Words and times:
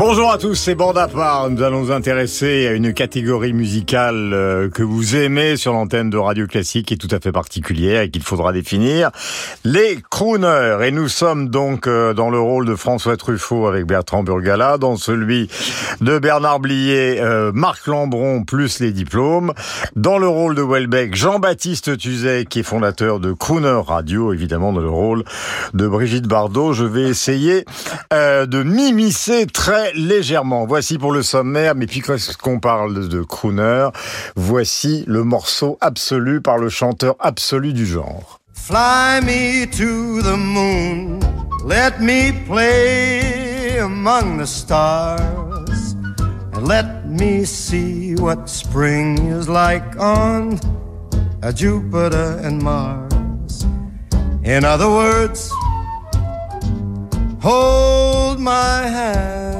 Bonjour 0.00 0.32
à 0.32 0.38
tous, 0.38 0.54
c'est 0.54 0.74
Bande 0.74 0.96
à. 0.96 1.08
Nous 1.50 1.62
allons 1.62 1.82
nous 1.82 1.92
intéresser 1.92 2.66
à 2.66 2.72
une 2.72 2.94
catégorie 2.94 3.52
musicale 3.52 4.32
euh, 4.32 4.70
que 4.70 4.82
vous 4.82 5.14
aimez 5.14 5.58
sur 5.58 5.74
l'antenne 5.74 6.08
de 6.08 6.16
Radio 6.16 6.46
Classique 6.46 6.90
et 6.90 6.96
tout 6.96 7.08
à 7.10 7.20
fait 7.20 7.32
particulière 7.32 8.00
et 8.00 8.10
qu'il 8.10 8.22
faudra 8.22 8.54
définir. 8.54 9.10
Les 9.62 9.98
crooners. 10.10 10.78
Et 10.86 10.90
nous 10.90 11.08
sommes 11.08 11.50
donc 11.50 11.86
euh, 11.86 12.14
dans 12.14 12.30
le 12.30 12.40
rôle 12.40 12.64
de 12.64 12.76
François 12.76 13.18
Truffaut 13.18 13.66
avec 13.66 13.84
Bertrand 13.84 14.22
Burgala, 14.22 14.78
dans 14.78 14.96
celui 14.96 15.50
de 16.00 16.18
Bernard 16.18 16.60
Blier, 16.60 17.20
euh, 17.20 17.52
Marc 17.52 17.86
Lambron 17.86 18.44
plus 18.44 18.80
les 18.80 18.92
diplômes. 18.92 19.52
Dans 19.96 20.16
le 20.16 20.28
rôle 20.28 20.54
de 20.54 20.62
Welbeck, 20.62 21.14
Jean-Baptiste 21.14 21.98
Tuzet 21.98 22.46
qui 22.46 22.60
est 22.60 22.62
fondateur 22.62 23.20
de 23.20 23.34
Crooner 23.34 23.82
Radio, 23.86 24.32
évidemment 24.32 24.72
dans 24.72 24.80
le 24.80 24.88
rôle 24.88 25.24
de 25.74 25.86
Brigitte 25.86 26.26
Bardot. 26.26 26.72
Je 26.72 26.86
vais 26.86 27.02
essayer 27.02 27.66
de 28.10 28.62
m'immiscer 28.62 29.44
très 29.44 29.89
légèrement. 29.94 30.66
Voici 30.66 30.98
pour 30.98 31.12
le 31.12 31.22
sommaire, 31.22 31.74
mais 31.74 31.86
puis 31.86 32.02
qu'on 32.42 32.60
parle 32.60 33.08
de 33.08 33.22
crooner, 33.22 33.88
voici 34.36 35.04
le 35.06 35.24
morceau 35.24 35.78
absolu 35.80 36.40
par 36.40 36.58
le 36.58 36.68
chanteur 36.68 37.16
absolu 37.20 37.72
du 37.72 37.86
genre. 37.86 38.40
Fly 38.54 39.20
me 39.22 39.66
to 39.66 40.22
the 40.22 40.36
moon, 40.36 41.18
let 41.64 41.98
me 42.00 42.32
play 42.46 43.78
among 43.78 44.38
the 44.38 44.46
stars, 44.46 45.96
and 46.52 46.68
let 46.68 47.06
me 47.06 47.44
see 47.44 48.14
what 48.16 48.48
spring 48.48 49.32
is 49.32 49.48
like 49.48 49.98
on 49.98 50.58
a 51.42 51.52
Jupiter 51.52 52.38
and 52.44 52.62
Mars. 52.62 53.64
In 54.44 54.64
other 54.64 54.88
words, 54.88 55.50
hold 57.40 58.38
my 58.38 58.86
hand. 58.86 59.59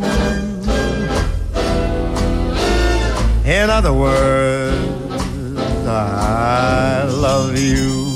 In 3.51 3.69
other 3.69 3.91
words, 3.91 4.77
I 5.85 7.03
love 7.21 7.59
you. 7.59 8.07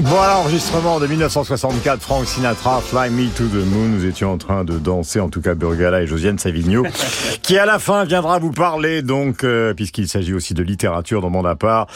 Voilà, 0.00 0.38
enregistrement 0.38 0.98
de 0.98 1.06
1964, 1.06 2.00
Frank 2.00 2.24
Sinatra, 2.26 2.80
Fly 2.80 3.10
Me 3.10 3.28
to 3.28 3.44
the 3.48 3.62
Moon. 3.66 3.88
Nous 3.88 4.06
étions 4.06 4.32
en 4.32 4.38
train 4.38 4.64
de 4.64 4.78
danser, 4.78 5.20
en 5.20 5.28
tout 5.28 5.42
cas 5.42 5.54
Burgala 5.54 6.00
et 6.00 6.06
Josiane 6.06 6.38
Savigno, 6.38 6.86
qui 7.42 7.58
à 7.58 7.66
la 7.66 7.78
fin 7.78 8.04
viendra 8.04 8.38
vous 8.38 8.52
parler, 8.52 9.02
donc, 9.02 9.44
euh, 9.44 9.74
puisqu'il 9.74 10.08
s'agit 10.08 10.32
aussi 10.32 10.54
de 10.54 10.62
littérature 10.62 11.20
dans 11.20 11.28
mon 11.28 11.44
appart, 11.44 11.90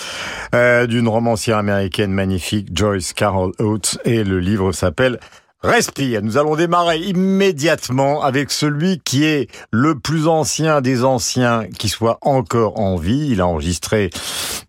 euh, 0.55 0.87
d'une 0.87 1.09
romancière 1.09 1.57
américaine 1.57 2.13
magnifique, 2.13 2.69
Joyce 2.77 3.15
Carol 3.15 3.53
Oates, 3.59 3.97
et 4.05 4.23
le 4.23 4.39
livre 4.39 4.73
s'appelle 4.73 5.19
Respire. 5.63 6.23
Nous 6.23 6.39
allons 6.39 6.57
démarrer 6.57 6.99
immédiatement 6.99 8.23
avec 8.25 8.51
celui 8.51 8.99
qui 8.99 9.25
est 9.25 9.49
le 9.71 9.97
plus 9.97 10.27
ancien 10.27 10.81
des 10.81 11.05
anciens 11.05 11.67
qui 11.79 11.89
soit 11.89 12.19
encore 12.21 12.81
en 12.81 12.97
vie. 12.97 13.29
Il 13.31 13.41
a 13.41 13.47
enregistré 13.47 14.11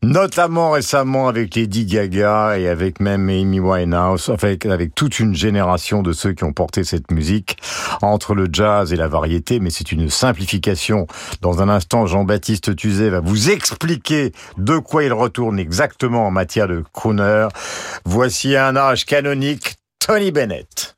notamment 0.03 0.69
récemment 0.71 1.27
avec 1.27 1.55
Lady 1.55 1.85
Gaga 1.85 2.59
et 2.59 2.67
avec 2.67 2.99
même 2.99 3.27
Amy 3.29 3.59
Winehouse, 3.59 4.29
avec, 4.29 4.67
avec 4.67 4.93
toute 4.93 5.19
une 5.19 5.33
génération 5.33 6.03
de 6.03 6.11
ceux 6.11 6.33
qui 6.33 6.43
ont 6.43 6.53
porté 6.53 6.83
cette 6.83 7.09
musique 7.09 7.57
entre 8.03 8.35
le 8.35 8.47
jazz 8.51 8.93
et 8.93 8.95
la 8.95 9.07
variété, 9.07 9.59
mais 9.59 9.71
c'est 9.71 9.91
une 9.91 10.09
simplification. 10.09 11.07
Dans 11.41 11.61
un 11.61 11.69
instant, 11.69 12.05
Jean-Baptiste 12.05 12.75
Tuzet 12.75 13.09
va 13.09 13.19
vous 13.19 13.49
expliquer 13.49 14.31
de 14.57 14.77
quoi 14.77 15.03
il 15.03 15.13
retourne 15.13 15.57
exactement 15.57 16.27
en 16.27 16.31
matière 16.31 16.67
de 16.67 16.83
crooner. 16.93 17.47
Voici 18.05 18.55
un 18.55 18.75
âge 18.75 19.05
canonique 19.05 19.77
Tony 20.03 20.31
Bennett. 20.31 20.93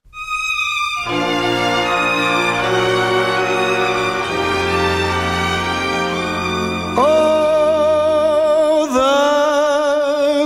Oh, 6.98 8.88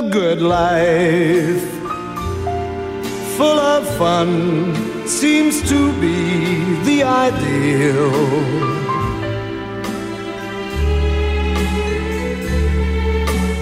the 0.04 0.10
good 0.10 0.42
life, 0.42 1.64
full 3.38 3.60
of 3.60 3.88
fun, 3.98 4.76
seems 5.08 5.62
to 5.70 5.94
be 6.02 6.76
the 6.84 7.04
ideal. 7.04 8.12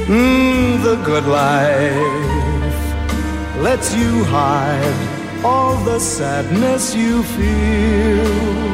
Mm, 0.07 0.81
the 0.81 0.95
good 1.05 1.27
life 1.27 2.26
lets 3.61 3.93
you 3.95 4.23
hide 4.25 5.43
all 5.43 5.75
the 5.83 5.99
sadness 5.99 6.95
you 6.95 7.23
feel. 7.23 8.67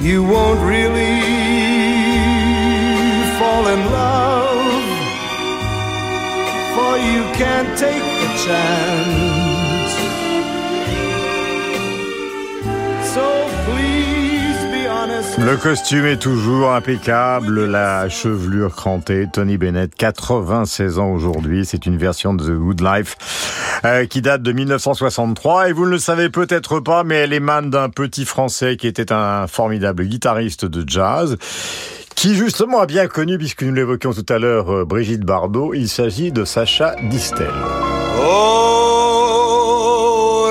You 0.00 0.22
won't 0.22 0.60
really 0.60 1.20
fall 3.38 3.66
in 3.68 3.80
love, 3.90 4.84
for 6.74 6.98
you 6.98 7.22
can't 7.38 7.78
take 7.78 8.02
the 8.22 8.28
chance. 8.44 9.43
Le 15.38 15.56
costume 15.56 16.06
est 16.06 16.16
toujours 16.16 16.72
impeccable, 16.72 17.66
la 17.66 18.08
chevelure 18.08 18.74
crantée. 18.74 19.26
Tony 19.32 19.58
Bennett, 19.58 19.94
96 19.94 20.98
ans 20.98 21.12
aujourd'hui. 21.12 21.64
C'est 21.66 21.86
une 21.86 21.96
version 21.96 22.34
de 22.34 22.44
The 22.44 22.58
Good 22.58 22.80
Life 22.80 23.16
euh, 23.84 24.06
qui 24.06 24.22
date 24.22 24.42
de 24.42 24.52
1963. 24.52 25.68
Et 25.68 25.72
vous 25.72 25.84
ne 25.84 25.90
le 25.90 25.98
savez 25.98 26.30
peut-être 26.30 26.80
pas, 26.80 27.04
mais 27.04 27.16
elle 27.16 27.32
émane 27.32 27.70
d'un 27.70 27.88
petit 27.90 28.24
Français 28.24 28.76
qui 28.76 28.86
était 28.86 29.12
un 29.12 29.46
formidable 29.46 30.04
guitariste 30.04 30.64
de 30.64 30.84
jazz 30.86 31.36
qui 32.14 32.34
justement 32.34 32.80
a 32.80 32.86
bien 32.86 33.06
connu, 33.06 33.38
puisque 33.38 33.62
nous 33.62 33.74
l'évoquions 33.74 34.12
tout 34.12 34.26
à 34.28 34.38
l'heure, 34.38 34.72
euh, 34.72 34.84
Brigitte 34.84 35.22
Bardot, 35.22 35.74
il 35.74 35.88
s'agit 35.88 36.32
de 36.32 36.44
Sacha 36.44 36.94
Distel. 37.10 37.50
Oh, 38.26 39.44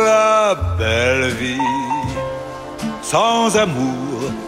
la 0.05 0.55
belle 0.77 1.31
vie, 1.31 1.57
sans 3.01 3.55
amour, 3.57 4.02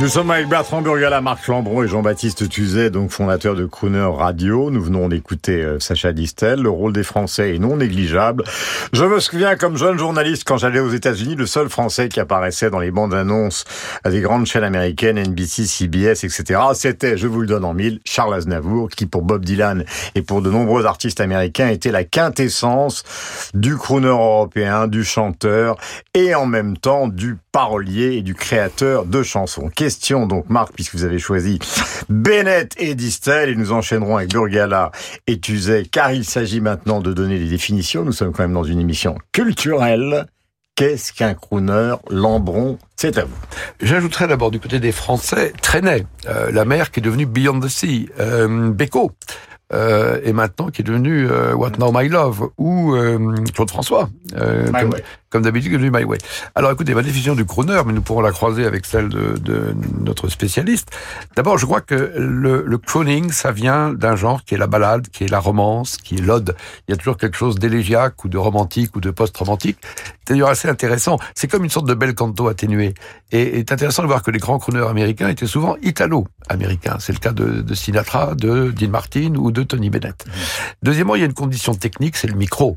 Nous 0.00 0.08
sommes 0.08 0.32
avec 0.32 0.48
Bertrand 0.48 0.82
Burgala, 0.82 1.20
Marc 1.20 1.46
Lambron 1.46 1.84
et 1.84 1.88
Jean-Baptiste 1.88 2.48
Tuzet, 2.48 2.90
donc 2.90 3.10
fondateur 3.10 3.54
de 3.54 3.64
Crooner 3.64 4.08
Radio. 4.12 4.72
Nous 4.72 4.82
venons 4.82 5.08
d'écouter 5.08 5.62
euh, 5.62 5.78
Sacha 5.78 6.12
Distel. 6.12 6.60
Le 6.60 6.68
rôle 6.68 6.92
des 6.92 7.04
Français 7.04 7.54
est 7.54 7.58
non 7.60 7.76
négligeable. 7.76 8.42
Je 8.92 9.04
me 9.04 9.20
souviens, 9.20 9.54
comme 9.54 9.76
jeune 9.76 9.96
journaliste, 9.96 10.42
quand 10.44 10.58
j'allais 10.58 10.80
aux 10.80 10.90
États-Unis, 10.90 11.36
le 11.36 11.46
seul 11.46 11.68
Français 11.68 12.08
qui 12.08 12.18
apparaissait 12.18 12.70
dans 12.70 12.80
les 12.80 12.90
bandes 12.90 13.14
annonces 13.14 13.64
à 14.02 14.10
des 14.10 14.20
grandes 14.20 14.46
chaînes 14.46 14.64
américaines, 14.64 15.16
NBC, 15.16 15.64
CBS, 15.64 16.24
etc., 16.24 16.60
c'était, 16.74 17.16
je 17.16 17.28
vous 17.28 17.40
le 17.40 17.46
donne 17.46 17.64
en 17.64 17.72
mille, 17.72 18.00
Charles 18.04 18.34
Aznavour, 18.34 18.88
qui 18.90 19.06
pour 19.06 19.22
Bob 19.22 19.44
Dylan 19.44 19.84
et 20.16 20.22
pour 20.22 20.42
de 20.42 20.50
nombreux 20.50 20.86
artistes 20.86 21.20
américains 21.20 21.68
était 21.68 21.92
la 21.92 22.02
quintessence 22.02 23.04
du 23.54 23.76
crooner 23.76 24.08
européen, 24.08 24.88
du 24.88 25.04
chanteur 25.04 25.76
et 26.14 26.34
en 26.34 26.46
même 26.46 26.76
temps 26.76 27.06
du 27.06 27.36
parolier 27.54 28.16
et 28.16 28.22
du 28.22 28.34
créateur 28.34 29.06
de 29.06 29.22
chansons. 29.22 29.68
Question 29.68 30.26
donc 30.26 30.50
Marc, 30.50 30.72
puisque 30.74 30.96
vous 30.96 31.04
avez 31.04 31.20
choisi 31.20 31.60
Bennett 32.08 32.74
et 32.78 32.96
Distel, 32.96 33.48
et 33.48 33.54
nous 33.54 33.70
enchaînerons 33.70 34.16
avec 34.16 34.30
Burgala 34.30 34.90
et 35.28 35.38
Tuzet, 35.38 35.84
car 35.84 36.10
il 36.10 36.24
s'agit 36.24 36.60
maintenant 36.60 37.00
de 37.00 37.12
donner 37.12 37.38
les 37.38 37.48
définitions. 37.48 38.04
Nous 38.04 38.10
sommes 38.10 38.32
quand 38.32 38.42
même 38.42 38.54
dans 38.54 38.64
une 38.64 38.80
émission 38.80 39.16
culturelle. 39.30 40.26
Qu'est-ce 40.74 41.12
qu'un 41.12 41.34
crooner 41.34 41.94
Lambron, 42.10 42.76
c'est 42.96 43.18
à 43.18 43.24
vous. 43.24 43.36
J'ajouterais 43.80 44.26
d'abord 44.26 44.50
du 44.50 44.58
côté 44.58 44.80
des 44.80 44.90
Français, 44.90 45.52
Trenet, 45.62 46.04
euh, 46.28 46.50
la 46.50 46.64
mer 46.64 46.90
qui 46.90 46.98
est 46.98 47.04
devenue 47.04 47.26
Beyond 47.26 47.60
the 47.60 47.68
Sea, 47.68 48.08
euh, 48.18 48.72
Beko, 48.72 49.12
euh, 49.72 50.20
et 50.24 50.32
maintenant 50.32 50.70
qui 50.70 50.82
est 50.82 50.84
devenu 50.84 51.30
euh, 51.30 51.54
What 51.54 51.78
Now 51.78 51.92
My 51.94 52.08
Love, 52.08 52.50
ou 52.58 52.94
euh, 52.94 53.34
Claude 53.54 53.70
François, 53.70 54.08
euh, 54.36 54.70
comme, 54.72 54.90
Way. 54.90 55.04
Comme 55.34 55.42
d'habitude, 55.42 55.72
est 55.72 55.78
devenu 55.78 55.90
My 55.90 56.04
Way. 56.04 56.18
Alors 56.54 56.70
écoutez, 56.70 56.94
ma 56.94 57.02
définition 57.02 57.34
du 57.34 57.44
crooner, 57.44 57.82
mais 57.84 57.92
nous 57.92 58.02
pourrons 58.02 58.20
la 58.20 58.30
croiser 58.30 58.66
avec 58.66 58.86
celle 58.86 59.08
de, 59.08 59.74
notre 59.98 60.28
spécialiste. 60.28 60.92
D'abord, 61.34 61.58
je 61.58 61.66
crois 61.66 61.80
que 61.80 62.12
le, 62.16 62.62
le 62.64 62.78
crooning, 62.78 63.32
ça 63.32 63.50
vient 63.50 63.92
d'un 63.92 64.14
genre 64.14 64.44
qui 64.44 64.54
est 64.54 64.58
la 64.58 64.68
balade, 64.68 65.08
qui 65.08 65.24
est 65.24 65.28
la 65.28 65.40
romance, 65.40 65.96
qui 65.96 66.14
est 66.14 66.20
l'ode. 66.20 66.54
Il 66.86 66.92
y 66.92 66.94
a 66.94 66.96
toujours 66.96 67.16
quelque 67.16 67.36
chose 67.36 67.58
d'élégiaque 67.58 68.24
ou 68.24 68.28
de 68.28 68.38
romantique 68.38 68.94
ou 68.94 69.00
de 69.00 69.10
post-romantique. 69.10 69.78
C'est 70.24 70.34
d'ailleurs 70.34 70.50
assez 70.50 70.68
intéressant. 70.68 71.18
C'est 71.34 71.48
comme 71.48 71.64
une 71.64 71.70
sorte 71.70 71.88
de 71.88 71.94
bel 71.94 72.14
canto 72.14 72.46
atténué. 72.46 72.94
Et 73.32 73.54
c'est 73.56 73.72
intéressant 73.72 74.02
de 74.02 74.06
voir 74.06 74.22
que 74.22 74.30
les 74.30 74.38
grands 74.38 74.60
crooners 74.60 74.86
américains 74.88 75.28
étaient 75.28 75.48
souvent 75.48 75.74
italo-américains. 75.82 76.98
C'est 77.00 77.12
le 77.12 77.18
cas 77.18 77.32
de 77.32 77.74
Sinatra, 77.74 78.36
de 78.36 78.70
Dean 78.70 78.90
Martin 78.90 79.34
ou 79.34 79.50
de 79.50 79.64
Tony 79.64 79.90
Bennett. 79.90 80.24
Deuxièmement, 80.84 81.16
il 81.16 81.22
y 81.22 81.24
a 81.24 81.26
une 81.26 81.34
condition 81.34 81.74
technique, 81.74 82.16
c'est 82.16 82.28
le 82.28 82.36
micro. 82.36 82.76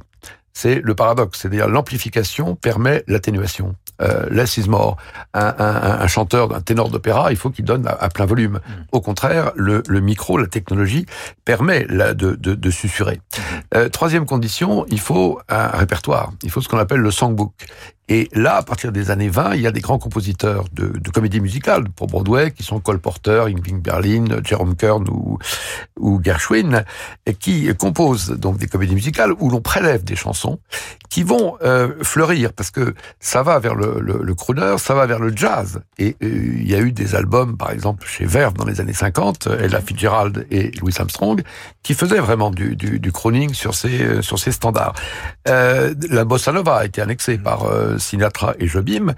C'est 0.59 0.81
le 0.83 0.95
paradoxe, 0.95 1.37
c'est-à-dire 1.39 1.67
l'amplification 1.67 2.55
permet 2.55 3.03
l'atténuation. 3.05 3.75
Euh, 4.01 4.25
less 4.31 4.57
is 4.57 4.67
more. 4.67 4.97
Un, 5.35 5.53
un, 5.59 5.99
un 6.01 6.07
chanteur, 6.07 6.51
un 6.51 6.61
ténor 6.61 6.89
d'opéra, 6.89 7.29
il 7.29 7.37
faut 7.37 7.51
qu'il 7.51 7.63
donne 7.63 7.85
à, 7.85 7.91
à, 7.91 8.09
plein 8.09 8.25
volume. 8.25 8.59
Au 8.91 8.99
contraire, 8.99 9.51
le, 9.55 9.83
le, 9.87 9.99
micro, 10.01 10.35
la 10.39 10.47
technologie 10.47 11.05
permet 11.45 11.85
la, 11.89 12.15
de, 12.15 12.31
de, 12.31 12.55
de, 12.55 12.69
susurrer. 12.71 13.21
Euh, 13.75 13.87
troisième 13.89 14.25
condition, 14.25 14.83
il 14.89 14.99
faut 14.99 15.39
un 15.47 15.67
répertoire. 15.67 16.31
Il 16.41 16.49
faut 16.49 16.61
ce 16.61 16.67
qu'on 16.67 16.79
appelle 16.79 17.01
le 17.01 17.11
songbook. 17.11 17.53
Et 18.09 18.29
là, 18.33 18.55
à 18.55 18.63
partir 18.63 18.93
des 18.93 19.11
années 19.11 19.27
20, 19.27 19.55
il 19.55 19.61
y 19.61 19.67
a 19.67 19.71
des 19.71 19.81
grands 19.81 19.99
compositeurs 19.99 20.63
de, 20.71 20.87
de 20.87 21.09
comédie 21.09 21.41
musicale 21.41 21.89
pour 21.89 22.07
Broadway 22.07 22.51
qui 22.51 22.63
sont 22.63 22.79
Cole 22.79 22.99
Porter, 22.99 23.45
Ingrid 23.47 23.81
Berlin, 23.81 24.25
Jerome 24.45 24.75
Kern 24.75 25.07
ou, 25.09 25.39
ou 25.99 26.21
Gershwin, 26.23 26.85
et 27.25 27.33
qui 27.33 27.67
composent 27.75 28.29
donc 28.29 28.57
des 28.57 28.67
comédies 28.67 28.95
musicales 28.95 29.33
où 29.39 29.49
l'on 29.49 29.59
prélève 29.59 30.05
des 30.05 30.15
chansons 30.15 30.59
qui 31.09 31.23
vont 31.23 31.57
euh, 31.63 31.95
fleurir 32.01 32.53
parce 32.53 32.71
que 32.71 32.93
ça 33.19 33.43
va 33.43 33.59
vers 33.59 33.75
le, 33.75 34.33
crooner, 34.35 34.75
ça 34.77 34.93
va 34.93 35.05
vers 35.05 35.19
le 35.19 35.35
jazz. 35.35 35.81
Et 35.97 36.15
euh, 36.23 36.53
il 36.57 36.69
y 36.69 36.75
a 36.75 36.79
eu 36.79 36.93
des 36.93 37.13
albums, 37.13 37.57
par 37.57 37.71
exemple 37.71 38.07
chez 38.07 38.25
Verve 38.25 38.53
dans 38.53 38.65
les 38.65 38.79
années 38.79 38.93
50, 38.93 39.47
Ella 39.59 39.81
Fitzgerald 39.81 40.47
et 40.49 40.71
Louis 40.79 40.93
Armstrong, 40.97 41.41
qui 41.83 41.93
faisaient 41.93 42.19
vraiment 42.19 42.51
du, 42.51 42.77
du, 42.77 42.99
du 42.99 43.11
crooning 43.11 43.53
sur 43.53 43.75
ces 43.75 44.21
sur 44.21 44.39
ces 44.39 44.51
standards. 44.53 44.93
Euh, 45.47 45.93
la 46.09 46.25
bossa 46.25 46.51
nova 46.51 46.77
a 46.77 46.85
été 46.85 47.01
annexée 47.01 47.37
par 47.37 47.65
Sinatra 47.97 48.53
et 48.59 48.67
Jobim. 48.67 49.13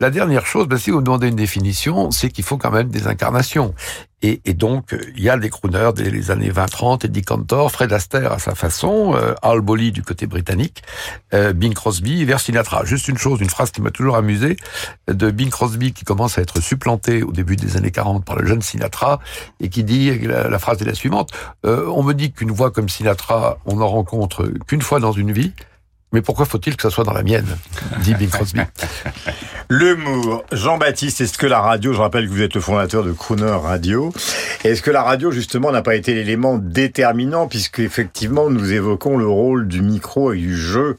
La 0.00 0.10
dernière 0.10 0.46
chose, 0.46 0.68
ben, 0.68 0.78
si 0.78 0.90
vous 0.90 0.98
me 0.98 1.04
demandez 1.04 1.28
une 1.28 1.36
définition, 1.36 2.10
c'est 2.10 2.30
qu'il 2.30 2.44
faut 2.44 2.58
quand 2.58 2.70
même 2.70 2.88
des 2.88 3.06
incarnations. 3.06 3.74
Et, 4.22 4.40
et 4.46 4.54
donc, 4.54 4.96
il 5.14 5.22
y 5.22 5.28
a 5.28 5.36
des 5.36 5.50
crooners 5.50 5.90
des 5.94 6.10
les 6.10 6.30
années 6.30 6.50
20-30, 6.50 7.04
Eddie 7.04 7.22
Cantor, 7.22 7.70
Fred 7.70 7.92
Astaire 7.92 8.32
à 8.32 8.38
sa 8.38 8.54
façon, 8.54 9.14
euh, 9.14 9.34
Al 9.42 9.60
Bolly 9.60 9.92
du 9.92 10.02
côté 10.02 10.26
britannique, 10.26 10.82
euh, 11.34 11.52
Bing 11.52 11.74
Crosby 11.74 12.24
vers 12.24 12.40
Sinatra. 12.40 12.84
Juste 12.84 13.08
une 13.08 13.18
chose, 13.18 13.40
une 13.40 13.50
phrase 13.50 13.70
qui 13.70 13.82
m'a 13.82 13.90
toujours 13.90 14.16
amusé, 14.16 14.56
de 15.06 15.30
Bing 15.30 15.50
Crosby 15.50 15.92
qui 15.92 16.04
commence 16.04 16.38
à 16.38 16.42
être 16.42 16.62
supplanté 16.62 17.22
au 17.22 17.32
début 17.32 17.56
des 17.56 17.76
années 17.76 17.90
40 17.90 18.24
par 18.24 18.36
le 18.36 18.46
jeune 18.46 18.62
Sinatra, 18.62 19.20
et 19.60 19.68
qui 19.68 19.84
dit, 19.84 20.18
la, 20.20 20.48
la 20.48 20.58
phrase 20.58 20.80
est 20.80 20.86
la 20.86 20.94
suivante, 20.94 21.30
euh, 21.66 21.86
on 21.88 22.02
me 22.02 22.14
dit 22.14 22.32
qu'une 22.32 22.50
voix 22.50 22.70
comme 22.70 22.88
Sinatra, 22.88 23.58
on 23.66 23.76
n'en 23.76 23.88
rencontre 23.88 24.50
qu'une 24.66 24.82
fois 24.82 24.98
dans 24.98 25.12
une 25.12 25.32
vie, 25.32 25.52
mais 26.12 26.22
pourquoi 26.22 26.46
faut-il 26.46 26.76
que 26.76 26.82
ça 26.82 26.90
soit 26.90 27.04
dans 27.04 27.12
la 27.12 27.22
mienne 27.22 27.46
dit 28.00 28.14
Bing 28.14 28.28
Crosby. 28.30 28.60
L'humour. 29.68 30.44
Jean-Baptiste, 30.52 31.20
est-ce 31.20 31.36
que 31.36 31.46
la 31.46 31.60
radio, 31.60 31.92
je 31.92 31.98
rappelle 31.98 32.26
que 32.26 32.32
vous 32.32 32.42
êtes 32.42 32.54
le 32.54 32.60
fondateur 32.60 33.02
de 33.02 33.12
Crooner 33.12 33.50
Radio, 33.50 34.12
est-ce 34.64 34.82
que 34.82 34.90
la 34.90 35.02
radio, 35.02 35.30
justement, 35.30 35.72
n'a 35.72 35.82
pas 35.82 35.96
été 35.96 36.14
l'élément 36.14 36.58
déterminant, 36.58 37.48
puisque 37.48 37.80
effectivement, 37.80 38.48
nous 38.50 38.72
évoquons 38.72 39.16
le 39.16 39.26
rôle 39.26 39.66
du 39.66 39.82
micro 39.82 40.32
et 40.32 40.38
du 40.38 40.56
jeu 40.56 40.98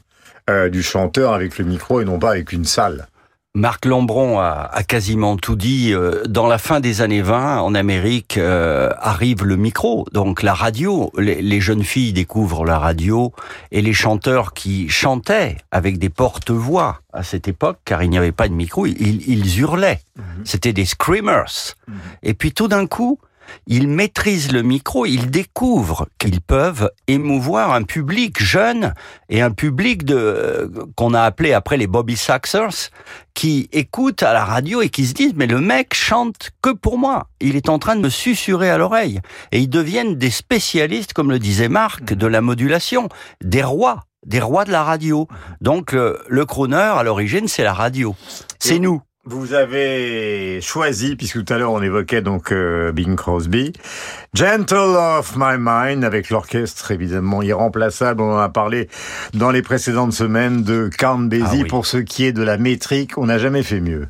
euh, 0.50 0.68
du 0.68 0.82
chanteur 0.82 1.32
avec 1.32 1.58
le 1.58 1.64
micro 1.64 2.00
et 2.00 2.04
non 2.04 2.18
pas 2.18 2.30
avec 2.30 2.52
une 2.52 2.64
salle? 2.64 3.08
Marc 3.54 3.86
Lambron 3.86 4.38
a, 4.38 4.68
a, 4.72 4.82
quasiment 4.82 5.36
tout 5.36 5.56
dit. 5.56 5.92
Euh, 5.92 6.22
dans 6.28 6.46
la 6.46 6.58
fin 6.58 6.80
des 6.80 7.00
années 7.00 7.22
20, 7.22 7.60
en 7.60 7.74
Amérique, 7.74 8.36
euh, 8.36 8.90
arrive 9.00 9.44
le 9.44 9.56
micro, 9.56 10.06
donc 10.12 10.42
la 10.42 10.54
radio. 10.54 11.10
Les, 11.16 11.40
les, 11.40 11.60
jeunes 11.60 11.82
filles 11.82 12.12
découvrent 12.12 12.64
la 12.64 12.78
radio 12.78 13.32
et 13.72 13.80
les 13.82 13.94
chanteurs 13.94 14.52
qui 14.52 14.88
chantaient 14.88 15.56
avec 15.70 15.98
des 15.98 16.10
porte-voix 16.10 17.00
à 17.12 17.22
cette 17.22 17.48
époque, 17.48 17.78
car 17.84 18.02
il 18.02 18.10
n'y 18.10 18.18
avait 18.18 18.32
pas 18.32 18.48
de 18.48 18.54
micro, 18.54 18.86
ils, 18.86 19.28
ils 19.28 19.58
hurlaient. 19.60 20.00
Mm 20.16 20.22
-hmm. 20.22 20.44
C'était 20.44 20.72
des 20.74 20.84
screamers. 20.84 21.74
Mm 21.88 21.94
-hmm. 21.94 22.28
Et 22.28 22.34
puis 22.34 22.52
tout 22.52 22.68
d'un 22.68 22.86
coup, 22.86 23.18
ils 23.66 23.88
maîtrisent 23.88 24.52
le 24.52 24.62
micro, 24.62 25.06
ils 25.06 25.30
découvrent 25.30 26.06
qu'ils 26.18 26.40
peuvent 26.40 26.90
émouvoir 27.06 27.72
un 27.72 27.82
public 27.82 28.42
jeune 28.42 28.94
et 29.28 29.42
un 29.42 29.50
public 29.50 30.04
de 30.04 30.70
qu'on 30.96 31.14
a 31.14 31.22
appelé 31.22 31.52
après 31.52 31.76
les 31.76 31.86
Bobby 31.86 32.16
Saxers 32.16 32.90
qui 33.34 33.68
écoutent 33.72 34.22
à 34.22 34.32
la 34.32 34.44
radio 34.44 34.82
et 34.82 34.88
qui 34.88 35.06
se 35.06 35.14
disent 35.14 35.34
mais 35.36 35.46
le 35.46 35.60
mec 35.60 35.94
chante 35.94 36.50
que 36.62 36.70
pour 36.70 36.98
moi, 36.98 37.28
il 37.40 37.56
est 37.56 37.68
en 37.68 37.78
train 37.78 37.96
de 37.96 38.00
me 38.00 38.08
susurrer 38.08 38.70
à 38.70 38.78
l'oreille 38.78 39.20
et 39.52 39.60
ils 39.60 39.70
deviennent 39.70 40.16
des 40.16 40.30
spécialistes 40.30 41.12
comme 41.12 41.30
le 41.30 41.38
disait 41.38 41.68
Marc 41.68 42.14
de 42.14 42.26
la 42.26 42.40
modulation, 42.40 43.08
des 43.42 43.62
rois 43.62 44.04
des 44.26 44.40
rois 44.40 44.64
de 44.64 44.72
la 44.72 44.82
radio. 44.82 45.28
Donc 45.60 45.92
le, 45.92 46.20
le 46.28 46.44
crooner 46.44 46.76
à 46.76 47.02
l'origine 47.02 47.48
c'est 47.48 47.62
la 47.62 47.72
radio. 47.72 48.14
C'est 48.58 48.78
nous. 48.78 49.00
Vous 49.30 49.52
avez 49.52 50.58
choisi, 50.62 51.14
puisque 51.14 51.44
tout 51.44 51.52
à 51.52 51.58
l'heure 51.58 51.72
on 51.72 51.82
évoquait 51.82 52.22
donc 52.22 52.50
euh, 52.50 52.92
Bing 52.92 53.14
Crosby, 53.14 53.74
Gentle 54.32 54.96
of 54.96 55.34
My 55.36 55.56
Mind 55.58 56.02
avec 56.02 56.30
l'orchestre 56.30 56.92
évidemment 56.92 57.42
irremplaçable. 57.42 58.22
On 58.22 58.32
en 58.32 58.38
a 58.38 58.48
parlé 58.48 58.88
dans 59.34 59.50
les 59.50 59.60
précédentes 59.60 60.14
semaines 60.14 60.62
de 60.62 60.88
Count 60.96 61.18
Basie. 61.18 61.44
Ah 61.46 61.56
oui. 61.56 61.64
Pour 61.64 61.84
ce 61.84 61.98
qui 61.98 62.24
est 62.24 62.32
de 62.32 62.42
la 62.42 62.56
métrique, 62.56 63.18
on 63.18 63.26
n'a 63.26 63.36
jamais 63.36 63.62
fait 63.62 63.80
mieux. 63.80 64.08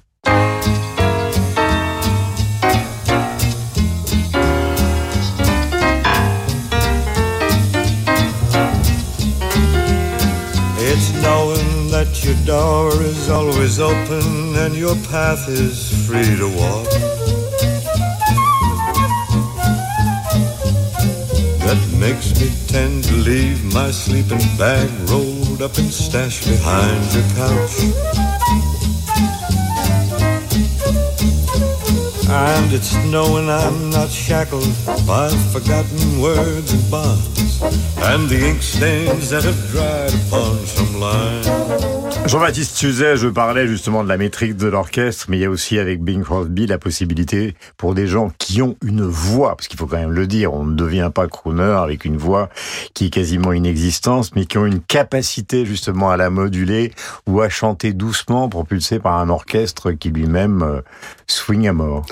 Your 12.29 12.45
door 12.45 12.93
is 13.01 13.31
always 13.31 13.81
open 13.81 14.55
and 14.57 14.75
your 14.75 14.95
path 15.11 15.49
is 15.49 16.07
free 16.07 16.37
to 16.37 16.49
walk. 16.61 16.91
That 21.65 21.81
makes 21.99 22.39
me 22.39 22.51
tend 22.67 23.05
to 23.05 23.15
leave 23.15 23.65
my 23.73 23.91
sleeping 23.91 24.45
bag 24.59 24.91
rolled 25.09 25.63
up 25.63 25.79
and 25.79 25.91
stashed 25.91 26.47
behind 26.47 27.03
your 27.15 27.29
couch. 27.41 27.77
And 32.31 32.73
it's 32.75 32.95
knowing 33.07 33.49
I'm 33.49 33.89
not 33.89 34.11
shackled 34.11 34.75
by 35.07 35.31
forgotten 35.53 36.21
words 36.21 36.75
and 36.75 36.91
bonds 36.91 37.63
and 37.97 38.29
the 38.29 38.49
ink 38.49 38.63
stains 38.63 39.31
that 39.31 39.45
have 39.45 39.71
dried 39.71 40.13
upon 40.27 40.59
some 40.67 41.01
line. 41.01 41.98
Jean-Baptiste 42.29 42.77
Tuzet, 42.77 43.17
je 43.17 43.27
parlais 43.27 43.67
justement 43.67 44.05
de 44.05 44.09
la 44.11 44.19
métrique 44.19 44.55
de 44.55 44.67
l'orchestre, 44.67 45.25
mais 45.31 45.39
il 45.39 45.41
y 45.41 45.45
a 45.47 45.51
aussi 45.51 45.79
avec 45.79 46.03
Bing 46.03 46.23
Crosby 46.23 46.67
la 46.67 46.77
possibilité 46.77 47.55
pour 47.79 47.95
des 47.95 48.07
gens 48.07 48.31
qui 48.37 48.61
ont 48.61 48.77
une 48.85 49.01
voix, 49.01 49.57
parce 49.57 49.67
qu'il 49.67 49.79
faut 49.79 49.87
quand 49.87 49.97
même 49.97 50.13
le 50.13 50.27
dire, 50.27 50.53
on 50.53 50.65
ne 50.65 50.75
devient 50.75 51.11
pas 51.15 51.27
crooner 51.27 51.63
avec 51.63 52.05
une 52.05 52.19
voix 52.19 52.51
qui 52.93 53.07
est 53.07 53.11
quasiment 53.11 53.55
inexistante, 53.55 54.33
mais 54.37 54.45
qui 54.45 54.59
ont 54.59 54.67
une 54.67 54.83
capacité 54.83 55.65
justement 55.65 56.11
à 56.11 56.19
la 56.19 56.29
moduler 56.29 56.93
ou 57.27 57.41
à 57.41 57.49
chanter 57.49 57.95
doucement 57.95 58.51
propulsé 58.51 58.99
par 58.99 59.15
un 59.15 59.31
orchestre 59.31 59.93
qui 59.93 60.11
lui-même 60.11 60.63
euh, 60.63 60.83
swing 61.27 61.67
à 61.67 61.73
mort. 61.73 62.05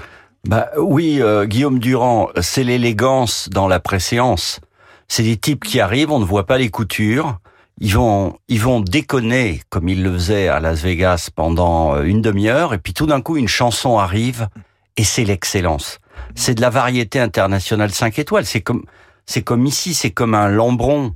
Bah 0.49 0.71
oui, 0.79 1.19
euh, 1.21 1.45
Guillaume 1.45 1.79
Durand, 1.79 2.31
c'est 2.41 2.65
l'élégance 2.65 3.51
dans 3.51 3.69
la 3.69 3.81
préséance. 3.81 4.61
C'est 5.09 5.25
des 5.25 5.37
types 5.37 5.63
qui 5.63 5.79
arrivent, 5.79 6.11
on 6.11 6.21
ne 6.21 6.25
voit 6.25 6.47
pas 6.47 6.57
les 6.57 6.71
coutures. 6.71 7.39
Ils 7.79 7.93
vont, 7.95 8.39
ils 8.49 8.61
vont 8.61 8.81
déconner 8.81 9.61
comme 9.69 9.89
ils 9.89 10.03
le 10.03 10.13
faisaient 10.15 10.49
à 10.49 10.61
Las 10.61 10.81
Vegas 10.83 11.29
pendant 11.35 11.95
euh, 11.97 12.03
une 12.05 12.23
demi-heure, 12.23 12.73
et 12.73 12.79
puis 12.79 12.95
tout 12.95 13.07
d'un 13.07 13.21
coup 13.21 13.37
une 13.37 13.49
chanson 13.49 13.99
arrive 13.99 14.49
et 14.97 15.05
c'est 15.05 15.25
l'excellence. 15.25 15.99
C'est 16.35 16.55
de 16.55 16.63
la 16.63 16.71
variété 16.71 17.21
internationale 17.21 17.91
5 17.91 18.19
étoiles. 18.19 18.47
C'est 18.47 18.63
comme, 18.63 18.85
c'est 19.27 19.43
comme 19.43 19.67
ici, 19.67 19.93
c'est 19.93 20.11
comme 20.11 20.35
un 20.35 20.49
Lambron, 20.49 21.15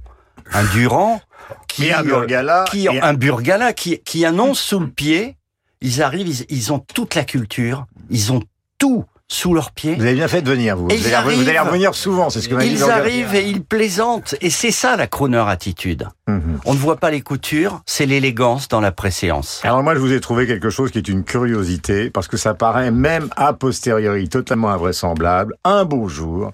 un 0.53 0.65
Durand, 0.65 1.21
qui, 1.69 1.87
Et 1.87 1.93
un 1.95 2.01
euh, 2.01 2.03
Burgala, 2.05 2.65
qui, 2.71 2.85
et 2.87 3.01
un- 3.01 3.05
un 3.09 3.15
Burgala 3.15 3.73
qui, 3.73 3.99
qui 4.01 4.27
annonce 4.27 4.61
sous 4.61 4.81
le 4.81 4.89
pied. 4.91 5.37
Ils 5.81 6.03
arrivent, 6.03 6.29
ils, 6.29 6.45
ils 6.51 6.73
ont 6.75 6.79
toute 6.79 7.15
la 7.15 7.25
culture, 7.25 7.87
ils 8.11 8.33
ont 8.35 8.43
tout 8.77 9.07
sous 9.31 9.55
leurs 9.55 9.71
pieds. 9.71 9.95
Vous 9.95 10.03
avez 10.03 10.15
bien 10.15 10.27
fait 10.27 10.43
de 10.43 10.51
venir, 10.51 10.77
vous. 10.77 10.89
Et 10.91 10.97
Vous 10.97 11.07
allez, 11.15 11.37
vous 11.37 11.43
allez 11.43 11.57
arrivent. 11.57 11.71
revenir 11.71 11.95
souvent, 11.95 12.31
c'est 12.31 12.41
ce 12.41 12.49
que 12.49 12.55
m'a 12.57 12.63
dit 12.63 12.73
Ils 12.73 12.83
arrivent 12.83 13.35
et 13.35 13.49
ils 13.49 13.63
plaisantent. 13.63 14.35
Et 14.41 14.51
c'est 14.51 14.73
ça 14.73 14.97
la 14.97 15.07
crooner 15.07 15.45
attitude. 15.47 16.09
Mhm. 16.27 16.59
On 16.65 16.75
ne 16.75 16.79
voit 16.79 16.97
pas 16.97 17.11
les 17.11 17.21
coutures, 17.21 17.81
c'est 17.87 18.07
l'élégance 18.07 18.67
dans 18.67 18.81
la 18.81 18.91
préséance. 18.91 19.61
Alors 19.63 19.85
moi, 19.85 19.95
je 19.95 20.01
vous 20.01 20.13
ai 20.13 20.21
trouvé 20.21 20.49
quelque 20.49 20.69
chose 20.69 20.91
qui 20.91 20.99
est 20.99 21.09
une 21.09 21.23
curiosité, 21.23 22.11
parce 22.11 22.27
que 22.27 22.37
ça 22.37 22.55
paraît 22.55 22.91
même 22.91 23.29
a 23.37 23.53
posteriori 23.53 24.29
totalement 24.29 24.71
invraisemblable. 24.71 25.55
Un 25.63 25.85
beau 25.85 26.09
jour, 26.09 26.53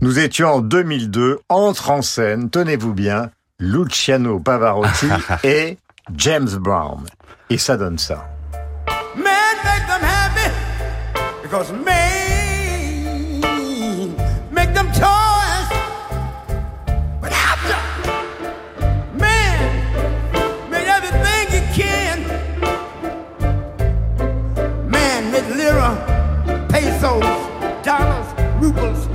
nous 0.00 0.18
étions 0.18 0.48
en 0.54 0.60
2002, 0.60 1.38
entre 1.48 1.90
en 1.90 2.02
scène, 2.02 2.50
tenez-vous 2.50 2.92
bien, 2.92 3.30
Luciano 3.60 4.40
Pavarotti 4.40 5.06
et 5.44 5.78
James 6.16 6.50
Brown. 6.58 7.04
Et 7.50 7.58
ça 7.58 7.76
donne 7.76 7.98
ça. 7.98 8.28
Man 9.16 10.09
because 11.50 11.72
man 11.72 13.40
make 14.52 14.72
them 14.72 14.86
toys. 14.92 15.68
But 17.20 17.32
after 17.32 17.76
man 19.18 19.58
made 20.70 20.86
everything 20.86 21.50
he 21.50 21.60
can. 21.74 22.18
Man 24.88 25.32
made 25.32 25.48
lira, 25.56 25.90
pesos, 26.68 27.24
dollars, 27.84 28.28
rubles 28.62 29.08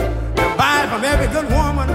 buy 0.58 0.86
from 0.92 1.06
every 1.06 1.28
good 1.28 1.50
woman 1.50 1.88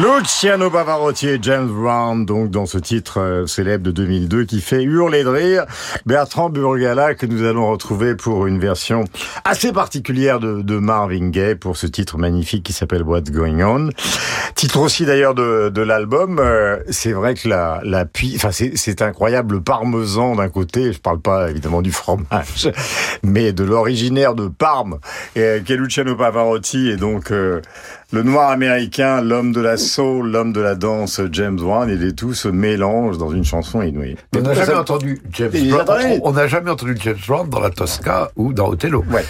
Luciano 0.00 0.70
Pavarotti 0.70 1.28
et 1.28 1.38
James 1.42 1.68
Brown, 1.68 2.24
donc 2.24 2.50
dans 2.50 2.64
ce 2.64 2.78
titre 2.78 3.20
euh, 3.20 3.46
célèbre 3.46 3.84
de 3.84 3.90
2002 3.90 4.44
qui 4.44 4.62
fait 4.62 4.82
hurler 4.82 5.24
de 5.24 5.28
rire 5.28 5.66
Bertrand 6.06 6.48
Burgala 6.48 7.14
que 7.14 7.26
nous 7.26 7.44
allons 7.44 7.70
retrouver 7.70 8.14
pour 8.14 8.46
une 8.46 8.58
version 8.58 9.04
assez 9.44 9.72
particulière 9.72 10.40
de, 10.40 10.62
de 10.62 10.78
Marvin 10.78 11.28
Gaye 11.28 11.54
pour 11.54 11.76
ce 11.76 11.86
titre 11.86 12.16
magnifique 12.16 12.62
qui 12.62 12.72
s'appelle 12.72 13.02
What's 13.02 13.30
Going 13.30 13.60
On. 13.60 13.90
Titre 14.54 14.78
aussi 14.80 15.04
d'ailleurs 15.04 15.34
de, 15.34 15.68
de 15.68 15.82
l'album. 15.82 16.38
Euh, 16.38 16.78
c'est 16.88 17.12
vrai 17.12 17.34
que 17.34 17.46
la, 17.46 17.82
la 17.84 18.06
enfin 18.36 18.52
c'est, 18.52 19.02
incroyable 19.02 19.56
le 19.56 19.60
parmesan 19.60 20.36
d'un 20.36 20.48
côté. 20.48 20.94
Je 20.94 21.00
parle 21.00 21.20
pas 21.20 21.50
évidemment 21.50 21.82
du 21.82 21.92
fromage, 21.92 22.70
mais 23.22 23.52
de 23.52 23.64
l'originaire 23.64 24.34
de 24.34 24.48
Parme, 24.48 24.98
et, 25.36 25.60
qui 25.64 25.74
est 25.74 25.76
Luciano 25.76 26.16
Pavarotti 26.16 26.88
et 26.88 26.96
donc 26.96 27.30
euh, 27.32 27.60
le 28.12 28.22
noir 28.22 28.50
américain, 28.50 29.20
l'homme 29.20 29.52
de 29.52 29.60
la 29.60 29.76
soul, 29.76 30.30
l'homme 30.30 30.52
de 30.52 30.60
la 30.60 30.74
danse, 30.74 31.20
James 31.32 31.56
Brown, 31.56 31.88
et 31.88 31.96
les 31.96 32.12
tout 32.12 32.34
se 32.34 32.48
mélangent 32.48 33.18
dans 33.18 33.30
une 33.32 33.44
chanson 33.44 33.82
inouïe. 33.82 34.16
On 34.36 34.40
n'a 34.40 34.54
jamais 34.54 34.74
entendu 34.74 35.20
James 35.32 35.50
Brown. 35.70 36.20
On 36.22 36.32
n'a 36.32 36.48
jamais 36.48 36.70
entendu 36.70 36.96
James 37.00 37.16
Brown 37.26 37.48
dans 37.48 37.60
la 37.60 37.70
Tosca 37.70 38.30
ou 38.36 38.52
dans 38.52 38.68
Othello. 38.68 39.04
Ouais. 39.10 39.24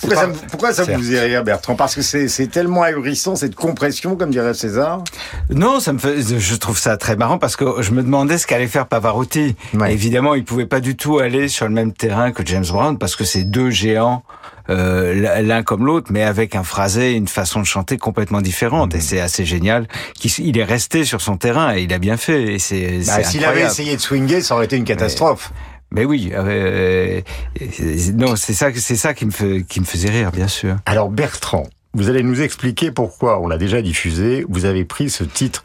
Pourquoi, 0.00 0.16
pas- 0.16 0.22
ça, 0.22 0.26
me- 0.28 0.48
pourquoi 0.50 0.72
ça 0.72 0.84
vous 0.84 1.02
fait 1.02 1.20
rire, 1.20 1.44
Bertrand? 1.44 1.76
Parce 1.76 1.94
que 1.94 2.02
c'est, 2.02 2.26
c'est 2.26 2.48
tellement 2.48 2.82
ahurissant, 2.82 3.36
cette 3.36 3.54
compression, 3.54 4.16
comme 4.16 4.30
dirait 4.30 4.54
César. 4.54 5.04
Non, 5.50 5.78
ça 5.78 5.92
me 5.92 5.98
fait, 5.98 6.20
je 6.22 6.54
trouve 6.56 6.76
ça 6.78 6.96
très 6.96 7.14
marrant 7.14 7.38
parce 7.38 7.54
que 7.54 7.82
je 7.82 7.92
me 7.92 8.02
demandais 8.02 8.38
ce 8.38 8.46
qu'allait 8.46 8.66
faire 8.66 8.86
Pavarotti. 8.86 9.54
Ouais. 9.74 9.92
Évidemment, 9.92 10.34
il 10.34 10.44
pouvait 10.44 10.66
pas 10.66 10.80
du 10.80 10.96
tout 10.96 11.18
aller 11.18 11.46
sur 11.46 11.66
le 11.68 11.72
même 11.72 11.92
terrain 11.92 12.32
que 12.32 12.44
James 12.44 12.64
Brown 12.66 12.98
parce 12.98 13.14
que 13.14 13.22
c'est 13.24 13.44
deux 13.44 13.70
géants, 13.70 14.24
euh, 14.70 15.40
l'un 15.42 15.62
comme 15.62 15.84
l'autre, 15.86 16.08
mais 16.12 16.22
avec 16.22 16.54
un 16.54 16.62
phrasé, 16.62 17.12
une 17.12 17.28
façon 17.28 17.60
de 17.60 17.66
chanter 17.66 17.96
complètement 17.98 18.40
différente. 18.40 18.94
Et 18.94 19.00
c'est 19.00 19.20
assez 19.20 19.44
génial. 19.44 19.88
qu'il- 20.14 20.32
Il 20.46 20.58
est 20.58 20.64
resté 20.64 21.04
sur 21.04 21.20
son 21.20 21.36
terrain 21.36 21.74
et 21.76 21.82
il 21.82 21.92
a 21.92 21.98
bien 21.98 22.16
fait. 22.16 22.54
Et 22.54 22.58
c'est, 22.58 23.00
Bah, 23.06 23.22
s'il 23.24 23.44
avait 23.44 23.62
essayé 23.62 23.96
de 23.96 24.00
swinger, 24.00 24.40
ça 24.42 24.54
aurait 24.54 24.64
été 24.66 24.76
une 24.76 24.84
catastrophe. 24.84 25.52
Mais 25.94 26.04
oui, 26.06 26.30
euh, 26.34 27.20
euh, 27.60 28.12
non, 28.14 28.34
c'est 28.36 28.54
ça, 28.54 28.68
c'est 28.74 28.96
ça 28.96 29.12
qui 29.12 29.26
me 29.26 29.30
fait, 29.30 29.64
qui 29.68 29.78
me 29.80 29.84
faisait 29.84 30.08
rire, 30.08 30.32
bien 30.32 30.48
sûr. 30.48 30.76
Alors 30.86 31.10
Bertrand, 31.10 31.64
vous 31.94 32.08
allez 32.08 32.22
nous 32.22 32.40
expliquer 32.40 32.90
pourquoi, 32.90 33.40
on 33.40 33.48
l'a 33.48 33.58
déjà 33.58 33.82
diffusé, 33.82 34.44
vous 34.48 34.64
avez 34.64 34.84
pris 34.84 35.10
ce 35.10 35.24
titre 35.24 35.62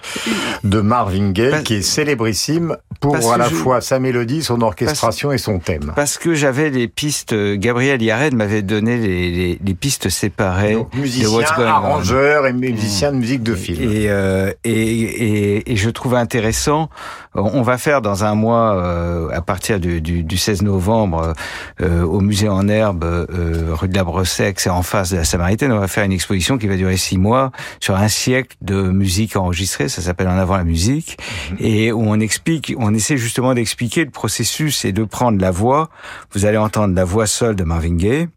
de 0.63 0.81
Marvin 0.81 1.31
Gaye, 1.31 1.51
Parce- 1.51 1.63
qui 1.63 1.75
est 1.75 1.81
célébrissime 1.81 2.75
pour 2.99 3.15
à 3.31 3.37
la 3.37 3.47
je- 3.49 3.53
fois 3.55 3.79
sa 3.79 3.99
mélodie, 3.99 4.43
son 4.43 4.61
orchestration 4.61 5.31
et 5.31 5.37
son 5.37 5.59
thème. 5.59 5.93
Parce 5.95 6.17
que 6.17 6.33
j'avais 6.33 6.69
les 6.69 6.87
pistes, 6.87 7.33
euh, 7.33 7.55
Gabriel 7.55 8.01
Yared 8.01 8.33
m'avait 8.33 8.63
donné 8.63 8.97
les, 8.97 9.31
les, 9.31 9.59
les 9.63 9.73
pistes 9.75 10.09
séparées 10.09 10.73
Donc, 10.73 10.91
de 10.93 10.97
musicien, 10.99 11.29
What's 11.29 11.53
Going 11.55 11.65
On. 11.65 11.69
arrangeur 11.69 12.47
et 12.47 12.53
musicien 12.53 13.11
de 13.11 13.17
musique 13.17 13.43
de 13.43 13.53
film. 13.55 13.81
Et, 13.83 14.09
euh, 14.09 14.51
et, 14.63 14.71
et, 14.71 15.71
et 15.71 15.75
je 15.75 15.89
trouve 15.89 16.15
intéressant, 16.15 16.89
on 17.35 17.61
va 17.61 17.77
faire 17.77 18.01
dans 18.01 18.23
un 18.23 18.33
mois, 18.33 18.75
euh, 18.83 19.29
à 19.31 19.41
partir 19.41 19.79
du, 19.79 20.01
du, 20.01 20.23
du 20.23 20.37
16 20.37 20.63
novembre, 20.63 21.33
euh, 21.81 22.01
au 22.03 22.19
musée 22.19 22.49
en 22.49 22.67
herbe, 22.67 23.03
euh, 23.03 23.67
rue 23.73 23.87
de 23.89 23.95
la 23.95 24.03
Bressec, 24.03 24.59
c'est 24.59 24.71
en 24.71 24.81
face 24.81 25.11
de 25.11 25.17
la 25.17 25.23
Samaritaine, 25.23 25.71
on 25.71 25.79
va 25.79 25.87
faire 25.87 26.03
une 26.03 26.13
exposition 26.17 26.57
qui 26.57 26.67
va 26.67 26.75
durer 26.75 26.97
six 26.97 27.17
mois 27.17 27.51
sur 27.79 27.95
un 27.95 28.09
siècle 28.09 28.57
de 28.61 28.81
musique 28.81 29.35
enregistrée, 29.35 29.87
ça 29.87 30.01
s'appelle 30.01 30.27
En 30.27 30.37
avant 30.37 30.57
la 30.57 30.63
musique, 30.63 31.17
et 31.59 31.91
où 31.91 32.01
on 32.01 32.19
explique, 32.19 32.73
on 32.77 32.93
essaie 32.93 33.17
justement 33.17 33.53
d'expliquer 33.53 34.03
le 34.03 34.11
processus 34.11 34.83
et 34.83 34.91
de 34.91 35.03
prendre 35.03 35.39
la 35.39 35.51
voix. 35.51 35.89
Vous 36.33 36.45
allez 36.45 36.57
entendre 36.57 36.93
la 36.93 37.05
voix 37.05 37.27
seule 37.27 37.55
de 37.55 37.63
Marvin 37.63 37.95
Gaye, 37.95 38.27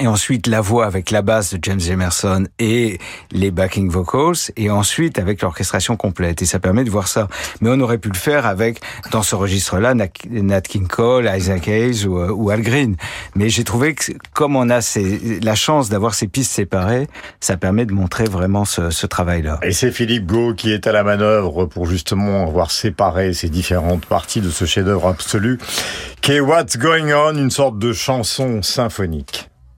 et 0.00 0.06
ensuite 0.06 0.46
la 0.46 0.60
voix 0.60 0.86
avec 0.86 1.10
la 1.10 1.20
basse 1.20 1.52
de 1.54 1.58
James 1.62 1.80
Emerson 1.86 2.46
et 2.58 2.98
les 3.30 3.50
backing 3.50 3.90
vocals, 3.90 4.52
et 4.56 4.70
ensuite 4.70 5.18
avec 5.18 5.42
l'orchestration 5.42 5.96
complète. 5.96 6.40
Et 6.40 6.46
ça 6.46 6.58
permet 6.58 6.84
de 6.84 6.90
voir 6.90 7.08
ça. 7.08 7.28
Mais 7.60 7.68
on 7.70 7.78
aurait 7.80 7.98
pu 7.98 8.08
le 8.08 8.16
faire 8.16 8.46
avec, 8.46 8.80
dans 9.10 9.22
ce 9.22 9.34
registre-là, 9.34 9.94
Nat 9.94 10.60
King 10.62 10.88
Cole, 10.88 11.30
Isaac 11.34 11.68
Hayes 11.68 12.06
ou, 12.06 12.18
euh, 12.18 12.30
ou 12.30 12.50
Al 12.50 12.62
Green. 12.62 12.96
Mais 13.34 13.50
j'ai 13.50 13.64
trouvé 13.64 13.94
que 13.94 14.12
comme 14.32 14.56
on 14.56 14.70
a 14.70 14.80
la 15.42 15.54
chance 15.54 15.90
d'avoir 15.90 16.14
ces 16.14 16.26
pistes 16.26 16.52
séparées, 16.52 17.06
ça 17.40 17.56
permet 17.56 17.84
de 17.84 17.92
montrer 17.92 18.24
vraiment 18.24 18.64
ce, 18.64 18.90
ce 18.90 19.06
travail-là. 19.06 19.58
Et 19.62 19.72
c'est 19.72 19.92
Philippe 19.92 20.26
Gau 20.26 20.54
qui 20.54 20.72
est 20.72 20.86
à 20.86 20.92
la 20.92 21.04
manœuvre 21.04 21.66
pour 21.66 21.86
justement 21.86 22.46
avoir 22.46 22.70
séparé 22.70 23.34
ces 23.34 23.50
différentes 23.50 24.06
parties 24.06 24.40
de 24.40 24.50
ce 24.50 24.64
chef-d'œuvre 24.64 25.08
absolu, 25.08 25.58
qui 26.22 26.32
est 26.32 26.40
What's 26.40 26.78
Going 26.78 27.12
On, 27.12 27.36
une 27.36 27.50
sorte 27.50 27.78
de 27.78 27.92
chanson 27.92 28.62
symphonique. 28.62 29.51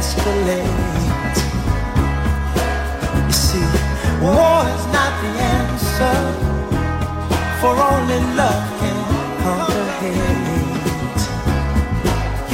escalate. 0.00 1.38
You 3.26 3.36
see, 3.46 3.68
war 4.24 4.58
is 4.74 4.84
not 4.96 5.12
the 5.22 5.32
answer, 5.58 6.18
for 7.60 7.74
only 7.90 8.20
love 8.40 8.66
can 8.80 8.98
conquer 9.42 9.88
hate. 10.00 11.22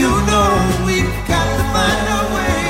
You 0.00 0.10
know 0.28 0.50
we've 0.86 1.18
got 1.30 1.46
to 1.58 1.62
find 1.74 2.06
a 2.18 2.22
way 2.36 2.62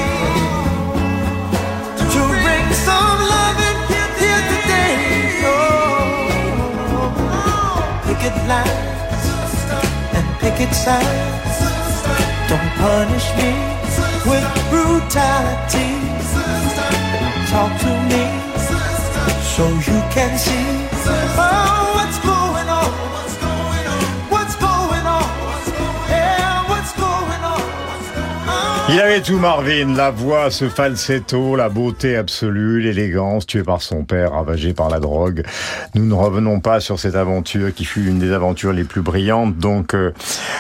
to 2.13 2.21
bring 2.45 2.67
some 2.87 3.19
loving 3.35 3.81
here 4.21 4.43
today. 4.53 4.97
Oh, 5.53 5.57
picket 8.05 8.37
lines 8.53 9.25
and 10.17 10.27
picket 10.43 10.73
signs. 10.85 11.57
Don't 12.49 12.71
punish 12.83 13.29
me 13.39 13.76
with 14.29 14.47
brutality. 14.71 15.91
Talk 17.51 17.73
to 17.85 17.93
me 18.11 18.25
so 19.55 19.65
you 19.89 19.99
can 20.15 20.37
see 20.39 20.67
oh, 21.39 21.93
what's 21.95 22.19
going 22.19 22.36
Il 28.89 29.01
avait 29.01 29.21
tout 29.21 29.39
Marvin, 29.39 29.95
la 29.97 30.13
voix, 30.13 30.49
ce 30.53 30.69
falsetto, 30.69 31.57
la 31.57 31.69
beauté 31.69 32.17
absolue, 32.17 32.81
l'élégance, 32.81 33.45
tué 33.45 33.65
par 33.65 33.83
son 33.83 34.05
père, 34.05 34.33
ravagé 34.33 34.75
par 34.75 34.89
la 34.89 35.01
drogue. 35.01 35.43
Nous 35.97 36.05
ne 36.07 36.15
revenons 36.15 36.61
pas 36.61 36.79
sur 36.79 37.01
cette 37.01 37.17
aventure 37.17 37.75
qui 37.75 37.85
fut 37.85 38.07
une 38.07 38.21
des 38.21 38.31
aventures 38.31 38.73
les 38.73 38.85
plus 38.85 39.03
brillantes 39.03 39.59
donc 39.59 39.95
euh, 39.95 40.13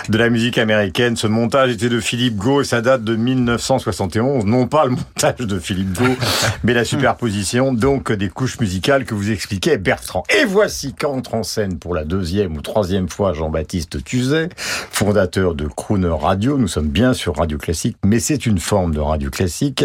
de 0.08 0.18
la 0.18 0.28
musique 0.28 0.58
américaine. 0.58 1.14
Ce 1.14 1.28
montage 1.28 1.70
était 1.70 1.88
de 1.88 2.00
Philippe 2.00 2.36
Gau 2.36 2.62
et 2.62 2.64
ça 2.64 2.80
date 2.80 3.04
de 3.04 3.14
1971. 3.14 4.44
Non 4.44 4.66
pas 4.66 4.86
le 4.86 4.90
montage 4.90 5.46
de 5.46 5.58
Philippe 5.60 5.92
Gau, 5.96 6.16
mais 6.64 6.74
la 6.74 6.84
superposition 6.84 7.72
donc 7.72 8.10
des 8.10 8.28
couches 8.28 8.58
musicales 8.58 9.04
que 9.04 9.14
vous 9.14 9.30
expliquait 9.30 9.78
Bertrand. 9.78 10.24
Et 10.36 10.44
voici 10.44 10.94
qu'entre 10.94 11.34
en 11.34 11.44
scène 11.44 11.78
pour 11.78 11.94
la 11.94 12.04
deuxième 12.04 12.56
ou 12.56 12.60
troisième 12.60 13.08
fois 13.08 13.34
Jean-Baptiste 13.34 14.02
Tuzet, 14.02 14.48
fondateur 14.58 15.54
de 15.54 15.68
Crooner 15.68 16.16
Radio. 16.20 16.58
Nous 16.58 16.68
sommes 16.68 16.88
bien 16.88 17.14
sur 17.14 17.36
Radio 17.36 17.56
Classique, 17.56 17.96
mais 18.04 18.16
c'est 18.26 18.44
une 18.44 18.58
forme 18.58 18.92
de 18.92 18.98
radio 19.00 19.30
classique, 19.30 19.84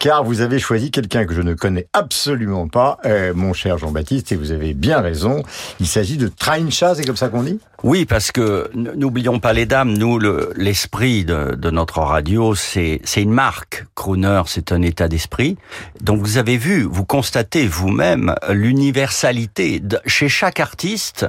car 0.00 0.24
vous 0.24 0.40
avez 0.40 0.58
choisi 0.58 0.90
quelqu'un 0.90 1.24
que 1.24 1.32
je 1.34 1.40
ne 1.40 1.54
connais 1.54 1.86
absolument 1.92 2.66
pas, 2.66 2.98
euh, 3.04 3.32
mon 3.34 3.52
cher 3.52 3.78
Jean-Baptiste, 3.78 4.32
et 4.32 4.36
vous 4.36 4.50
avez 4.50 4.74
bien 4.74 5.00
raison. 5.00 5.44
Il 5.78 5.86
s'agit 5.86 6.16
de 6.16 6.26
Traincha, 6.26 6.96
c'est 6.96 7.04
comme 7.04 7.16
ça 7.16 7.28
qu'on 7.28 7.44
dit? 7.44 7.60
Oui, 7.84 8.04
parce 8.06 8.32
que 8.32 8.68
n'oublions 8.74 9.38
pas 9.38 9.52
les 9.52 9.66
dames, 9.66 9.92
nous, 9.96 10.18
le- 10.18 10.52
l'esprit 10.56 11.24
de, 11.24 11.54
de 11.54 11.70
notre 11.70 12.00
radio, 12.00 12.54
c'est 12.56 13.00
une 13.16 13.30
marque. 13.32 13.84
Crooner, 13.94 14.42
c'est 14.46 14.72
un 14.72 14.82
état 14.82 15.06
d'esprit. 15.06 15.56
Donc 16.00 16.20
vous 16.22 16.38
avez 16.38 16.56
vu, 16.56 16.82
vous 16.82 17.04
constatez 17.04 17.68
vous-même 17.68 18.34
l'universalité. 18.50 19.80
Chez 20.06 20.28
chaque 20.28 20.58
artiste, 20.58 21.26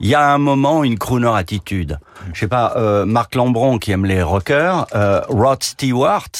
il 0.00 0.08
y 0.08 0.14
a 0.14 0.32
un 0.32 0.38
moment 0.38 0.84
une 0.84 0.98
crooner 0.98 1.32
attitude. 1.34 1.98
Je 2.32 2.40
sais 2.40 2.48
pas, 2.48 2.74
euh, 2.76 3.04
Marc 3.06 3.34
Lambron 3.34 3.78
qui 3.78 3.92
aime 3.92 4.04
les 4.04 4.22
rockers, 4.22 4.86
euh, 4.94 5.20
Rod 5.28 5.62
Stewart 5.62 6.30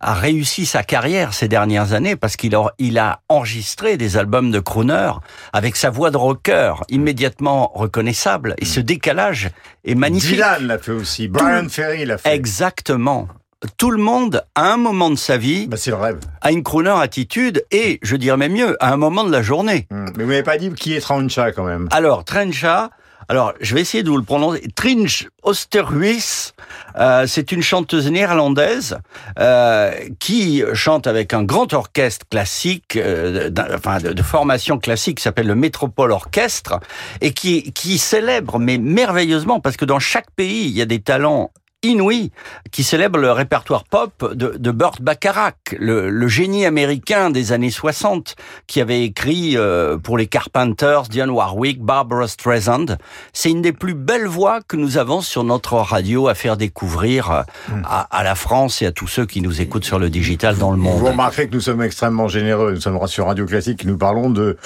a 0.00 0.14
réussi 0.14 0.64
sa 0.64 0.82
carrière 0.82 1.34
ces 1.34 1.48
dernières 1.48 1.92
années 1.92 2.14
parce 2.14 2.36
qu'il 2.36 2.54
a, 2.54 2.72
il 2.78 2.98
a 2.98 3.20
enregistré 3.28 3.96
des 3.96 4.16
albums 4.16 4.50
de 4.50 4.60
crooner 4.60 5.10
avec 5.52 5.76
sa 5.76 5.90
voix 5.90 6.10
de 6.10 6.16
rocker 6.16 6.74
immédiatement 6.88 7.72
reconnaissable 7.74 8.54
et 8.58 8.64
ce 8.64 8.80
décalage 8.80 9.50
est 9.84 9.96
magnifique. 9.96 10.36
Dylan 10.36 10.66
l'a 10.66 10.78
fait 10.78 10.92
aussi, 10.92 11.26
Brian 11.26 11.68
Ferry 11.68 12.04
l'a 12.04 12.18
fait. 12.18 12.32
Exactement. 12.32 13.28
Tout 13.76 13.90
le 13.90 13.98
monde, 14.00 14.44
à 14.54 14.72
un 14.72 14.76
moment 14.76 15.10
de 15.10 15.16
sa 15.16 15.36
vie, 15.36 15.66
Bah, 15.66 15.76
c'est 15.76 15.90
le 15.90 15.96
rêve. 15.96 16.20
a 16.42 16.52
une 16.52 16.62
crooner 16.62 16.94
attitude 17.00 17.64
et, 17.72 17.98
je 18.02 18.14
dirais 18.14 18.36
même 18.36 18.52
mieux, 18.52 18.76
à 18.82 18.92
un 18.92 18.96
moment 18.96 19.24
de 19.24 19.32
la 19.32 19.42
journée. 19.42 19.88
Hmm. 19.90 20.06
Mais 20.16 20.22
vous 20.22 20.28
m'avez 20.30 20.42
pas 20.44 20.58
dit 20.58 20.70
qui 20.72 20.94
est 20.94 21.00
Traincha 21.00 21.50
quand 21.50 21.64
même. 21.64 21.88
Alors, 21.90 22.24
Trencha, 22.24 22.90
alors 23.28 23.52
je 23.60 23.74
vais 23.74 23.80
essayer 23.80 24.04
de 24.04 24.10
vous 24.10 24.16
le 24.16 24.22
prononcer. 24.22 24.62
Trinch 24.76 25.26
Osterhuis, 25.42 26.52
euh, 27.00 27.26
c'est 27.26 27.50
une 27.50 27.62
chanteuse 27.62 28.08
néerlandaise 28.08 28.96
euh, 29.40 29.92
qui 30.20 30.62
chante 30.74 31.08
avec 31.08 31.34
un 31.34 31.42
grand 31.42 31.72
orchestre 31.72 32.26
classique, 32.30 32.94
euh, 32.94 33.50
enfin 33.74 33.98
de, 33.98 34.12
de 34.12 34.22
formation 34.22 34.78
classique, 34.78 35.16
qui 35.18 35.22
s'appelle 35.24 35.48
le 35.48 35.56
Métropole 35.56 36.12
Orchestre, 36.12 36.78
et 37.20 37.32
qui, 37.32 37.72
qui 37.72 37.98
célèbre, 37.98 38.60
mais 38.60 38.78
merveilleusement, 38.78 39.58
parce 39.58 39.76
que 39.76 39.84
dans 39.84 39.98
chaque 39.98 40.30
pays, 40.30 40.66
il 40.66 40.76
y 40.76 40.80
a 40.80 40.86
des 40.86 41.00
talents 41.00 41.50
inouïs 41.84 42.32
qui 42.72 42.82
célèbrent 42.82 43.18
le 43.18 43.30
répertoire 43.30 43.84
pop 43.84 44.34
de, 44.34 44.54
de 44.58 44.70
Burt 44.72 45.00
Bacharach, 45.00 45.54
le, 45.78 46.10
le 46.10 46.28
génie 46.28 46.66
américain 46.66 47.30
des 47.30 47.52
années 47.52 47.70
60, 47.70 48.34
qui 48.66 48.80
avait 48.80 49.02
écrit 49.04 49.56
euh, 49.56 49.96
pour 49.96 50.18
les 50.18 50.26
Carpenters, 50.26 51.02
Dionne 51.08 51.30
Warwick, 51.30 51.80
Barbara 51.80 52.26
Streisand. 52.26 52.96
C'est 53.32 53.50
une 53.50 53.62
des 53.62 53.72
plus 53.72 53.94
belles 53.94 54.26
voix 54.26 54.60
que 54.66 54.76
nous 54.76 54.98
avons 54.98 55.20
sur 55.20 55.44
notre 55.44 55.74
radio 55.74 56.28
à 56.28 56.34
faire 56.34 56.56
découvrir 56.56 57.30
euh, 57.30 57.42
à, 57.84 58.00
à 58.16 58.24
la 58.24 58.34
France 58.34 58.82
et 58.82 58.86
à 58.86 58.92
tous 58.92 59.06
ceux 59.06 59.26
qui 59.26 59.40
nous 59.40 59.60
écoutent 59.60 59.84
sur 59.84 59.98
le 59.98 60.10
digital 60.10 60.56
dans 60.58 60.72
le 60.72 60.78
Vous 60.78 60.82
monde. 60.82 61.02
remarquerez 61.02 61.48
que 61.48 61.54
nous 61.54 61.60
sommes 61.60 61.82
extrêmement 61.82 62.28
généreux. 62.28 62.72
Nous 62.72 62.80
sommes 62.80 62.98
sur 63.06 63.26
Radio 63.26 63.46
Classique 63.46 63.84
nous 63.84 63.96
parlons 63.96 64.30
de 64.30 64.56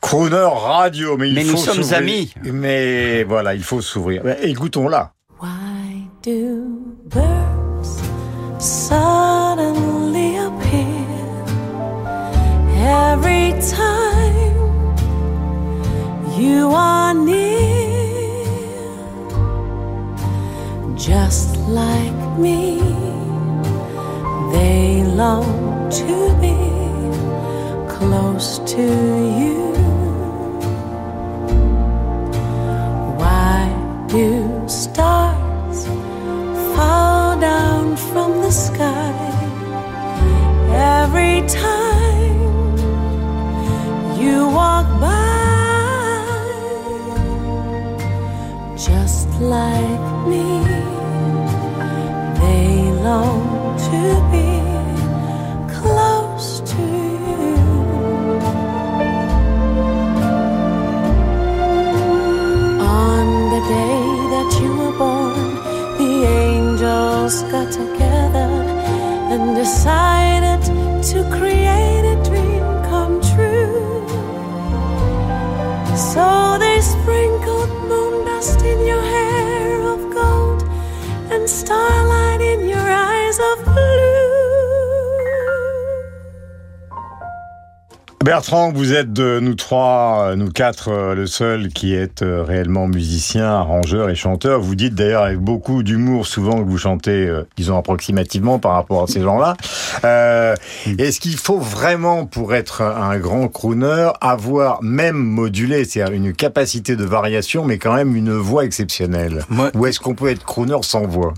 Crooner 0.00 0.48
Radio. 0.52 1.16
Mais, 1.16 1.28
il 1.28 1.34
Mais 1.34 1.44
nous 1.44 1.56
sommes 1.56 1.94
amis. 1.94 2.34
Mais 2.44 3.24
voilà, 3.24 3.54
il 3.54 3.62
faut 3.62 3.80
s'ouvrir. 3.80 4.22
Écoutons-la. 4.42 5.12
Do 6.20 6.96
birds 7.04 8.02
suddenly 8.58 10.36
appear 10.36 11.06
every 12.74 13.52
time 13.70 14.96
you 16.36 16.70
are 16.72 17.14
near? 17.14 18.58
Just 20.96 21.56
like 21.68 22.36
me, 22.36 22.80
they 24.50 25.04
long 25.04 25.88
to 25.90 26.34
be 26.40 26.58
close 27.88 28.58
to 28.74 28.82
you. 28.82 29.72
Why 33.16 33.70
do 34.08 34.68
stars 34.68 35.86
fall 36.78 37.36
down 37.40 37.96
from 38.10 38.30
the 38.44 38.52
sky 38.52 39.14
every 41.00 41.36
time 41.48 42.76
you 44.20 44.36
walk 44.60 44.86
by? 45.00 45.16
Just 48.88 49.28
like 49.56 50.06
me, 50.30 50.46
they 52.40 52.68
long 53.08 53.42
to 53.88 54.00
be 54.32 54.47
Bertrand, 88.38 88.70
vous 88.72 88.92
êtes 88.92 89.12
de 89.12 89.40
nous 89.40 89.56
trois, 89.56 90.28
euh, 90.28 90.36
nous 90.36 90.48
quatre, 90.48 90.92
euh, 90.92 91.16
le 91.16 91.26
seul 91.26 91.70
qui 91.70 91.92
est 91.92 92.22
euh, 92.22 92.44
réellement 92.44 92.86
musicien, 92.86 93.46
arrangeur 93.46 94.10
et 94.10 94.14
chanteur. 94.14 94.60
Vous 94.60 94.76
dites 94.76 94.94
d'ailleurs 94.94 95.24
avec 95.24 95.40
beaucoup 95.40 95.82
d'humour 95.82 96.24
souvent 96.24 96.62
que 96.62 96.70
vous 96.70 96.78
chantez, 96.78 97.28
disons 97.56 97.76
approximativement 97.76 98.60
par 98.60 98.74
rapport 98.74 99.02
à 99.02 99.06
ces 99.08 99.22
gens-là. 99.22 99.56
Euh, 100.04 100.54
Est-ce 100.98 101.18
qu'il 101.18 101.36
faut 101.36 101.58
vraiment, 101.58 102.26
pour 102.26 102.54
être 102.54 102.80
un 102.82 103.18
grand 103.18 103.48
crooner, 103.48 104.10
avoir 104.20 104.84
même 104.84 105.16
modulé, 105.16 105.84
c'est-à-dire 105.84 106.14
une 106.14 106.32
capacité 106.32 106.94
de 106.94 107.04
variation, 107.04 107.64
mais 107.64 107.78
quand 107.78 107.94
même 107.94 108.14
une 108.14 108.34
voix 108.34 108.64
exceptionnelle? 108.64 109.44
Ou 109.74 109.86
est-ce 109.86 109.98
qu'on 109.98 110.14
peut 110.14 110.28
être 110.28 110.44
crooner 110.44 110.78
sans 110.82 111.08
voix? 111.08 111.34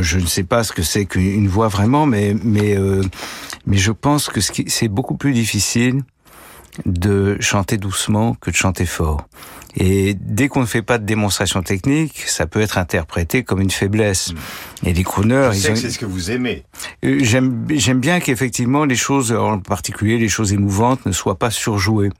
Je 0.00 0.18
ne 0.18 0.26
sais 0.26 0.44
pas 0.44 0.64
ce 0.64 0.72
que 0.72 0.82
c'est 0.82 1.06
qu'une 1.06 1.48
voix 1.48 1.68
vraiment, 1.68 2.06
mais 2.06 2.36
mais 2.42 2.76
euh, 2.76 3.02
mais 3.66 3.78
je 3.78 3.92
pense 3.92 4.28
que 4.28 4.40
c'est 4.40 4.88
beaucoup 4.88 5.16
plus 5.16 5.32
difficile 5.32 6.02
de 6.86 7.36
chanter 7.40 7.76
doucement 7.76 8.34
que 8.40 8.50
de 8.50 8.56
chanter 8.56 8.86
fort. 8.86 9.26
Et 9.76 10.14
dès 10.20 10.46
qu'on 10.48 10.60
ne 10.60 10.66
fait 10.66 10.82
pas 10.82 10.98
de 10.98 11.04
démonstration 11.04 11.62
technique, 11.62 12.20
ça 12.26 12.46
peut 12.46 12.60
être 12.60 12.78
interprété 12.78 13.42
comme 13.42 13.60
une 13.60 13.70
faiblesse. 13.72 14.32
Et 14.84 14.92
les 14.92 15.02
crooners, 15.02 15.50
ils 15.54 15.70
ont- 15.70 15.76
c'est 15.76 15.90
ce 15.90 15.98
que 15.98 16.06
vous 16.06 16.30
aimez. 16.30 16.64
euh, 17.04 17.18
J'aime 17.22 17.66
j'aime 17.70 17.98
bien 17.98 18.20
qu'effectivement 18.20 18.84
les 18.84 18.94
choses, 18.96 19.32
en 19.32 19.58
particulier 19.58 20.16
les 20.18 20.28
choses 20.28 20.52
émouvantes, 20.52 21.04
ne 21.06 21.12
soient 21.12 21.38
pas 21.38 21.50
surjouées. 21.50 22.10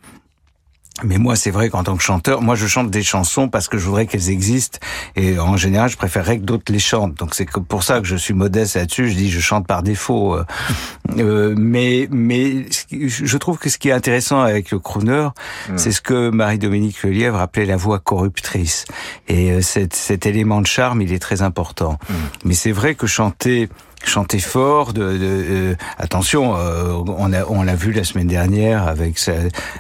Mais 1.03 1.19
moi, 1.19 1.35
c'est 1.35 1.51
vrai 1.51 1.71
qu'en 1.71 1.83
tant 1.83 1.97
que 1.97 2.03
chanteur, 2.05 2.41
moi, 2.41 2.55
je 2.55 2.69
chante 2.69 2.89
des 2.89 3.03
chansons 3.03 3.49
parce 3.49 3.67
que 3.67 3.79
je 3.79 3.87
voudrais 3.87 4.07
qu'elles 4.07 4.31
existent. 4.31 4.79
Et 5.17 5.41
en 5.41 5.57
général, 5.57 5.91
je 5.91 5.97
préférerais 5.97 6.39
que 6.39 6.45
d'autres 6.45 6.73
les 6.73 6.79
chantent. 6.79 7.15
Donc 7.15 7.35
c'est 7.35 7.51
pour 7.51 7.83
ça 7.83 8.01
que 8.01 8.07
je 8.07 8.15
suis 8.15 8.33
modeste 8.33 8.77
là-dessus. 8.77 9.11
Je 9.11 9.17
dis, 9.17 9.29
je 9.29 9.41
chante 9.41 9.67
par 9.67 9.83
défaut. 9.83 10.37
Euh, 10.37 10.45
euh, 11.19 11.55
mais 11.59 12.09
mais 12.13 12.67
je 12.93 13.37
trouve 13.39 13.59
que 13.59 13.69
ce 13.69 13.79
qui 13.79 13.89
est 13.89 13.93
intéressant 13.93 14.41
avec 14.41 14.71
le 14.71 14.79
crooner, 14.79 15.29
c'est 15.77 15.91
ce 15.91 16.01
que 16.01 16.31
Marie-Dominique 16.31 17.03
Lelièvre 17.03 17.41
appelait 17.41 17.67
la 17.67 17.77
voix 17.77 17.99
corruptrice. 17.99 18.85
Et 19.27 19.51
euh, 19.51 19.63
cet, 19.63 19.95
cet 19.95 20.27
élément 20.27 20.61
de 20.61 20.67
charme, 20.67 21.03
il 21.03 21.13
est 21.13 21.19
très 21.19 21.43
important. 21.43 21.99
Mais 22.45 22.55
c'est 22.55 22.73
vrai 22.73 22.95
que 22.95 23.09
chanter 23.09 23.69
chanter 24.07 24.39
fort, 24.39 24.93
de, 24.93 25.01
de 25.03 25.19
euh, 25.23 25.75
attention, 25.99 26.57
euh, 26.57 26.93
on 27.07 27.33
a 27.33 27.45
on 27.47 27.63
l'a 27.63 27.75
vu 27.75 27.93
la 27.93 28.05
semaine 28.05 28.27
dernière 28.27 28.87
avec 28.87 29.19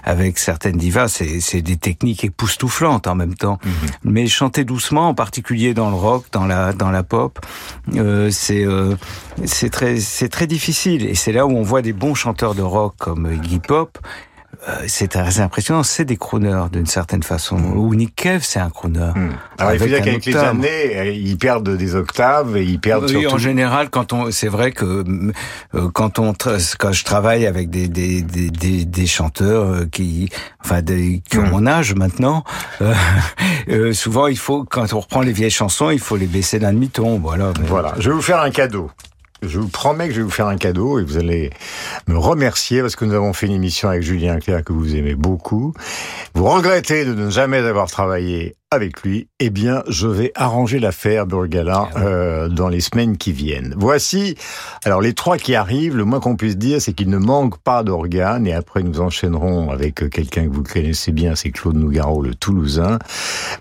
avec 0.02 0.38
certaines 0.38 0.76
divas, 0.76 1.08
c'est 1.08 1.40
c'est 1.40 1.62
des 1.62 1.76
techniques 1.76 2.24
époustouflantes 2.24 3.06
en 3.06 3.14
même 3.14 3.34
temps. 3.34 3.58
Mais 4.02 4.26
chanter 4.26 4.64
doucement, 4.64 5.08
en 5.08 5.14
particulier 5.14 5.74
dans 5.74 5.90
le 5.90 5.96
rock, 5.96 6.24
dans 6.32 6.46
la 6.46 6.72
dans 6.72 6.90
la 6.90 7.02
pop, 7.02 7.38
euh, 7.94 8.30
c'est 8.30 8.64
euh, 8.64 8.96
c'est 9.44 9.70
très 9.70 9.98
c'est 9.98 10.28
très 10.28 10.46
difficile. 10.46 11.06
Et 11.06 11.14
c'est 11.14 11.32
là 11.32 11.46
où 11.46 11.50
on 11.50 11.62
voit 11.62 11.82
des 11.82 11.92
bons 11.92 12.14
chanteurs 12.14 12.54
de 12.54 12.62
rock 12.62 12.94
comme 12.98 13.30
Iggy 13.32 13.58
Pop. 13.58 13.98
Euh, 14.68 14.84
c'est 14.86 15.08
très 15.08 15.40
impressionnant, 15.40 15.82
c'est 15.82 16.04
des 16.04 16.16
crooners 16.16 16.64
d'une 16.72 16.86
certaine 16.86 17.22
façon. 17.22 17.56
Ou 17.56 17.94
Nick 17.94 18.14
Cave, 18.16 18.40
c'est 18.42 18.60
un 18.60 18.70
crooner. 18.70 19.10
Alors 19.58 19.74
il 19.74 19.78
faut 19.78 19.86
dire 19.86 19.98
qu'avec 20.02 20.24
les 20.24 20.36
années, 20.36 20.96
euh, 20.96 21.10
ils 21.10 21.36
perdent 21.36 21.76
des 21.76 21.94
octaves 21.94 22.56
et 22.56 22.64
ils 22.64 22.80
perdent 22.80 23.04
Oui, 23.04 23.10
surtout. 23.20 23.34
en 23.34 23.38
général, 23.38 23.90
quand 23.90 24.12
on, 24.12 24.30
c'est 24.30 24.48
vrai 24.48 24.72
que 24.72 25.04
euh, 25.74 25.88
quand 25.92 26.18
on, 26.18 26.32
quand 26.78 26.92
je 26.92 27.04
travaille 27.04 27.46
avec 27.46 27.68
des 27.68 27.88
des 27.88 28.22
des, 28.22 28.50
des, 28.50 28.84
des 28.84 29.06
chanteurs 29.06 29.84
qui, 29.90 30.30
enfin, 30.64 30.80
des, 30.82 31.22
qui 31.28 31.38
ont 31.38 31.46
mon 31.46 31.66
âge 31.66 31.94
maintenant, 31.94 32.42
euh, 32.80 32.94
euh, 33.68 33.92
souvent 33.92 34.26
il 34.28 34.38
faut, 34.38 34.64
quand 34.64 34.92
on 34.92 35.00
reprend 35.00 35.20
les 35.20 35.32
vieilles 35.32 35.50
chansons, 35.50 35.90
il 35.90 36.00
faut 36.00 36.16
les 36.16 36.26
baisser 36.26 36.58
d'un 36.58 36.72
demi-ton, 36.72 37.18
voilà. 37.18 37.52
Voilà, 37.66 37.94
je 37.98 38.08
vais 38.08 38.14
vous 38.14 38.22
faire 38.22 38.40
un 38.40 38.50
cadeau. 38.50 38.90
Je 39.46 39.58
vous 39.58 39.68
promets 39.68 40.08
que 40.08 40.14
je 40.14 40.20
vais 40.20 40.24
vous 40.24 40.30
faire 40.30 40.46
un 40.46 40.56
cadeau 40.56 40.98
et 40.98 41.04
vous 41.04 41.16
allez 41.16 41.50
me 42.06 42.16
remercier 42.16 42.80
parce 42.80 42.96
que 42.96 43.04
nous 43.04 43.14
avons 43.14 43.32
fait 43.32 43.46
une 43.46 43.52
émission 43.52 43.88
avec 43.88 44.02
Julien 44.02 44.38
Clerc 44.38 44.64
que 44.64 44.72
vous 44.72 44.96
aimez 44.96 45.14
beaucoup. 45.14 45.74
Vous 46.34 46.44
regrettez 46.44 47.04
de 47.04 47.14
ne 47.14 47.30
jamais 47.30 47.58
avoir 47.58 47.90
travaillé 47.90 48.56
avec 48.74 49.02
lui. 49.02 49.28
Eh 49.40 49.50
bien, 49.50 49.82
je 49.88 50.06
vais 50.06 50.32
arranger 50.34 50.78
l'affaire 50.78 51.26
Burgala 51.26 51.88
euh, 51.96 52.48
dans 52.48 52.68
les 52.68 52.80
semaines 52.80 53.16
qui 53.16 53.32
viennent. 53.32 53.74
Voici, 53.76 54.36
alors 54.84 55.00
les 55.00 55.14
trois 55.14 55.38
qui 55.38 55.54
arrivent, 55.54 55.96
le 55.96 56.04
moins 56.04 56.20
qu'on 56.20 56.36
puisse 56.36 56.56
dire, 56.56 56.80
c'est 56.80 56.92
qu'il 56.92 57.08
ne 57.08 57.18
manque 57.18 57.58
pas 57.58 57.82
d'organes 57.82 58.46
et 58.46 58.52
après 58.52 58.82
nous 58.82 59.00
enchaînerons 59.00 59.70
avec 59.70 60.02
euh, 60.02 60.08
quelqu'un 60.08 60.46
que 60.46 60.52
vous 60.52 60.62
connaissez 60.62 61.12
bien, 61.12 61.34
c'est 61.34 61.50
Claude 61.50 61.76
Nougaro, 61.76 62.22
le 62.22 62.34
Toulousain. 62.34 62.98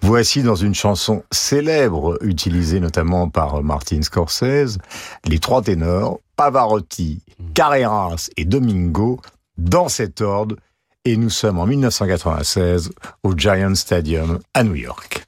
Voici 0.01 0.43
dans 0.43 0.55
une 0.55 0.75
chanson 0.75 1.23
célèbre 1.31 2.17
utilisée 2.21 2.79
notamment 2.79 3.29
par 3.29 3.55
euh, 3.55 3.61
Martin 3.61 4.01
Scorsese, 4.01 4.77
les 5.25 5.39
trois 5.39 5.61
ténors, 5.61 6.19
Pavarotti, 6.35 7.21
Carreras 7.53 8.29
et 8.37 8.45
Domingo, 8.45 9.19
dans 9.57 9.87
cet 9.87 10.21
ordre, 10.21 10.55
et 11.05 11.17
nous 11.17 11.29
sommes 11.29 11.59
en 11.59 11.65
1996 11.65 12.91
au 13.23 13.35
Giant 13.35 13.75
Stadium 13.75 14.39
à 14.53 14.63
New 14.63 14.75
York. 14.75 15.25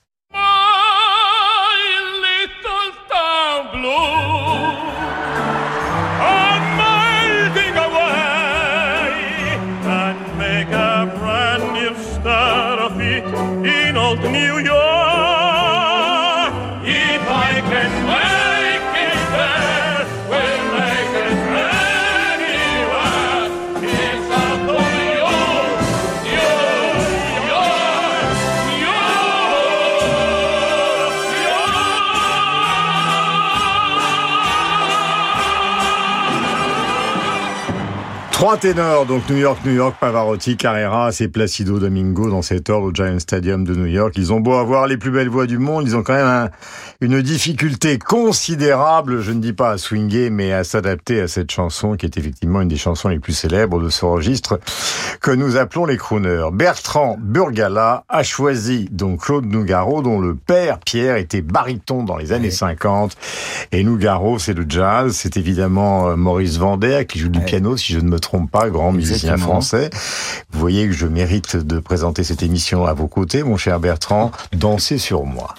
Trois 38.35 38.57
ténors, 38.57 39.05
donc 39.05 39.29
New 39.29 39.37
York, 39.37 39.59
New 39.65 39.71
York, 39.71 39.95
Pavarotti, 39.97 40.57
Carreras 40.57 41.15
et 41.21 41.29
Placido 41.29 41.79
Domingo 41.79 42.29
dans 42.29 42.41
cet 42.41 42.69
ordre 42.69 42.87
au 42.87 42.93
Giant 42.93 43.17
Stadium 43.17 43.63
de 43.63 43.73
New 43.73 43.85
York. 43.85 44.13
Ils 44.17 44.33
ont 44.33 44.41
beau 44.41 44.55
avoir 44.55 44.87
les 44.87 44.97
plus 44.97 45.09
belles 45.09 45.29
voix 45.29 45.47
du 45.47 45.57
monde, 45.57 45.85
ils 45.87 45.95
ont 45.95 46.03
quand 46.03 46.15
même 46.15 46.25
un- 46.27 46.49
une 46.99 47.21
difficulté 47.21 47.97
considérable, 47.97 49.21
je 49.21 49.31
ne 49.31 49.39
dis 49.39 49.53
pas 49.53 49.71
à 49.71 49.77
swinguer, 49.77 50.29
mais 50.29 50.51
à 50.51 50.65
s'adapter 50.65 51.21
à 51.21 51.29
cette 51.29 51.49
chanson 51.49 51.95
qui 51.95 52.05
est 52.07 52.17
effectivement 52.17 52.59
une 52.59 52.67
des 52.67 52.75
chansons 52.75 53.07
les 53.07 53.19
plus 53.19 53.31
célèbres 53.31 53.81
de 53.81 53.87
ce 53.87 54.03
registre 54.03 54.59
que 55.21 55.31
nous 55.31 55.55
appelons 55.55 55.85
les 55.85 55.95
crooners. 55.97 56.49
Bertrand 56.51 57.15
Burgala 57.17 58.03
a 58.09 58.21
choisi 58.23 58.89
donc 58.91 59.21
Claude 59.21 59.45
Nougaro, 59.45 60.01
dont 60.01 60.19
le 60.19 60.35
père 60.35 60.79
Pierre 60.79 61.15
était 61.15 61.41
baryton 61.41 62.03
dans 62.03 62.17
les 62.17 62.33
années 62.33 62.51
50. 62.51 63.15
Et 63.71 63.81
Nougaro, 63.85 64.39
c'est 64.39 64.53
le 64.53 64.65
jazz. 64.67 65.13
C'est 65.15 65.37
évidemment 65.37 66.09
euh, 66.09 66.15
Maurice 66.17 66.57
Vander 66.57 67.05
qui 67.07 67.19
joue 67.19 67.29
du 67.29 67.39
piano, 67.39 67.77
si 67.77 67.93
je 67.93 67.99
ne 67.99 68.09
me 68.09 68.19
trompe 68.25 68.51
pas, 68.51 68.69
grand 68.69 68.91
musicien 68.91 69.33
Exactement. 69.33 69.61
français. 69.61 69.89
Vous 70.51 70.59
voyez 70.59 70.87
que 70.87 70.93
je 70.93 71.07
mérite 71.07 71.55
de 71.55 71.79
présenter 71.79 72.23
cette 72.23 72.43
émission 72.43 72.85
à 72.85 72.93
vos 72.93 73.07
côtés, 73.07 73.43
mon 73.43 73.57
cher 73.57 73.79
Bertrand. 73.79 74.31
Dansez 74.53 74.97
sur 74.97 75.25
moi. 75.25 75.55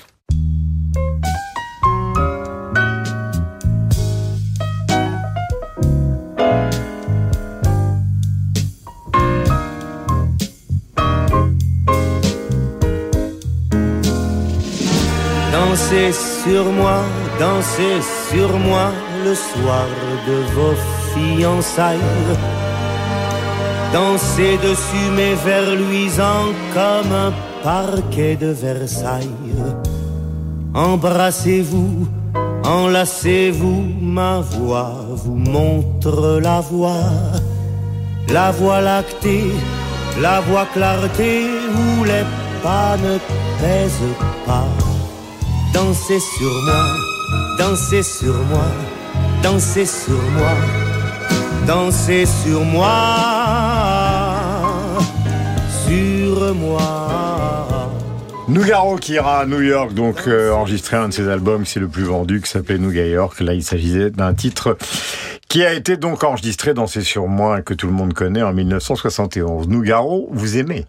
Dansez 15.52 16.12
sur 16.12 16.64
moi, 16.64 17.04
dansez 17.38 18.00
sur 18.30 18.58
moi 18.58 18.90
le 19.24 19.34
soir 19.34 19.86
de 20.26 20.34
vos 20.54 20.95
Dansez 23.92 24.58
dessus 24.58 25.10
mes 25.16 25.34
vers 25.34 25.74
luisants 25.74 26.52
comme 26.74 27.12
un 27.12 27.32
parquet 27.62 28.36
de 28.36 28.48
Versailles. 28.48 29.30
Embrassez-vous, 30.74 32.06
enlacez-vous, 32.64 33.82
ma 34.00 34.40
voix 34.40 34.92
vous 35.12 35.36
montre 35.36 36.40
la 36.42 36.60
voie. 36.60 37.10
La 38.28 38.50
voie 38.50 38.80
lactée, 38.80 39.52
la 40.20 40.40
voie 40.40 40.66
clarté 40.74 41.46
où 41.78 42.04
les 42.04 42.24
pas 42.62 42.96
ne 42.96 43.18
pèsent 43.60 44.14
pas. 44.46 44.68
Dansez 45.72 46.20
sur 46.20 46.52
moi, 46.66 46.84
dansez 47.58 48.02
sur 48.02 48.34
moi, 48.50 48.68
dansez 49.42 49.86
sur 49.86 50.20
moi, 50.36 50.54
dansez 51.66 52.26
sur 52.26 52.64
moi, 52.64 52.88
sur 55.86 56.54
moi. 56.54 57.06
Nougaro 58.48 58.96
qui 58.96 59.14
ira 59.14 59.40
à 59.40 59.46
New 59.46 59.60
York, 59.60 59.92
donc 59.92 60.28
euh, 60.28 60.52
enregistrer 60.52 60.96
un 60.96 61.08
de 61.08 61.12
ses 61.12 61.28
albums, 61.28 61.66
c'est 61.66 61.80
le 61.80 61.88
plus 61.88 62.04
vendu, 62.04 62.40
qui 62.40 62.48
s'appelait 62.48 62.78
Nouga 62.78 63.04
York. 63.04 63.40
Là, 63.40 63.54
il 63.54 63.62
s'agissait 63.64 64.10
d'un 64.10 64.34
titre 64.34 64.78
qui 65.56 65.64
a 65.64 65.72
été 65.72 65.96
donc 65.96 66.22
enregistré 66.22 66.74
dans 66.74 66.86
C'est 66.86 67.00
sur 67.00 67.28
moi 67.28 67.62
que 67.62 67.72
tout 67.72 67.86
le 67.86 67.94
monde 67.94 68.12
connaît 68.12 68.42
en 68.42 68.52
1971. 68.52 69.68
Nougaro, 69.68 70.28
vous 70.30 70.58
aimez? 70.58 70.84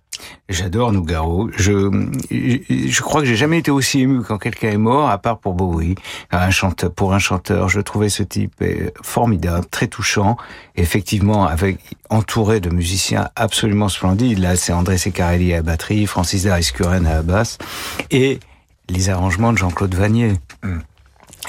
J'adore 0.50 0.92
Nougaro. 0.92 1.50
Je, 1.56 2.06
je 2.30 3.02
crois 3.02 3.22
que 3.22 3.28
j'ai 3.28 3.38
jamais 3.38 3.60
été 3.60 3.72
aussi 3.72 4.02
ému 4.02 4.24
quand 4.24 4.38
quelqu'un 4.38 4.72
est 4.72 4.78
mort, 4.78 5.10
à 5.10 5.20
part 5.20 5.38
pour 5.38 5.54
Bowie. 5.54 5.96
Un 6.32 6.50
chanteur, 6.50 6.92
pour 6.92 7.14
un 7.14 7.20
chanteur, 7.20 7.70
je 7.70 7.80
trouvais 7.80 8.10
ce 8.10 8.24
type 8.24 8.56
euh, 8.62 8.90
formidable, 9.02 9.66
très 9.72 9.88
touchant. 9.88 10.36
Effectivement, 10.76 11.48
avec 11.48 11.80
entouré 12.10 12.60
de 12.60 12.70
musiciens 12.70 13.30
absolument 13.38 13.88
splendides. 13.88 14.40
Là, 14.40 14.58
c'est 14.58 14.74
André 14.74 14.98
Secarelli 14.98 15.54
à 15.54 15.58
la 15.58 15.62
batterie, 15.62 16.06
Francis 16.08 16.44
Dariscuren 16.44 17.08
à 17.08 17.14
la 17.14 17.22
basse, 17.22 17.58
et 18.12 18.42
les 18.90 19.10
arrangements 19.10 19.54
de 19.54 19.60
Jean-Claude 19.60 19.96
Vanier. 19.96 20.34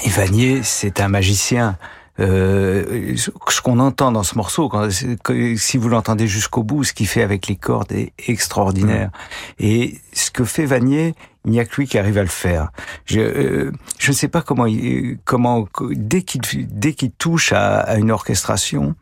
Et 0.05 0.09
Vanier, 0.09 0.61
c'est 0.63 1.01
un 1.01 1.09
magicien. 1.09 1.77
Euh, 2.19 3.15
ce 3.15 3.61
qu'on 3.61 3.79
entend 3.79 4.11
dans 4.11 4.23
ce 4.23 4.35
morceau, 4.35 4.69
quand, 4.69 4.89
si 4.91 5.77
vous 5.77 5.89
l'entendez 5.89 6.27
jusqu'au 6.27 6.63
bout, 6.63 6.83
ce 6.83 6.93
qu'il 6.93 7.07
fait 7.07 7.21
avec 7.21 7.47
les 7.47 7.55
cordes 7.55 7.91
est 7.91 8.13
extraordinaire. 8.27 9.11
Et 9.59 9.99
ce 10.13 10.31
que 10.31 10.43
fait 10.43 10.65
Vanier, 10.65 11.15
il 11.45 11.51
n'y 11.51 11.59
a 11.59 11.65
que 11.65 11.75
lui 11.77 11.87
qui 11.87 11.97
arrive 11.97 12.17
à 12.17 12.23
le 12.23 12.27
faire. 12.27 12.71
Je 13.05 13.19
euh, 13.19 13.71
je 13.97 14.11
ne 14.11 14.15
sais 14.15 14.27
pas 14.27 14.41
comment 14.41 14.65
il, 14.65 15.17
comment 15.23 15.67
dès 15.91 16.23
qu'il 16.23 16.41
dès 16.67 16.93
qu'il 16.93 17.11
touche 17.11 17.53
à, 17.53 17.79
à 17.79 17.95
une 17.95 18.11
orchestration, 18.11 18.95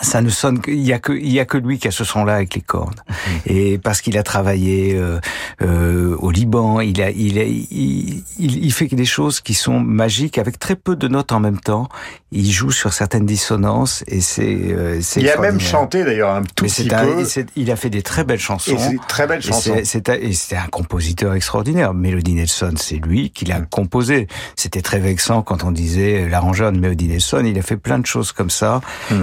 ça 0.00 0.20
ne 0.22 0.28
sonne 0.30 0.60
que- 0.60 0.70
il 0.70 0.80
y 0.82 0.92
a 0.92 0.98
que 0.98 1.12
il 1.12 1.32
y 1.32 1.40
a 1.40 1.44
que 1.44 1.58
lui 1.58 1.78
qui 1.78 1.88
a 1.88 1.90
ce 1.90 2.04
son 2.04 2.24
là 2.24 2.34
avec 2.36 2.54
les 2.54 2.60
cordes. 2.60 3.00
Et 3.46 3.78
parce 3.78 4.00
qu'il 4.00 4.16
a 4.18 4.22
travaillé 4.22 4.94
euh, 4.94 5.18
euh, 5.62 6.14
au 6.18 6.30
Liban 6.30 6.80
il 6.80 7.00
a 7.02 7.10
il, 7.10 7.38
a, 7.38 7.44
il, 7.44 8.22
il 8.38 8.64
il 8.64 8.72
fait 8.72 8.86
des 8.88 9.04
choses 9.04 9.40
qui 9.40 9.54
sont 9.54 9.80
magiques 9.80 10.38
avec 10.38 10.58
très 10.58 10.76
peu 10.76 10.96
de 10.96 11.08
notes 11.08 11.32
en 11.32 11.40
même 11.40 11.58
temps 11.60 11.88
il 12.30 12.50
joue 12.50 12.70
sur 12.70 12.92
certaines 12.92 13.24
dissonances 13.24 14.04
et 14.06 14.20
c'est 14.20 14.44
euh, 14.44 14.98
c'est 15.00 15.20
Il 15.20 15.28
a 15.30 15.38
même 15.38 15.58
chanté 15.60 16.04
d'ailleurs 16.04 16.30
un 16.30 16.42
tout 16.42 16.64
Mais 16.64 16.68
petit 16.68 16.94
un- 16.94 17.04
peu. 17.04 17.24
il 17.56 17.70
a 17.70 17.76
fait 17.76 17.88
des 17.90 18.02
très 18.02 18.22
belles 18.24 18.38
chansons. 18.38 18.76
Et 18.76 18.96
très 19.08 19.26
belles 19.26 19.42
chansons. 19.42 19.76
c'est 19.84 20.08
un- 20.10 20.14
Et 20.14 20.32
c'est 20.34 20.56
un 20.56 20.66
compositeur 20.66 21.32
extraordinaire. 21.34 21.94
Melody 21.94 22.34
Nelson, 22.34 22.74
c'est 22.76 22.96
lui 22.96 23.30
qui 23.30 23.44
l'a 23.46 23.60
composé. 23.60 24.26
C'était 24.56 24.82
très 24.82 24.98
vexant 24.98 25.40
quand 25.42 25.64
on 25.64 25.70
disait 25.70 26.28
l'arrangeur 26.28 26.70
de 26.72 26.78
Melody 26.78 27.08
Nelson. 27.08 27.42
Il 27.46 27.58
a 27.58 27.62
fait 27.62 27.76
plein 27.78 27.98
de 27.98 28.06
choses 28.06 28.32
comme 28.32 28.50
ça. 28.50 28.80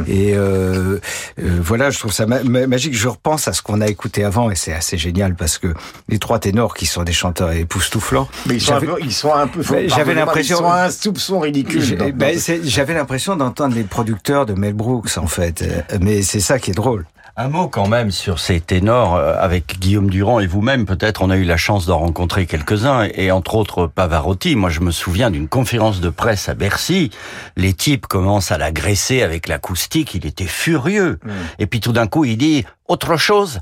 Et 0.08 0.34
euh, 0.34 1.00
euh, 1.40 1.60
voilà, 1.62 1.92
je 1.92 2.00
trouve 2.00 2.12
ça 2.12 2.26
ma- 2.26 2.42
ma- 2.44 2.66
magique. 2.66 2.96
Je 2.96 3.08
repense 3.08 3.48
à 3.48 3.54
ce 3.54 3.62
qu'on 3.62 3.82
a 3.82 3.88
écouté 3.88 4.24
avant 4.24 4.50
et 4.50 4.56
c'est 4.56 4.74
assez 4.74 4.98
génial 4.98 5.36
parce 5.36 5.60
que 5.60 5.74
les 6.10 6.18
trois 6.18 6.40
ténors 6.40 6.74
qui 6.74 6.88
sont 6.88 7.04
des 7.04 7.14
chanteurs 7.14 7.52
époustouflants. 7.52 8.28
Mais 8.48 8.56
ils 8.56 8.62
sont, 8.62 8.74
un 8.76 8.80
peu, 8.80 8.96
ils 9.02 9.14
sont 9.14 9.34
un 9.34 9.46
peu. 9.48 9.62
J'avais 9.62 10.16
l'impression- 10.16 10.56
Ils 10.58 10.60
sont 10.60 10.72
un 10.72 10.90
soupçon 10.90 11.40
ridicule. 11.40 11.84
ben, 12.16 12.36
J'avais 12.64 12.95
l'impression 12.96 13.36
d'entendre 13.36 13.76
les 13.76 13.84
producteurs 13.84 14.46
de 14.46 14.54
Mel 14.54 14.74
Brooks 14.74 15.18
en 15.18 15.28
fait, 15.28 15.62
Euh, 15.62 15.98
mais 16.02 16.22
c'est 16.22 16.40
ça 16.40 16.60
qui 16.60 16.72
est 16.72 16.76
drôle. 16.76 17.06
Un 17.38 17.50
mot 17.50 17.68
quand 17.68 17.90
même 17.90 18.12
sur 18.12 18.40
ces 18.40 18.62
ténors 18.62 19.16
euh, 19.16 19.36
avec 19.38 19.78
Guillaume 19.80 20.10
Durand 20.10 20.40
et 20.40 20.48
vous-même 20.48 20.86
peut-être 20.86 21.22
on 21.22 21.30
a 21.30 21.36
eu 21.36 21.44
la 21.44 21.58
chance 21.58 21.86
d'en 21.86 22.00
rencontrer 22.00 22.46
quelques-uns 22.46 23.10
et 23.14 23.30
entre 23.30 23.56
autres 23.56 23.88
Pavarotti. 23.88 24.56
Moi 24.56 24.70
je 24.70 24.80
me 24.80 24.92
souviens 24.92 25.30
d'une 25.30 25.50
conférence 25.50 26.00
de 26.00 26.10
presse 26.10 26.48
à 26.48 26.54
Bercy. 26.54 27.12
Les 27.58 27.74
types 27.74 28.08
commencent 28.08 28.54
à 28.54 28.58
l'agresser 28.58 29.22
avec 29.22 29.50
l'acoustique, 29.50 30.16
il 30.16 30.26
était 30.26 30.46
furieux. 30.46 31.20
Et 31.60 31.68
puis 31.68 31.82
tout 31.82 31.92
d'un 31.92 32.08
coup 32.08 32.24
il 32.24 32.38
dit 32.38 32.64
autre 32.88 33.18
chose. 33.18 33.60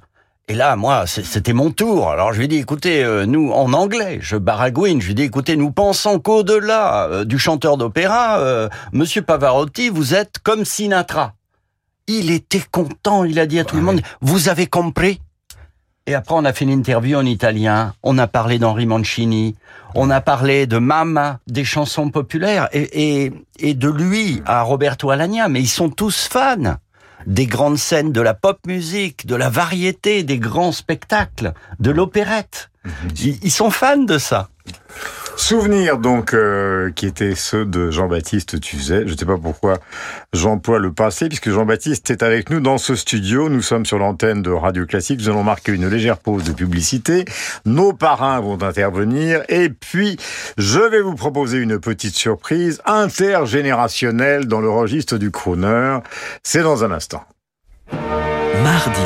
Et 0.49 0.55
là, 0.55 0.75
moi, 0.75 1.07
c'était 1.07 1.53
mon 1.53 1.71
tour. 1.71 2.11
Alors 2.11 2.33
je 2.33 2.39
lui 2.39 2.45
ai 2.45 2.47
dit, 2.49 2.57
écoutez, 2.57 3.01
euh, 3.01 3.25
nous, 3.25 3.51
en 3.51 3.71
anglais, 3.71 4.19
je 4.21 4.35
baragouine, 4.35 4.99
je 4.99 5.05
lui 5.05 5.11
ai 5.13 5.15
dit, 5.15 5.23
écoutez, 5.23 5.55
nous 5.55 5.71
pensons 5.71 6.19
qu'au-delà 6.19 7.07
euh, 7.07 7.23
du 7.23 7.39
chanteur 7.39 7.77
d'opéra, 7.77 8.39
euh, 8.39 8.67
Monsieur 8.91 9.21
Pavarotti, 9.21 9.87
vous 9.87 10.13
êtes 10.13 10.39
comme 10.43 10.65
Sinatra. 10.65 11.33
Il 12.07 12.29
était 12.29 12.63
content, 12.71 13.23
il 13.23 13.39
a 13.39 13.45
dit 13.45 13.57
à 13.57 13.63
tout 13.63 13.77
le 13.77 13.83
monde, 13.83 14.01
vous 14.19 14.49
avez 14.49 14.67
compris? 14.67 15.21
Et 16.07 16.13
après, 16.13 16.35
on 16.35 16.43
a 16.43 16.51
fait 16.51 16.65
une 16.65 16.71
interview 16.71 17.17
en 17.17 17.25
italien, 17.25 17.93
on 18.03 18.17
a 18.17 18.27
parlé 18.27 18.59
d'Henri 18.59 18.85
Mancini, 18.85 19.55
on 19.95 20.09
a 20.09 20.19
parlé 20.19 20.67
de 20.67 20.77
Mama, 20.77 21.39
des 21.47 21.63
chansons 21.63 22.09
populaires, 22.09 22.67
et, 22.73 23.23
et, 23.23 23.33
et 23.59 23.73
de 23.73 23.87
lui 23.87 24.41
à 24.45 24.63
Roberto 24.63 25.09
Alagna, 25.09 25.47
mais 25.47 25.61
ils 25.61 25.69
sont 25.69 25.89
tous 25.89 26.27
fans 26.27 26.75
des 27.25 27.45
grandes 27.45 27.77
scènes 27.77 28.11
de 28.11 28.21
la 28.21 28.33
pop 28.33 28.59
musique, 28.67 29.25
de 29.25 29.35
la 29.35 29.49
variété, 29.49 30.23
des 30.23 30.39
grands 30.39 30.71
spectacles, 30.71 31.53
de 31.79 31.91
l'opérette. 31.91 32.69
Ils, 33.21 33.39
ils 33.43 33.51
sont 33.51 33.69
fans 33.69 33.97
de 33.97 34.17
ça. 34.17 34.49
Souvenirs 35.35 35.97
donc 35.97 36.33
euh, 36.33 36.91
qui 36.91 37.05
étaient 37.05 37.35
ceux 37.35 37.65
de 37.65 37.89
Jean-Baptiste 37.89 38.59
Tuzet. 38.61 39.03
Je 39.07 39.13
ne 39.13 39.17
sais 39.17 39.25
pas 39.25 39.37
pourquoi 39.37 39.79
j'emploie 40.31 40.79
le 40.79 40.93
passé 40.93 41.27
puisque 41.27 41.49
Jean-Baptiste 41.49 42.11
est 42.11 42.23
avec 42.23 42.49
nous 42.49 42.59
dans 42.59 42.77
ce 42.77 42.95
studio. 42.95 43.49
Nous 43.49 43.61
sommes 43.61 43.85
sur 43.85 43.97
l'antenne 43.97 44.41
de 44.41 44.51
Radio 44.51 44.85
Classique. 44.85 45.19
Nous 45.19 45.29
allons 45.29 45.43
marquer 45.43 45.71
une 45.71 45.87
légère 45.87 46.17
pause 46.17 46.43
de 46.43 46.53
publicité. 46.53 47.25
Nos 47.65 47.93
parrains 47.93 48.39
vont 48.41 48.61
intervenir 48.61 49.43
et 49.49 49.69
puis 49.69 50.17
je 50.57 50.79
vais 50.79 51.01
vous 51.01 51.15
proposer 51.15 51.57
une 51.57 51.79
petite 51.79 52.15
surprise 52.15 52.81
intergénérationnelle 52.85 54.45
dans 54.45 54.61
le 54.61 54.69
registre 54.69 55.17
du 55.17 55.31
crooner. 55.31 55.97
C'est 56.43 56.63
dans 56.63 56.83
un 56.83 56.91
instant. 56.91 57.23
Mardi, 58.63 59.01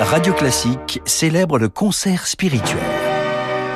Radio 0.00 0.32
Classique 0.32 1.00
célèbre 1.04 1.58
le 1.58 1.68
concert 1.68 2.26
spirituel. 2.26 3.05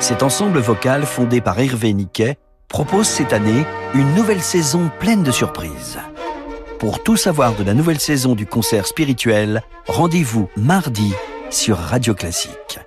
Cet 0.01 0.23
ensemble 0.23 0.57
vocal 0.57 1.03
fondé 1.05 1.41
par 1.41 1.59
Hervé 1.59 1.93
Niquet 1.93 2.39
propose 2.67 3.05
cette 3.05 3.33
année 3.33 3.65
une 3.93 4.15
nouvelle 4.15 4.41
saison 4.41 4.89
pleine 4.99 5.21
de 5.21 5.29
surprises. 5.29 5.99
Pour 6.79 7.03
tout 7.03 7.17
savoir 7.17 7.53
de 7.53 7.63
la 7.63 7.75
nouvelle 7.75 7.99
saison 7.99 8.33
du 8.33 8.47
concert 8.47 8.87
spirituel, 8.87 9.61
rendez-vous 9.85 10.49
mardi 10.57 11.13
sur 11.51 11.77
Radio 11.77 12.15
Classique. 12.15 12.79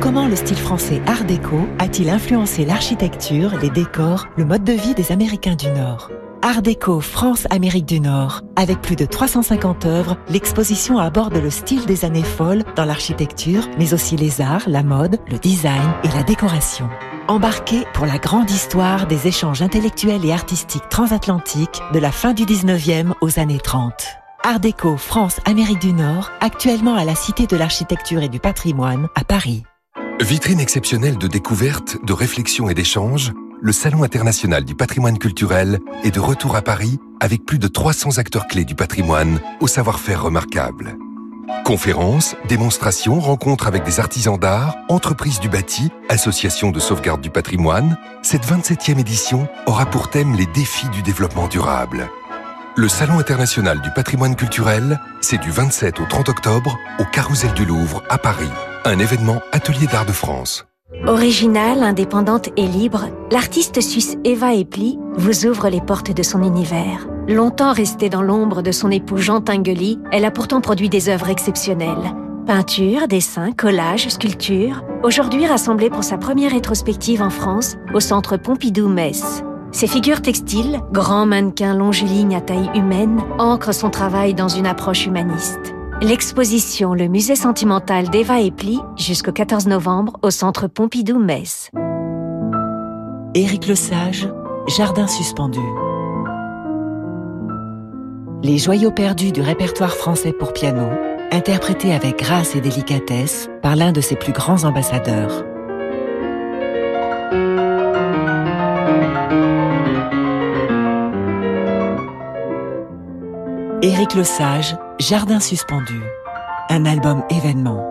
Comment 0.00 0.28
le 0.28 0.36
style 0.36 0.58
français 0.58 1.00
Art 1.06 1.24
déco 1.24 1.66
a-t-il 1.78 2.10
influencé 2.10 2.66
l'architecture, 2.66 3.56
les 3.62 3.70
décors, 3.70 4.26
le 4.36 4.44
mode 4.44 4.64
de 4.64 4.74
vie 4.74 4.94
des 4.94 5.12
Américains 5.12 5.56
du 5.56 5.68
Nord? 5.68 6.10
Art 6.44 6.60
déco 6.60 7.00
France-Amérique 7.00 7.86
du 7.86 8.00
Nord. 8.00 8.40
Avec 8.56 8.80
plus 8.80 8.96
de 8.96 9.04
350 9.04 9.86
œuvres, 9.86 10.16
l'exposition 10.28 10.98
aborde 10.98 11.36
le 11.36 11.50
style 11.50 11.86
des 11.86 12.04
années 12.04 12.24
folles 12.24 12.64
dans 12.74 12.84
l'architecture, 12.84 13.68
mais 13.78 13.94
aussi 13.94 14.16
les 14.16 14.40
arts, 14.40 14.64
la 14.66 14.82
mode, 14.82 15.20
le 15.30 15.38
design 15.38 15.94
et 16.02 16.08
la 16.08 16.24
décoration. 16.24 16.88
Embarquez 17.28 17.84
pour 17.94 18.06
la 18.06 18.18
grande 18.18 18.50
histoire 18.50 19.06
des 19.06 19.28
échanges 19.28 19.62
intellectuels 19.62 20.24
et 20.24 20.32
artistiques 20.32 20.88
transatlantiques 20.88 21.80
de 21.94 22.00
la 22.00 22.10
fin 22.10 22.32
du 22.32 22.44
19e 22.44 23.12
aux 23.20 23.38
années 23.38 23.60
30. 23.60 23.92
Art 24.42 24.58
déco 24.58 24.96
France-Amérique 24.96 25.80
du 25.80 25.92
Nord, 25.92 26.32
actuellement 26.40 26.96
à 26.96 27.04
la 27.04 27.14
Cité 27.14 27.46
de 27.46 27.56
l'Architecture 27.56 28.20
et 28.20 28.28
du 28.28 28.40
Patrimoine 28.40 29.06
à 29.14 29.22
Paris. 29.22 29.62
Vitrine 30.20 30.60
exceptionnelle 30.60 31.18
de 31.18 31.26
découverte, 31.26 31.98
de 32.04 32.12
réflexion 32.12 32.68
et 32.68 32.74
d'échange, 32.74 33.32
le 33.62 33.70
Salon 33.70 34.02
international 34.02 34.64
du 34.64 34.74
patrimoine 34.74 35.18
culturel 35.18 35.78
est 36.02 36.10
de 36.10 36.18
retour 36.18 36.56
à 36.56 36.62
Paris 36.62 36.98
avec 37.20 37.46
plus 37.46 37.60
de 37.60 37.68
300 37.68 38.18
acteurs 38.18 38.48
clés 38.48 38.64
du 38.64 38.74
patrimoine 38.74 39.40
au 39.60 39.68
savoir-faire 39.68 40.24
remarquable. 40.24 40.96
Conférences, 41.64 42.34
démonstrations, 42.48 43.20
rencontres 43.20 43.68
avec 43.68 43.84
des 43.84 44.00
artisans 44.00 44.36
d'art, 44.36 44.76
entreprises 44.88 45.38
du 45.38 45.48
bâti, 45.48 45.90
associations 46.08 46.72
de 46.72 46.80
sauvegarde 46.80 47.20
du 47.20 47.30
patrimoine, 47.30 47.96
cette 48.22 48.44
27e 48.44 48.98
édition 48.98 49.46
aura 49.66 49.86
pour 49.86 50.10
thème 50.10 50.34
les 50.34 50.46
défis 50.46 50.88
du 50.88 51.02
développement 51.02 51.46
durable. 51.46 52.10
Le 52.74 52.88
Salon 52.88 53.20
international 53.20 53.80
du 53.80 53.92
patrimoine 53.92 54.34
culturel, 54.34 54.98
c'est 55.20 55.40
du 55.40 55.52
27 55.52 56.00
au 56.00 56.04
30 56.06 56.30
octobre 56.30 56.78
au 56.98 57.04
Carrousel 57.04 57.52
du 57.52 57.64
Louvre 57.64 58.02
à 58.08 58.18
Paris, 58.18 58.50
un 58.84 58.98
événement 58.98 59.40
Atelier 59.52 59.86
d'art 59.86 60.06
de 60.06 60.12
France. 60.12 60.66
Originale, 61.06 61.82
indépendante 61.82 62.50
et 62.56 62.66
libre, 62.66 63.06
l'artiste 63.32 63.80
suisse 63.80 64.16
Eva 64.24 64.54
Epli 64.54 64.98
vous 65.14 65.46
ouvre 65.46 65.68
les 65.68 65.80
portes 65.80 66.12
de 66.12 66.22
son 66.22 66.42
univers. 66.42 67.08
Longtemps 67.26 67.72
restée 67.72 68.08
dans 68.08 68.22
l'ombre 68.22 68.62
de 68.62 68.70
son 68.70 68.90
époux 68.90 69.16
Jean 69.16 69.40
Tinguely, 69.40 69.98
elle 70.12 70.24
a 70.24 70.30
pourtant 70.30 70.60
produit 70.60 70.88
des 70.88 71.08
œuvres 71.08 71.28
exceptionnelles. 71.28 72.14
Peinture, 72.46 73.08
dessin, 73.08 73.50
collage, 73.52 74.08
sculpture, 74.08 74.84
aujourd'hui 75.02 75.46
rassemblée 75.46 75.90
pour 75.90 76.04
sa 76.04 76.18
première 76.18 76.52
rétrospective 76.52 77.22
en 77.22 77.30
France 77.30 77.76
au 77.94 78.00
centre 78.00 78.36
Pompidou-Metz. 78.36 79.42
Ses 79.72 79.88
figures 79.88 80.22
textiles, 80.22 80.80
grands 80.92 81.26
mannequins 81.26 81.74
longilignes 81.74 82.36
à 82.36 82.40
taille 82.40 82.70
humaine, 82.74 83.22
ancrent 83.38 83.74
son 83.74 83.90
travail 83.90 84.34
dans 84.34 84.48
une 84.48 84.66
approche 84.66 85.06
humaniste. 85.06 85.74
L'exposition 86.02 86.94
Le 86.94 87.06
musée 87.06 87.36
sentimental 87.36 88.10
d'Eva 88.10 88.40
Epli 88.40 88.80
jusqu'au 88.96 89.30
14 89.30 89.68
novembre 89.68 90.18
au 90.22 90.30
centre 90.30 90.66
Pompidou-Metz. 90.66 91.70
Éric 93.34 93.68
Lesage, 93.68 94.28
Jardin 94.66 95.06
suspendu. 95.06 95.60
Les 98.42 98.58
joyaux 98.58 98.90
perdus 98.90 99.30
du 99.30 99.42
répertoire 99.42 99.94
français 99.94 100.32
pour 100.32 100.52
piano, 100.52 100.88
interprétés 101.30 101.94
avec 101.94 102.18
grâce 102.18 102.56
et 102.56 102.60
délicatesse 102.60 103.48
par 103.62 103.76
l'un 103.76 103.92
de 103.92 104.00
ses 104.00 104.16
plus 104.16 104.32
grands 104.32 104.64
ambassadeurs. 104.64 105.44
Éric 113.82 114.14
Lesage, 114.14 114.76
Jardin 114.98 115.40
suspendu. 115.40 116.00
Un 116.68 116.84
album 116.84 117.22
événement. 117.30 117.82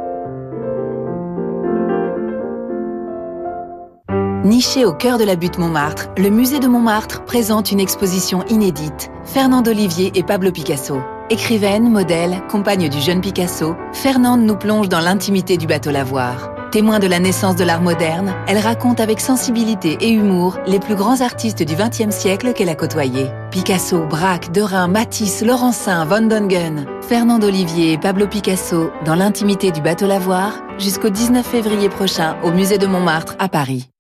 Niché 4.44 4.86
au 4.86 4.94
cœur 4.94 5.18
de 5.18 5.24
la 5.24 5.36
butte 5.36 5.58
Montmartre, 5.58 6.10
le 6.18 6.30
musée 6.30 6.60
de 6.60 6.68
Montmartre 6.68 7.26
présente 7.26 7.72
une 7.72 7.80
exposition 7.80 8.44
inédite. 8.50 9.12
Fernande 9.24 9.68
Olivier 9.68 10.12
et 10.16 10.24
Pablo 10.24 10.52
Picasso. 10.52 11.00
Écrivaine, 11.30 11.90
modèle, 11.90 12.42
compagne 12.50 12.90
du 12.90 13.00
jeune 13.00 13.22
Picasso, 13.22 13.76
Fernande 13.94 14.42
nous 14.42 14.58
plonge 14.58 14.90
dans 14.90 15.00
l'intimité 15.00 15.58
du 15.58 15.68
bateau 15.68 15.92
lavoir. 15.92 16.61
Témoin 16.72 17.00
de 17.00 17.08
la 17.08 17.20
naissance 17.20 17.58
de 17.58 17.66
l'art 17.66 17.82
moderne, 17.82 18.34
elle 18.48 18.58
raconte 18.58 19.02
avec 19.02 19.20
sensibilité 19.20 19.98
et 20.00 20.10
humour 20.10 20.58
les 20.66 20.80
plus 20.80 20.96
grands 20.96 21.20
artistes 21.20 21.64
du 21.64 21.76
XXe 21.76 22.16
siècle 22.16 22.54
qu'elle 22.54 22.70
a 22.70 22.76
côtoyés. 22.76 23.28
Picasso, 23.52 24.06
Braque, 24.06 24.54
Derain, 24.54 24.88
Matisse, 24.88 25.42
Laurencin, 25.42 26.06
Van 26.06 26.22
Dongen, 26.22 26.86
Fernande 27.02 27.44
Olivier 27.44 27.92
et 27.92 27.98
Pablo 27.98 28.26
Picasso 28.26 28.90
dans 29.04 29.16
l'intimité 29.16 29.72
du 29.72 29.82
bateau 29.82 30.08
lavoir 30.08 30.54
jusqu'au 30.80 31.10
19 31.10 31.46
février 31.46 31.90
prochain 31.90 32.38
au 32.42 32.52
musée 32.52 32.78
de 32.78 32.88
Montmartre 32.88 33.36
à 33.38 33.50
Paris. 33.50 33.91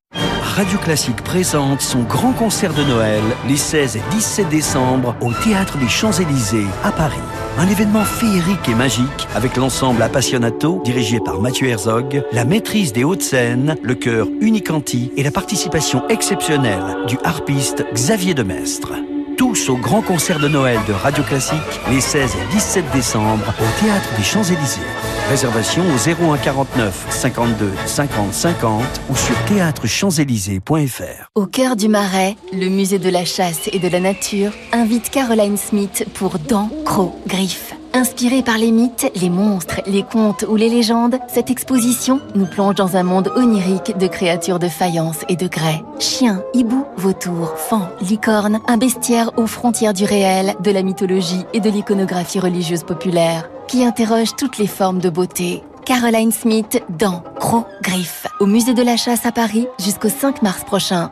Radio 0.62 0.78
Classique 0.78 1.24
présente 1.24 1.82
son 1.82 2.04
grand 2.04 2.34
concert 2.34 2.76
de 2.76 2.84
Noël 2.84 3.24
les 3.47 3.58
16 3.58 3.95
et 3.95 4.02
17 4.12 4.47
décembre 4.47 5.15
au 5.19 5.34
Théâtre 5.34 5.80
des 5.80 5.88
Champs-Élysées 5.88 6.67
à 6.84 6.91
Paris. 6.91 7.17
Un 7.58 7.67
événement 7.67 8.04
féerique 8.06 8.69
et 8.69 8.76
magique 8.76 9.28
avec 9.34 9.58
l'ensemble 9.58 10.04
Appassionato 10.04 10.80
dirigé 10.86 11.19
par 11.19 11.41
Mathieu 11.41 11.67
Herzog, 11.67 12.24
la 12.32 12.45
maîtrise 12.45 12.93
des 12.93 13.04
hautes 13.04 13.24
scènes, 13.24 13.76
le 13.82 13.95
chœur 13.95 14.28
Unicanti 14.39 15.12
et 15.17 15.24
la 15.24 15.32
participation 15.32 16.08
exceptionnelle 16.10 16.95
du 17.08 17.17
harpiste 17.24 17.84
Xavier 17.95 18.36
Demestre. 18.36 18.93
Tous 19.41 19.69
au 19.69 19.75
grand 19.75 20.04
concert 20.04 20.39
de 20.39 20.47
Noël 20.47 20.77
de 20.88 20.93
Radio 20.93 21.23
Classique 21.23 21.58
les 21.89 21.99
16 21.99 22.36
et 22.36 22.54
17 22.54 22.86
décembre 22.93 23.43
au 23.60 23.84
Théâtre 23.84 24.15
des 24.15 24.21
Champs-Élysées. 24.21 24.86
Réservation 25.30 25.82
au 25.82 26.32
01 26.32 26.38
49 26.38 27.08
52 27.10 27.71
50 27.88 28.34
50 28.36 28.84
ou 29.10 29.15
sur 29.15 29.36
théâtrechamps-élysées.fr. 29.45 31.32
Au 31.34 31.47
cœur 31.47 31.75
du 31.75 31.88
Marais, 31.88 32.36
le 32.54 32.69
musée 32.69 32.99
de 32.99 33.10
la 33.10 33.25
chasse 33.25 33.67
et 33.73 33.80
de 33.80 33.88
la 33.88 33.99
nature 33.99 34.51
invite 34.73 35.10
Caroline 35.10 35.58
Smith 35.58 36.06
pour 36.13 36.38
Dents, 36.38 36.69
Crocs, 36.86 37.15
Griffes. 37.25 37.73
Inspirée 37.93 38.41
par 38.41 38.58
les 38.58 38.71
mythes, 38.71 39.12
les 39.15 39.30
monstres, 39.30 39.82
les 39.86 40.04
contes 40.04 40.45
ou 40.47 40.56
les 40.56 40.69
légendes, 40.69 41.19
cette 41.27 41.51
exposition 41.51 42.21
nous 42.36 42.45
plonge 42.45 42.75
dans 42.75 42.95
un 42.95 43.04
monde 43.04 43.30
onirique 43.36 43.97
de 43.97 44.08
créatures 44.08 44.60
de 44.60 44.69
faïence 44.69 45.25
et 45.27 45.36
de 45.36 45.47
grès. 45.47 45.84
Chiens, 45.99 46.41
hiboux, 46.54 46.86
vautours, 46.95 47.54
fans, 47.58 47.89
licornes, 48.01 48.60
un 48.67 48.77
bestiaire 48.77 49.32
aux 49.38 49.47
frontières 49.47 49.93
du 49.93 50.06
réel, 50.06 50.56
de 50.62 50.71
la 50.71 50.84
mythologie 50.84 51.45
et 51.54 51.60
de 51.60 51.69
l'iconographie 51.69 52.39
religieuse 52.39 52.84
populaire, 52.84 53.49
qui 53.67 53.84
interroge 53.84 54.36
toutes 54.38 54.58
les 54.58 54.67
formes 54.67 54.99
de 54.99 55.10
beauté. 55.10 55.62
Caroline 55.86 56.32
Smith 56.32 56.82
dans 56.97 57.23
Gros 57.39 57.65
Griffes, 57.82 58.27
au 58.39 58.45
musée 58.45 58.73
de 58.73 58.84
la 58.84 58.95
chasse 58.95 59.25
à 59.25 59.34
Paris 59.34 59.67
jusqu'au 59.80 60.10
5 60.10 60.41
mars 60.41 60.63
prochain. 60.63 61.12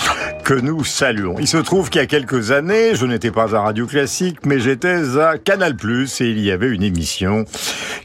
que 0.43 0.53
nous 0.53 0.83
saluons. 0.83 1.35
Il 1.39 1.47
se 1.47 1.57
trouve 1.57 1.89
qu'il 1.89 2.01
y 2.01 2.03
a 2.03 2.07
quelques 2.07 2.51
années, 2.51 2.95
je 2.95 3.05
n'étais 3.05 3.31
pas 3.31 3.55
à 3.55 3.61
Radio 3.61 3.85
Classique, 3.85 4.45
mais 4.45 4.59
j'étais 4.59 5.19
à 5.19 5.37
Canal+, 5.37 5.75
et 6.19 6.23
il 6.25 6.39
y 6.39 6.51
avait 6.51 6.69
une 6.69 6.83
émission 6.83 7.45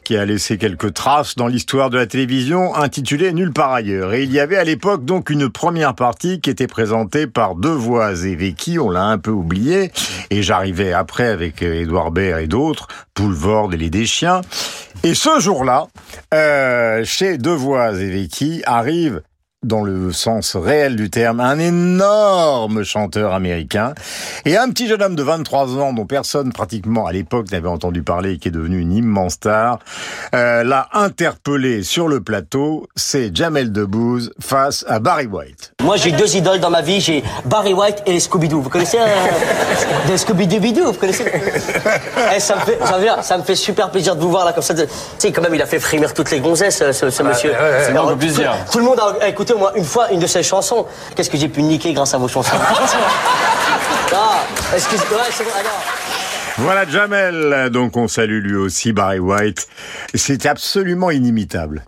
qui 0.05 0.17
a 0.17 0.25
laissé 0.25 0.59
quelques 0.59 0.95
traces 0.95 1.35
dans 1.37 1.47
l'histoire 1.47 1.91
de 1.91 1.99
la 1.99 2.07
télévision, 2.07 2.75
intitulée 2.75 3.33
Nulle 3.33 3.53
part 3.53 3.73
ailleurs. 3.73 4.15
Et 4.15 4.23
il 4.23 4.33
y 4.33 4.41
avait 4.41 4.57
à 4.57 4.65
l'époque 4.65 5.05
donc 5.05 5.31
une 5.31 5.49
première 5.49 5.95
partie 5.95 6.41
qui 6.41 6.51
était 6.51 6.67
présentée 6.67 7.27
par 7.27 7.55
Devoise 7.55 8.27
et 8.27 8.37
Vecchi, 8.37 8.79
on 8.79 8.91
l'a 8.91 9.05
un 9.05 9.19
peu 9.19 9.31
oublié, 9.31 9.91
et 10.31 10.43
j'arrivais 10.43 10.93
après 10.93 11.29
avec 11.29 11.63
Édouard 11.63 12.11
Baird 12.11 12.41
et 12.41 12.47
d'autres, 12.47 12.89
Poulvord 13.15 13.73
et 13.75 13.79
les 13.79 13.91
Deschiens. 13.91 14.43
Et 15.03 15.15
ce 15.15 15.41
jour-là, 15.41 15.87
euh, 16.35 17.05
chez 17.05 17.39
Devoise 17.39 18.01
et 18.01 18.11
Vecchi 18.11 18.63
arrive 18.67 19.23
dans 19.63 19.83
le 19.83 20.13
sens 20.13 20.55
réel 20.55 20.97
du 20.97 21.09
terme, 21.11 21.41
un 21.41 21.59
énorme 21.59 22.85
chanteur 22.85 23.33
américain 23.33 23.95
et 24.45 24.57
un 24.57 24.69
petit 24.69 24.87
jeune 24.87 25.03
homme 25.03 25.17
de 25.17 25.23
23 25.23 25.79
ans 25.79 25.93
dont 25.93 26.05
personne 26.07 26.53
pratiquement 26.53 27.07
à 27.07 27.13
l'époque 27.13 27.51
n'avait 27.51 27.69
entendu 27.69 28.03
parler 28.03 28.33
et 28.33 28.39
qui 28.39 28.49
est 28.49 28.53
devenu 28.53 28.79
une 28.79 28.93
immense 28.93 29.33
star, 29.35 29.79
euh, 30.35 30.63
l'a 30.63 30.89
interpellé 30.93 31.83
sur 31.83 32.07
le 32.07 32.21
plateau, 32.21 32.87
c'est 32.97 33.35
Jamel 33.35 33.73
Debbouze 33.73 34.33
face 34.41 34.85
à 34.89 34.99
Barry 35.01 35.27
White. 35.27 35.73
Moi, 35.83 35.97
j'ai 35.97 36.13
deux 36.13 36.37
idoles 36.37 36.61
dans 36.61 36.71
ma 36.71 36.83
vie. 36.83 37.01
J'ai 37.01 37.25
Barry 37.47 37.73
White 37.73 38.03
et 38.07 38.13
les 38.13 38.21
Scooby-Doo. 38.21 38.61
Vous 38.61 38.71
connaissez 38.71 38.99
euh, 38.99 40.17
Scooby-Doo 40.17 40.85
Vous 40.85 40.93
connaissez 40.93 41.25
Eh, 42.35 42.41
ça, 42.41 42.57
me 42.57 42.61
fait, 42.61 42.79
ça, 43.23 43.39
me 43.39 43.43
fait 43.43 43.55
super 43.55 43.91
plaisir 43.91 44.17
de 44.17 44.21
vous 44.21 44.31
voir 44.31 44.45
là 44.45 44.53
comme 44.53 44.63
ça. 44.63 44.75
Tu 44.75 44.83
sais, 45.19 45.33
quand 45.33 45.43
même, 45.43 45.55
il 45.55 45.63
a 45.63 45.67
fait 45.67 45.79
frémir 45.81 46.13
toutes 46.15 46.31
les 46.31 46.41
gonzesses, 46.41 46.83
ce, 46.93 47.11
ce 47.11 47.23
Ouais, 47.23 47.29
monsieur. 47.31 47.51
ouais, 47.51 47.99
ouais, 47.99 48.17
plus 48.17 48.35
tout, 48.35 48.43
tout 48.73 48.79
le 48.79 48.85
monde 48.85 49.01
a 49.21 49.29
écouté 49.29 49.46
au 49.53 49.59
moins 49.59 49.73
une 49.75 49.85
fois 49.85 50.11
une 50.11 50.21
de 50.21 50.27
ses 50.27 50.43
chansons. 50.43 50.87
Qu'est-ce 51.15 51.31
que 51.31 51.37
j'ai 51.37 51.49
pu 51.49 51.63
niquer 51.63 51.93
grâce 51.93 52.15
à 52.15 52.19
vos 52.19 52.29
chansons 52.29 52.57
Ah, 54.13 54.41
excuse 54.75 55.01
ouais, 55.01 55.19
c'est 55.31 55.45
bon, 55.45 55.51
alors. 55.59 55.83
Voilà 56.59 56.89
Jamel, 56.89 57.69
donc 57.71 57.97
on 57.99 58.09
salue 58.09 58.41
lui 58.41 58.57
aussi 58.57 58.93
Barry 58.93 59.19
White. 59.19 59.69
C'est 60.15 60.47
absolument 60.47 61.11
inimitable. 61.11 61.85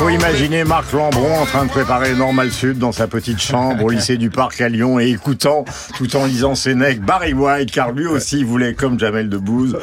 Faut 0.00 0.08
imaginer 0.08 0.64
Marc 0.64 0.92
Lambron 0.92 1.42
en 1.42 1.44
train 1.44 1.66
de 1.66 1.70
préparer 1.70 2.14
Normal 2.14 2.50
Sud 2.50 2.78
dans 2.78 2.90
sa 2.90 3.06
petite 3.06 3.38
chambre 3.38 3.84
au 3.84 3.90
lycée 3.90 4.16
du 4.16 4.30
Parc 4.30 4.58
à 4.62 4.70
Lyon 4.70 4.98
et 4.98 5.10
écoutant, 5.10 5.66
tout 5.98 6.16
en 6.16 6.24
lisant 6.24 6.54
necks, 6.74 7.02
Barry 7.02 7.34
White, 7.34 7.70
car 7.70 7.92
lui 7.92 8.06
aussi 8.06 8.42
voulait, 8.42 8.72
comme 8.72 8.98
Jamel 8.98 9.28
Debbouze, 9.28 9.78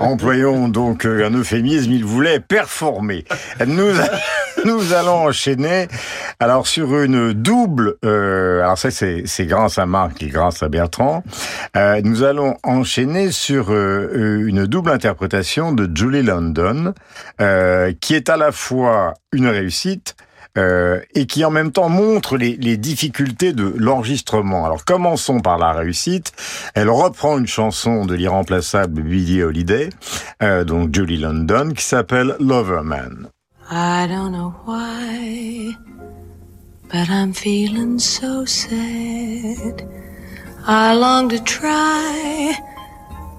employons 0.00 0.66
donc 0.66 1.06
euh, 1.06 1.24
un 1.24 1.30
euphémisme, 1.30 1.92
il 1.92 2.04
voulait 2.04 2.40
performer. 2.40 3.24
Nous, 3.64 3.92
nous 4.64 4.92
allons 4.92 5.26
enchaîner, 5.26 5.88
alors 6.38 6.66
sur 6.66 7.00
une 7.00 7.32
double, 7.32 7.96
euh, 8.04 8.62
alors 8.62 8.78
ça 8.78 8.90
c'est 8.90 9.22
c'est 9.26 9.46
grâce 9.46 9.78
à 9.78 9.86
Marc 9.86 10.22
et 10.22 10.28
grâce 10.28 10.62
à 10.62 10.68
Bertrand, 10.68 11.22
euh, 11.76 12.00
nous 12.04 12.22
allons 12.22 12.56
enchaîner 12.62 13.30
sur 13.30 13.70
euh, 13.70 14.44
une 14.46 14.66
double 14.66 14.90
interprétation 14.90 15.72
de 15.72 15.88
Julie 15.94 16.22
London, 16.22 16.94
euh, 17.40 17.92
qui 18.00 18.14
est 18.14 18.28
à 18.28 18.36
la 18.36 18.52
fois 18.52 19.14
une 19.32 19.46
réussite 19.46 20.16
euh, 20.58 21.00
et 21.14 21.26
qui 21.26 21.44
en 21.44 21.50
même 21.50 21.70
temps 21.70 21.88
montre 21.88 22.36
les, 22.36 22.56
les 22.56 22.76
difficultés 22.76 23.52
de 23.52 23.72
l'enregistrement. 23.76 24.66
Alors 24.66 24.84
commençons 24.84 25.40
par 25.40 25.58
la 25.58 25.72
réussite. 25.72 26.32
Elle 26.74 26.90
reprend 26.90 27.38
une 27.38 27.46
chanson 27.46 28.04
de 28.04 28.14
l'irremplaçable 28.14 29.02
Billie 29.02 29.42
Holiday, 29.42 29.90
euh, 30.42 30.64
donc 30.64 30.92
Julie 30.94 31.18
London, 31.18 31.70
qui 31.74 31.84
s'appelle 31.84 32.34
Loverman. 32.40 33.28
I 33.70 34.06
don't 34.06 34.32
know 34.32 34.50
why, 34.64 35.76
but 36.88 37.08
I'm 37.08 37.32
feeling 37.32 37.98
so 37.98 38.44
sad. 38.44 39.88
I 40.66 40.94
long 40.94 41.28
to 41.30 41.42
try 41.42 42.56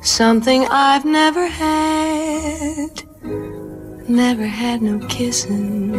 Something 0.03 0.65
I've 0.65 1.05
never 1.05 1.45
had. 1.45 3.03
Never 4.09 4.47
had 4.47 4.81
no 4.81 4.97
kissing. 5.07 5.93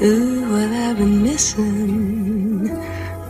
Ooh, 0.00 0.52
what 0.52 0.70
I've 0.70 0.96
been 0.96 1.24
missing. 1.24 2.68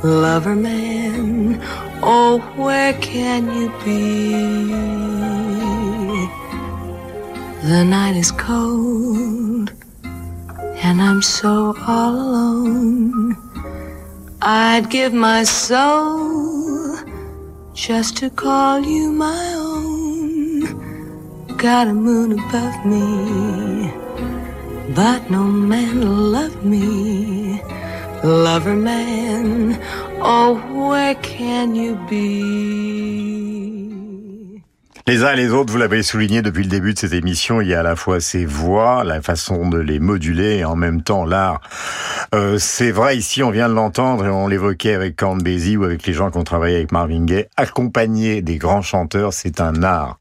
Lover 0.02 0.54
man, 0.54 1.58
oh, 2.02 2.40
where 2.56 2.92
can 3.00 3.50
you 3.58 3.72
be? 3.82 5.75
The 7.66 7.82
night 7.82 8.14
is 8.14 8.30
cold, 8.30 9.72
and 10.84 11.02
I'm 11.02 11.20
so 11.20 11.74
all 11.88 12.14
alone. 12.14 13.36
I'd 14.40 14.88
give 14.88 15.12
my 15.12 15.42
soul 15.42 16.96
just 17.74 18.18
to 18.18 18.30
call 18.30 18.78
you 18.78 19.10
my 19.10 19.54
own. 19.56 20.60
Got 21.56 21.88
a 21.88 21.92
moon 21.92 22.38
above 22.38 22.86
me, 22.86 23.90
but 24.94 25.28
no 25.28 25.42
man 25.42 25.98
will 25.98 26.30
love 26.38 26.64
me. 26.64 27.60
Lover 28.22 28.76
man, 28.76 29.76
oh, 30.22 30.54
where 30.88 31.16
can 31.16 31.74
you 31.74 31.96
be? 32.08 33.35
Les 35.08 35.22
uns 35.22 35.34
et 35.34 35.36
les 35.36 35.50
autres, 35.50 35.70
vous 35.70 35.78
l'avez 35.78 36.02
souligné 36.02 36.42
depuis 36.42 36.64
le 36.64 36.68
début 36.68 36.92
de 36.92 36.98
cette 36.98 37.12
émission, 37.12 37.60
il 37.60 37.68
y 37.68 37.74
a 37.74 37.78
à 37.78 37.82
la 37.84 37.94
fois 37.94 38.18
ces 38.18 38.44
voix, 38.44 39.04
la 39.04 39.22
façon 39.22 39.68
de 39.68 39.78
les 39.78 40.00
moduler 40.00 40.56
et 40.56 40.64
en 40.64 40.74
même 40.74 41.00
temps 41.00 41.24
l'art. 41.24 41.60
Euh, 42.34 42.58
c'est 42.58 42.90
vrai, 42.90 43.16
ici 43.16 43.42
on 43.42 43.50
vient 43.50 43.68
de 43.68 43.74
l'entendre 43.74 44.26
et 44.26 44.30
on 44.30 44.48
l'évoquait 44.48 44.94
avec 44.94 45.16
Count 45.16 45.36
Basie 45.36 45.76
ou 45.76 45.84
avec 45.84 46.06
les 46.06 46.12
gens 46.12 46.30
qui 46.30 46.38
ont 46.38 46.44
travaillé 46.44 46.76
avec 46.76 46.92
Marvin 46.92 47.24
Gaye. 47.24 47.46
Accompagner 47.56 48.42
des 48.42 48.56
grands 48.56 48.82
chanteurs, 48.82 49.32
c'est 49.32 49.60
un 49.60 49.82
art. 49.82 50.18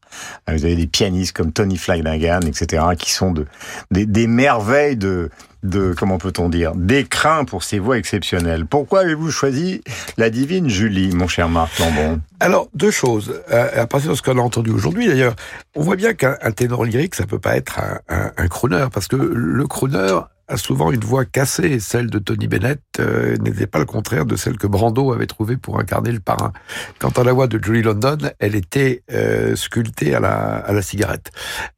Euh, 0.48 0.54
Vous 0.54 0.64
avez 0.64 0.76
des 0.76 0.86
pianistes 0.86 1.36
comme 1.36 1.52
Tony 1.52 1.76
Flanagan, 1.76 2.40
etc., 2.40 2.84
qui 2.98 3.12
sont 3.12 3.32
de, 3.32 3.46
des, 3.90 4.26
merveilles 4.26 4.96
de, 4.96 5.30
de, 5.62 5.94
comment 5.96 6.18
peut-on 6.18 6.48
dire, 6.48 6.72
d'écrin 6.74 7.44
pour 7.44 7.64
ces 7.64 7.78
voix 7.78 7.98
exceptionnelles. 7.98 8.66
Pourquoi 8.66 9.00
avez-vous 9.00 9.30
choisi 9.30 9.82
la 10.16 10.30
divine 10.30 10.68
Julie, 10.68 11.12
mon 11.12 11.28
cher 11.28 11.48
Marc 11.48 11.78
Lambon? 11.78 12.20
Alors, 12.40 12.68
deux 12.74 12.90
choses. 12.90 13.42
Euh, 13.50 13.82
à 13.82 13.86
partir 13.86 14.10
de 14.10 14.16
ce 14.16 14.22
qu'on 14.22 14.38
a 14.38 14.42
entendu 14.42 14.70
aujourd'hui, 14.70 15.08
d'ailleurs, 15.08 15.34
on 15.74 15.82
voit 15.82 15.96
bien 15.96 16.14
qu'un 16.14 16.36
un 16.40 16.52
ténor 16.52 16.84
lyrique, 16.84 17.14
ça 17.14 17.26
peut 17.26 17.38
pas 17.38 17.56
être 17.56 17.78
un, 17.80 18.00
un, 18.08 18.32
un 18.38 18.88
parce 18.90 19.08
que 19.08 19.16
le 19.16 19.66
crooner 19.66 20.20
a 20.48 20.56
souvent 20.56 20.92
une 20.92 21.00
voix 21.00 21.24
cassée. 21.24 21.80
Celle 21.80 22.08
de 22.08 22.18
Tony 22.18 22.46
Bennett 22.46 22.80
euh, 23.00 23.36
n'était 23.38 23.66
pas 23.66 23.78
le 23.78 23.84
contraire 23.84 24.26
de 24.26 24.36
celle 24.36 24.58
que 24.58 24.66
Brando 24.66 25.12
avait 25.12 25.26
trouvée 25.26 25.56
pour 25.56 25.78
incarner 25.78 26.12
le 26.12 26.20
parrain. 26.20 26.52
Quant 26.98 27.10
à 27.10 27.24
la 27.24 27.32
voix 27.32 27.46
de 27.46 27.62
Julie 27.62 27.82
London, 27.82 28.18
elle 28.38 28.54
était 28.54 29.02
euh, 29.12 29.56
sculptée 29.56 30.14
à 30.14 30.20
la, 30.20 30.32
à 30.32 30.72
la 30.72 30.82
cigarette. 30.82 31.32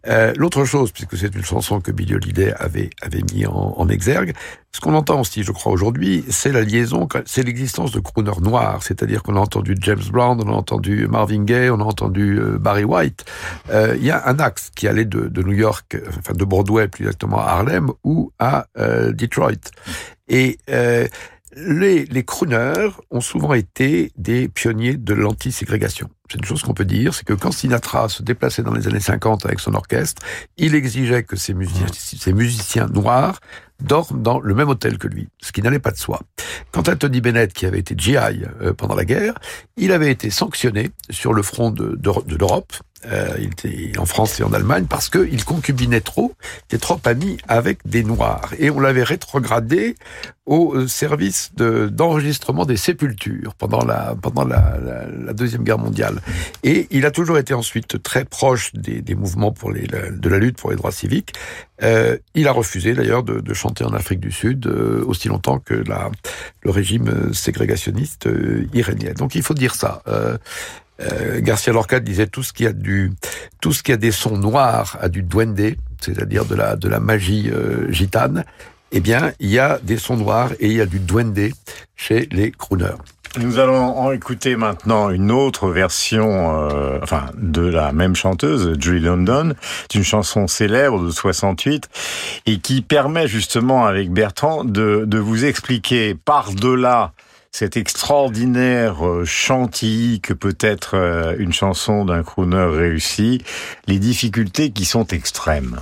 Euh, 0.07 0.33
L'autre 0.37 0.65
chose, 0.65 0.93
puisque 0.93 1.17
c'est 1.17 1.35
une 1.35 1.45
chanson 1.45 1.81
que 1.81 1.91
Billy 1.91 2.15
Holiday 2.15 2.53
avait, 2.59 2.91
avait 3.01 3.23
mis 3.33 3.47
en, 3.47 3.75
en 3.77 3.89
exergue, 3.89 4.35
ce 4.73 4.81
qu'on 4.81 4.95
entend 4.95 5.21
aussi, 5.21 5.43
je 5.43 5.51
crois, 5.51 5.73
aujourd'hui, 5.73 6.25
c'est 6.29 6.53
la 6.53 6.61
liaison, 6.61 7.09
c'est 7.25 7.43
l'existence 7.43 7.91
de 7.91 8.01
crooners 8.01 8.41
noirs. 8.43 8.83
C'est-à-dire 8.83 9.23
qu'on 9.23 9.37
a 9.37 9.41
entendu 9.41 9.75
James 9.81 10.03
Brown, 10.13 10.39
on 10.45 10.53
a 10.53 10.55
entendu 10.55 11.09
Marvin 11.09 11.45
Gaye, 11.45 11.71
on 11.71 11.81
a 11.81 11.85
entendu 11.85 12.39
euh, 12.39 12.59
Barry 12.59 12.85
White. 12.85 13.25
Euh, 13.71 13.97
Il 13.99 14.05
y 14.05 14.11
a 14.11 14.29
un 14.29 14.39
axe 14.39 14.71
qui 14.77 14.87
allait 14.87 15.07
de, 15.07 15.43
New 15.43 15.55
York, 15.55 15.97
enfin 16.19 16.35
de 16.35 16.45
Broadway 16.45 16.87
plus 16.89 17.05
exactement 17.05 17.39
à 17.39 17.53
Harlem 17.53 17.91
ou 18.05 18.31
à 18.39 18.67
euh, 18.79 19.13
Detroit. 19.13 19.73
Et 20.29 20.59
euh, 20.69 21.09
les, 21.57 22.05
les 22.05 22.25
crooners 22.25 22.91
ont 23.11 23.23
souvent 23.23 23.55
été 23.55 24.13
des 24.17 24.49
pionniers 24.49 24.97
de 24.97 25.15
l'anti-ségrégation. 25.15 26.09
C'est 26.31 26.39
une 26.39 26.45
chose 26.45 26.63
qu'on 26.63 26.75
peut 26.75 26.85
dire, 26.85 27.15
c'est 27.15 27.25
que 27.25 27.33
quand 27.33 27.53
Sinatra 27.53 28.09
se 28.09 28.23
déplaçait 28.23 28.63
dans 28.63 28.75
les 28.75 28.87
années 28.87 29.01
50 29.01 29.47
avec 29.47 29.61
son 29.61 29.75
orchestre, 29.75 30.21
il 30.59 30.75
exigeait 30.75 31.23
que 31.23 31.37
ses 31.37 31.55
musiciens, 31.55 31.87
ses 31.93 32.33
musiciens 32.33 32.87
noirs 32.87 33.41
dorment 33.81 34.23
dans 34.23 34.41
le 34.41 34.55
même 34.55 34.69
hôtel 34.69 34.99
que 34.99 35.07
lui, 35.07 35.29
ce 35.41 35.53
qui 35.53 35.63
n'allait 35.63 35.79
pas 35.79 35.93
de 35.93 35.97
soi. 35.99 36.21
Quant 36.73 36.83
à 36.83 36.97
Tony 36.97 37.21
Bennett, 37.21 37.53
qui 37.53 37.65
avait 37.65 37.79
été 37.79 37.95
GI 37.97 38.17
euh, 38.17 38.73
pendant 38.77 38.97
la 38.97 39.05
guerre, 39.05 39.35
il 39.77 39.93
avait 39.93 40.11
été 40.11 40.31
sanctionné 40.31 40.91
sur 41.11 41.33
le 41.33 41.43
front 41.43 41.71
de, 41.71 41.95
de, 41.97 42.11
de 42.27 42.37
l'Europe, 42.37 42.73
euh, 43.07 43.29
il 43.39 43.45
était 43.53 43.97
en 43.97 44.05
France 44.07 44.41
et 44.41 44.43
en 44.43 44.53
Allemagne, 44.53 44.87
parce 44.87 45.09
qu'il 45.09 45.45
concubinait 45.45 46.01
trop, 46.01 46.35
il 46.43 46.75
était 46.75 46.79
trop 46.79 47.01
ami 47.05 47.39
avec 47.47 47.79
des 47.87 48.03
Noirs. 48.03 48.53
Et 48.59 48.71
on 48.71 48.81
l'avait 48.81 49.05
rétrogradé 49.05 49.95
au 50.47 50.75
euh, 50.75 50.89
service 50.89 51.53
de- 51.55 51.87
d'enregistrement 51.87 52.65
des 52.67 52.77
sépultures 52.77 53.55
pendant 53.55 53.85
la, 53.85 54.17
pendant 54.21 54.45
la, 54.45 54.77
la, 54.85 55.07
la 55.07 55.33
Deuxième 55.33 55.63
Guerre 55.63 55.79
mondiale. 55.79 56.18
Et 56.63 56.87
il 56.91 57.07
a 57.07 57.11
toujours 57.11 57.39
été 57.39 57.55
ensuite 57.55 58.03
très 58.03 58.25
proche 58.25 58.73
des, 58.75 59.15
mouvements 59.15 59.53
pour 59.53 59.73
les, 59.73 59.87
de 59.87 60.29
la 60.29 60.39
lutte 60.39 60.57
pour 60.57 60.71
les 60.71 60.77
droits 60.77 60.93
civiques. 60.93 61.35
Euh, 61.83 62.17
il 62.35 62.49
a 62.49 62.53
refusé 62.53 62.95
d'ailleurs 62.95 63.23
de, 63.23 63.41
de 63.41 63.55
chanter 63.55 63.85
en 63.85 63.93
Afrique 63.93 64.21
du 64.21 64.33
Sud 64.33 64.67
euh, 64.67 65.05
aussi 65.07 65.29
longtemps 65.29 65.59
que 65.59 65.75
la, 65.75 66.11
le 66.63 66.71
régime 66.71 67.33
ségrégationniste 67.33 68.27
euh, 68.27 68.67
irénien. 68.75 69.13
Donc 69.13 69.35
il 69.35 69.43
faut 69.43 69.55
dire 69.55 69.75
ça. 69.75 70.03
Euh, 70.09 70.39
euh, 71.01 71.41
Garcia 71.41 71.73
Lorca 71.73 72.01
disait 72.01 72.27
tout 72.27 72.43
ce 72.43 72.53
qui 72.53 72.67
a 72.67 72.73
du, 72.73 73.13
tout 73.61 73.73
ce 73.73 73.83
qui 73.83 73.93
a 73.93 73.97
des 73.97 74.11
sons 74.11 74.37
noirs 74.37 74.99
a 75.01 75.09
du 75.09 75.23
duende, 75.23 75.77
c'est-à-dire 76.01 76.45
de 76.45 76.55
la, 76.55 76.77
de 76.77 76.89
la 76.89 77.01
magie 77.01 77.51
euh, 77.53 77.91
gitane. 77.93 78.45
Eh 78.91 79.01
bien, 79.01 79.33
il 79.39 79.51
y 79.51 79.59
a 79.59 79.79
des 79.83 79.99
sons 79.99 80.17
noirs 80.17 80.53
et 80.61 80.67
il 80.67 80.73
y 80.73 80.81
a 80.81 80.87
du 80.87 80.99
duende 80.99 81.51
chez 81.95 82.27
les 82.33 82.51
crooners. 82.51 82.97
Nous 83.37 83.59
allons 83.59 83.97
en 83.99 84.11
écouter 84.11 84.57
maintenant 84.57 85.11
une 85.11 85.31
autre 85.31 85.69
version, 85.69 86.71
euh, 86.71 86.99
enfin, 87.03 87.27
de 87.37 87.63
la 87.63 87.93
même 87.93 88.17
chanteuse, 88.17 88.75
Julie 88.81 89.05
London. 89.05 89.55
C'est 89.83 89.99
une 89.99 90.05
chanson 90.05 90.47
célèbre 90.47 91.05
de 91.05 91.11
68 91.11 91.89
et 92.47 92.59
qui 92.59 92.81
permet 92.81 93.29
justement 93.29 93.85
avec 93.85 94.11
Bertrand 94.11 94.65
de, 94.65 95.05
de 95.07 95.19
vous 95.19 95.45
expliquer 95.45 96.15
par-delà 96.15 97.13
cet 97.51 97.77
extraordinaire 97.77 99.07
euh, 99.07 99.25
chantilly 99.25 100.21
que 100.21 100.33
peut 100.33 100.57
être 100.61 100.97
euh, 100.97 101.37
une 101.39 101.53
chanson 101.53 102.05
d'un 102.05 102.23
crooner 102.23 102.65
réussi, 102.65 103.43
les 103.87 103.99
difficultés 103.99 104.71
qui 104.71 104.85
sont 104.85 105.07
extrêmes. 105.09 105.81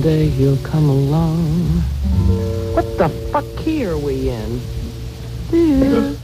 Someday 0.00 0.28
he'll 0.28 0.56
come 0.62 0.88
along. 0.88 1.42
What 2.72 2.96
the 2.96 3.10
fuck 3.30 3.44
key 3.58 3.84
are 3.84 3.98
we 3.98 4.30
in? 4.30 4.60
Yeah. 5.52 6.14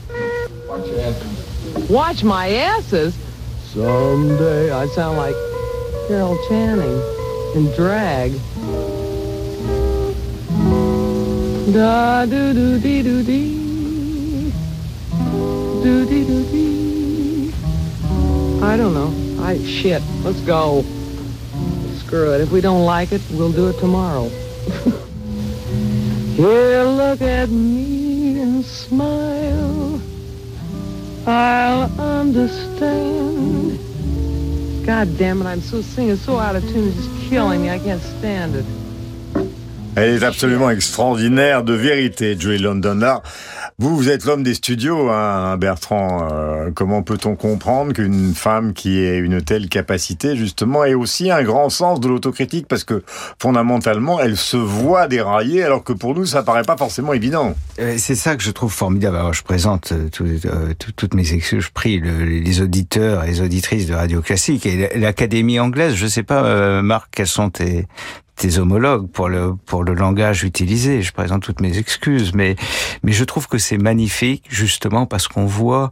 Watch 0.67 0.87
your 0.87 0.99
asses. 0.99 1.87
Watch 1.87 2.23
my 2.23 2.49
asses. 2.49 3.15
Someday 3.65 4.71
I 4.71 4.87
sound 4.87 5.17
like 5.17 5.35
Carol 6.07 6.39
Channing 6.49 6.99
in 7.53 7.71
drag. 7.75 8.31
Da 11.71 12.25
do 12.25 12.53
do 12.55 12.79
dee 12.79 13.03
do 13.03 13.21
dee. 13.21 14.51
Do 15.83 16.05
dee 16.07 16.25
do 16.25 16.43
dee. 16.45 17.53
I 18.63 18.75
don't 18.75 18.95
know. 18.95 19.13
I 19.43 19.59
shit. 19.59 20.01
Let's 20.23 20.41
go. 20.41 20.83
Screw 22.07 22.33
it. 22.33 22.39
If 22.39 22.51
we 22.51 22.61
don't 22.61 22.85
like 22.85 23.11
it, 23.11 23.21
we'll 23.31 23.51
do 23.51 23.67
it 23.67 23.77
tomorrow. 23.79 24.29
Here, 26.37 26.83
look 26.83 27.21
at 27.21 27.49
me 27.49 28.39
and 28.39 28.63
smile. 28.63 29.99
I'll 31.27 31.91
understand. 31.99 33.77
God 34.85 35.17
damn 35.17 35.41
it, 35.41 35.47
I'm 35.47 35.59
so 35.59 35.81
singing 35.81 36.15
so 36.15 36.37
out 36.37 36.55
of 36.55 36.63
tune, 36.69 36.87
it's 36.87 36.95
just 36.95 37.29
killing 37.29 37.61
me. 37.61 37.69
I 37.69 37.77
can't 37.77 38.01
stand 38.01 38.55
it. 38.55 38.63
Elle 39.99 40.13
est 40.13 40.23
absolument 40.23 40.69
extraordinaire, 40.69 41.63
de 41.63 41.73
vérité, 41.73 42.35
Joey 42.39 42.59
London. 42.59 42.93
Là, 42.93 43.23
vous, 43.79 43.95
vous 43.97 44.09
êtes 44.09 44.25
l'homme 44.25 44.43
des 44.43 44.53
studios, 44.53 45.09
hein, 45.09 45.57
Bertrand. 45.57 46.27
Euh, 46.31 46.69
comment 46.71 47.01
peut-on 47.01 47.35
comprendre 47.35 47.93
qu'une 47.93 48.35
femme 48.35 48.73
qui 48.73 48.99
ait 48.99 49.17
une 49.17 49.41
telle 49.41 49.69
capacité, 49.69 50.35
justement, 50.35 50.85
ait 50.85 50.93
aussi 50.93 51.31
un 51.31 51.41
grand 51.41 51.69
sens 51.69 51.99
de 51.99 52.07
l'autocritique? 52.07 52.67
Parce 52.67 52.83
que, 52.83 53.01
fondamentalement, 53.41 54.19
elle 54.21 54.37
se 54.37 54.55
voit 54.55 55.07
dérailler, 55.07 55.63
alors 55.63 55.83
que 55.83 55.93
pour 55.93 56.13
nous, 56.13 56.27
ça 56.27 56.43
paraît 56.43 56.61
pas 56.61 56.77
forcément 56.77 57.13
évident. 57.13 57.55
Euh, 57.79 57.95
C'est 57.97 58.13
ça 58.15 58.35
que 58.35 58.43
je 58.43 58.51
trouve 58.51 58.71
formidable. 58.71 59.17
Alors, 59.17 59.33
je 59.33 59.41
présente 59.41 59.93
euh, 59.93 60.09
tout- 60.09 60.25
tout- 60.77 60.91
toutes 60.95 61.15
mes 61.15 61.33
excuses. 61.33 61.63
Je 61.63 61.71
prie 61.71 61.97
le- 61.99 62.23
les 62.23 62.61
auditeurs 62.61 63.23
et 63.23 63.27
les 63.29 63.41
auditrices 63.41 63.87
de 63.87 63.95
Radio 63.95 64.21
Classique 64.21 64.67
et 64.67 64.95
l'Académie 64.99 65.59
anglaise. 65.59 65.95
Je 65.95 66.05
sais 66.05 66.21
pas, 66.23 66.83
Marc, 66.83 67.07
quels 67.15 67.25
sont 67.25 67.49
tes, 67.49 67.87
tes 68.37 68.59
homologues 68.59 69.09
pour 69.09 69.29
le 69.29 69.55
pour 69.65 69.83
le 69.83 69.93
langage 69.93 70.43
utilisé. 70.43 71.01
Je 71.01 71.11
présente 71.11 71.41
toutes 71.41 71.59
mes 71.59 71.77
excuses, 71.77 72.33
mais 72.33 72.55
mais 73.03 73.11
je 73.11 73.23
trouve 73.23 73.47
que 73.47 73.57
c'est 73.57 73.77
magnifique 73.77 74.45
justement 74.49 75.05
parce 75.05 75.27
qu'on 75.27 75.45
voit 75.45 75.91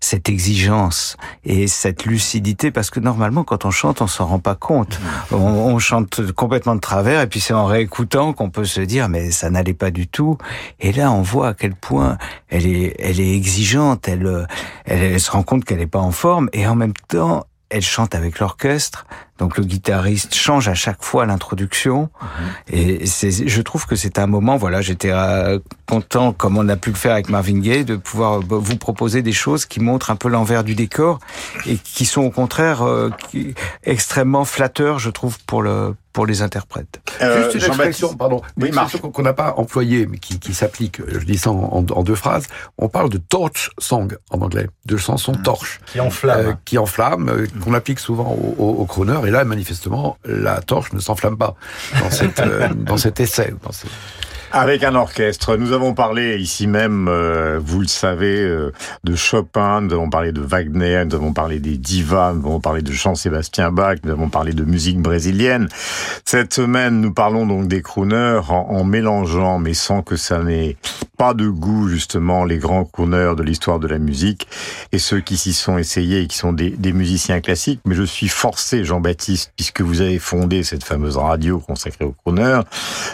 cette 0.00 0.28
exigence 0.28 1.16
et 1.44 1.66
cette 1.66 2.06
lucidité. 2.06 2.70
Parce 2.70 2.90
que 2.90 3.00
normalement, 3.00 3.44
quand 3.44 3.64
on 3.64 3.70
chante, 3.70 4.00
on 4.00 4.06
s'en 4.06 4.26
rend 4.26 4.38
pas 4.38 4.54
compte. 4.54 5.00
On, 5.32 5.36
on 5.36 5.78
chante 5.78 6.32
complètement 6.32 6.76
de 6.76 6.80
travers 6.80 7.20
et 7.20 7.26
puis 7.26 7.40
c'est 7.40 7.54
en 7.54 7.66
réécoutant 7.66 8.32
qu'on 8.32 8.50
peut 8.50 8.64
se 8.64 8.80
dire 8.80 9.08
mais 9.08 9.30
ça 9.32 9.50
n'allait 9.50 9.74
pas 9.74 9.90
du 9.90 10.06
tout. 10.06 10.38
Et 10.78 10.92
là, 10.92 11.10
on 11.10 11.22
voit 11.22 11.48
à 11.48 11.54
quel 11.54 11.74
point 11.74 12.16
elle 12.48 12.66
est 12.66 12.94
elle 13.00 13.20
est 13.20 13.34
exigeante. 13.34 14.08
Elle 14.08 14.46
elle, 14.84 15.02
elle 15.02 15.20
se 15.20 15.30
rend 15.30 15.42
compte 15.42 15.64
qu'elle 15.64 15.80
est 15.80 15.86
pas 15.86 15.98
en 15.98 16.12
forme 16.12 16.48
et 16.52 16.66
en 16.68 16.76
même 16.76 16.94
temps 17.08 17.44
elle 17.70 17.82
chante 17.82 18.16
avec 18.16 18.40
l'orchestre, 18.40 19.06
donc 19.40 19.56
le 19.58 19.64
guitariste 19.64 20.34
change 20.34 20.68
à 20.68 20.74
chaque 20.74 21.02
fois 21.02 21.26
l'introduction. 21.26 22.10
Et 22.70 23.06
c'est, 23.06 23.30
je 23.48 23.62
trouve 23.62 23.86
que 23.86 23.96
c'est 23.96 24.18
un 24.18 24.26
moment, 24.26 24.56
voilà, 24.56 24.80
j'étais 24.82 25.10
euh, 25.10 25.58
content, 25.88 26.32
comme 26.32 26.56
on 26.58 26.68
a 26.68 26.76
pu 26.76 26.90
le 26.90 26.96
faire 26.96 27.12
avec 27.12 27.28
Marvin 27.30 27.58
Gaye, 27.58 27.84
de 27.84 27.96
pouvoir 27.96 28.40
euh, 28.40 28.42
vous 28.50 28.76
proposer 28.76 29.22
des 29.22 29.32
choses 29.32 29.64
qui 29.66 29.80
montrent 29.80 30.10
un 30.10 30.16
peu 30.16 30.28
l'envers 30.28 30.62
du 30.62 30.74
décor 30.74 31.18
et 31.66 31.76
qui 31.78 32.04
sont 32.04 32.20
au 32.22 32.30
contraire 32.30 32.82
euh, 32.82 33.10
qui- 33.30 33.54
extrêmement 33.82 34.44
flatteurs, 34.44 34.98
je 34.98 35.10
trouve, 35.10 35.38
pour 35.46 35.62
le 35.62 35.94
pour 36.12 36.26
les 36.26 36.42
interprètes. 36.42 37.00
Juste 37.20 37.54
une 37.54 37.60
expression, 37.68 38.14
pardon, 38.16 38.42
une 38.56 38.66
expression 38.66 38.98
qu'on- 38.98 39.22
n'a 39.22 39.32
pas 39.32 39.54
employée, 39.58 40.08
mais 40.10 40.18
qui, 40.18 40.40
qui 40.40 40.54
s'applique, 40.54 41.00
je 41.06 41.18
dis 41.20 41.38
ça 41.38 41.52
en, 41.52 41.54
en- 41.86 41.86
en 41.98 42.02
deux 42.02 42.16
phrases. 42.16 42.46
On 42.78 42.88
parle 42.88 43.10
de 43.10 43.18
torch 43.18 43.70
song 43.78 44.16
en 44.32 44.40
anglais, 44.40 44.66
de 44.86 44.96
chanson 44.96 45.34
torche. 45.44 45.78
Qui 45.86 46.00
enflamme. 46.00 46.46
Euh, 46.48 46.52
qui 46.64 46.78
enflamme, 46.78 47.28
euh, 47.28 47.46
qu'on 47.62 47.74
applique 47.74 48.00
souvent 48.00 48.32
au, 48.32 48.56
au, 48.58 48.70
au 48.82 48.86
Et 49.30 49.32
là, 49.32 49.44
manifestement, 49.44 50.16
la 50.24 50.60
torche 50.60 50.92
ne 50.92 50.98
s'enflamme 50.98 51.38
pas 51.38 51.54
dans, 52.00 52.10
cette, 52.10 52.40
euh, 52.40 52.66
dans 52.74 52.96
cet 52.96 53.20
essai. 53.20 53.54
Dans 53.62 53.70
Avec 54.50 54.82
un 54.82 54.96
orchestre. 54.96 55.56
Nous 55.56 55.70
avons 55.70 55.94
parlé 55.94 56.36
ici 56.38 56.66
même, 56.66 57.06
euh, 57.06 57.60
vous 57.62 57.78
le 57.78 57.86
savez, 57.86 58.40
euh, 58.40 58.72
de 59.04 59.14
Chopin, 59.14 59.82
nous 59.82 59.92
avons 59.92 60.10
parlé 60.10 60.32
de 60.32 60.40
Wagner, 60.40 61.04
nous 61.04 61.14
avons 61.14 61.32
parlé 61.32 61.60
des 61.60 61.78
divas, 61.78 62.32
nous 62.32 62.44
avons 62.44 62.58
parlé 62.58 62.82
de 62.82 62.90
Jean-Sébastien 62.90 63.70
Bach, 63.70 63.98
nous 64.02 64.10
avons 64.10 64.30
parlé 64.30 64.52
de 64.52 64.64
musique 64.64 64.98
brésilienne. 65.00 65.68
Cette 66.24 66.52
semaine, 66.52 67.00
nous 67.00 67.14
parlons 67.14 67.46
donc 67.46 67.68
des 67.68 67.82
crooners 67.82 68.40
en, 68.48 68.66
en 68.68 68.82
mélangeant, 68.82 69.60
mais 69.60 69.74
sans 69.74 70.02
que 70.02 70.16
ça 70.16 70.42
n'ait 70.42 70.76
pas 71.20 71.34
de 71.34 71.50
goût, 71.50 71.86
justement, 71.86 72.46
les 72.46 72.56
grands 72.56 72.86
crooners 72.86 73.34
de 73.36 73.42
l'histoire 73.42 73.78
de 73.78 73.86
la 73.86 73.98
musique 73.98 74.48
et 74.90 74.98
ceux 74.98 75.20
qui 75.20 75.36
s'y 75.36 75.52
sont 75.52 75.76
essayés 75.76 76.22
et 76.22 76.26
qui 76.26 76.38
sont 76.38 76.54
des, 76.54 76.70
des 76.70 76.94
musiciens 76.94 77.42
classiques. 77.42 77.80
Mais 77.84 77.94
je 77.94 78.04
suis 78.04 78.28
forcé, 78.28 78.84
Jean-Baptiste, 78.84 79.52
puisque 79.54 79.82
vous 79.82 80.00
avez 80.00 80.18
fondé 80.18 80.62
cette 80.62 80.82
fameuse 80.82 81.18
radio 81.18 81.60
consacrée 81.60 82.06
aux 82.06 82.12
crooners, 82.12 82.62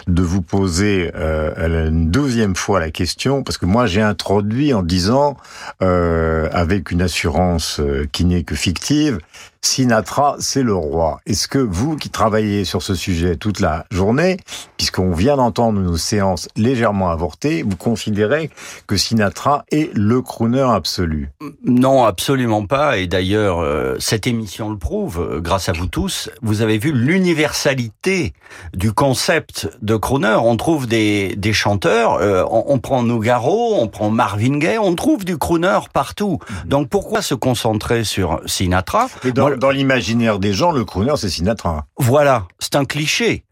de 0.07 0.21
vous 0.21 0.41
poser 0.41 1.11
euh, 1.15 1.89
une 1.89 2.09
deuxième 2.09 2.55
fois 2.55 2.79
la 2.79 2.91
question, 2.91 3.43
parce 3.43 3.57
que 3.57 3.65
moi 3.65 3.87
j'ai 3.87 4.01
introduit 4.01 4.73
en 4.73 4.83
disant, 4.83 5.35
euh, 5.81 6.47
avec 6.53 6.91
une 6.91 7.01
assurance 7.01 7.81
euh, 7.81 8.07
qui 8.13 8.23
n'est 8.23 8.43
que 8.43 8.55
fictive, 8.55 9.19
Sinatra, 9.61 10.35
c'est 10.39 10.63
le 10.63 10.75
roi. 10.75 11.19
Est-ce 11.25 11.47
que 11.47 11.59
vous 11.59 11.95
qui 11.95 12.09
travaillez 12.09 12.65
sur 12.65 12.81
ce 12.81 12.95
sujet 12.95 13.35
toute 13.35 13.59
la 13.59 13.85
journée, 13.91 14.37
puisqu'on 14.77 15.11
vient 15.11 15.37
d'entendre 15.37 15.79
nos 15.79 15.97
séances 15.97 16.47
légèrement 16.55 17.09
avortées, 17.09 17.63
vous 17.63 17.75
considérez 17.75 18.49
que 18.87 18.97
Sinatra 18.97 19.65
est 19.71 19.93
le 19.95 20.21
crooner 20.21 20.67
absolu? 20.69 21.31
Non, 21.63 22.03
absolument 22.03 22.65
pas. 22.65 22.97
Et 22.97 23.07
d'ailleurs, 23.07 23.59
euh, 23.59 23.95
cette 23.99 24.27
émission 24.27 24.69
le 24.69 24.77
prouve, 24.77 25.19
euh, 25.19 25.39
grâce 25.39 25.69
à 25.69 25.73
vous 25.73 25.87
tous. 25.87 26.29
Vous 26.41 26.61
avez 26.61 26.77
vu 26.77 26.91
l'universalité 26.91 28.33
du 28.73 28.93
concept 28.93 29.69
de 29.81 29.95
crooner. 29.95 30.37
On 30.39 30.57
trouve 30.57 30.87
des, 30.87 31.35
des 31.35 31.53
chanteurs, 31.53 32.13
euh, 32.15 32.43
on, 32.49 32.65
on 32.67 32.79
prend 32.79 33.03
Nougaro, 33.03 33.75
on 33.75 33.87
prend 33.87 34.09
Marvin 34.09 34.57
Gaye, 34.57 34.77
on 34.77 34.95
trouve 34.95 35.25
du 35.25 35.37
crooner 35.37 35.79
partout. 35.93 36.39
Donc 36.65 36.89
pourquoi 36.89 37.21
se 37.21 37.35
concentrer 37.35 38.03
sur 38.03 38.41
Sinatra? 38.45 39.07
Et 39.23 39.31
dans, 39.31 39.46
dans 39.55 39.71
l'imaginaire 39.71 40.39
des 40.39 40.53
gens, 40.53 40.71
le 40.71 40.83
crooner, 40.85 41.13
c'est 41.15 41.29
Sinatra. 41.29 41.85
Voilà, 41.97 42.47
c'est 42.59 42.75
un 42.75 42.85
cliché. 42.85 43.45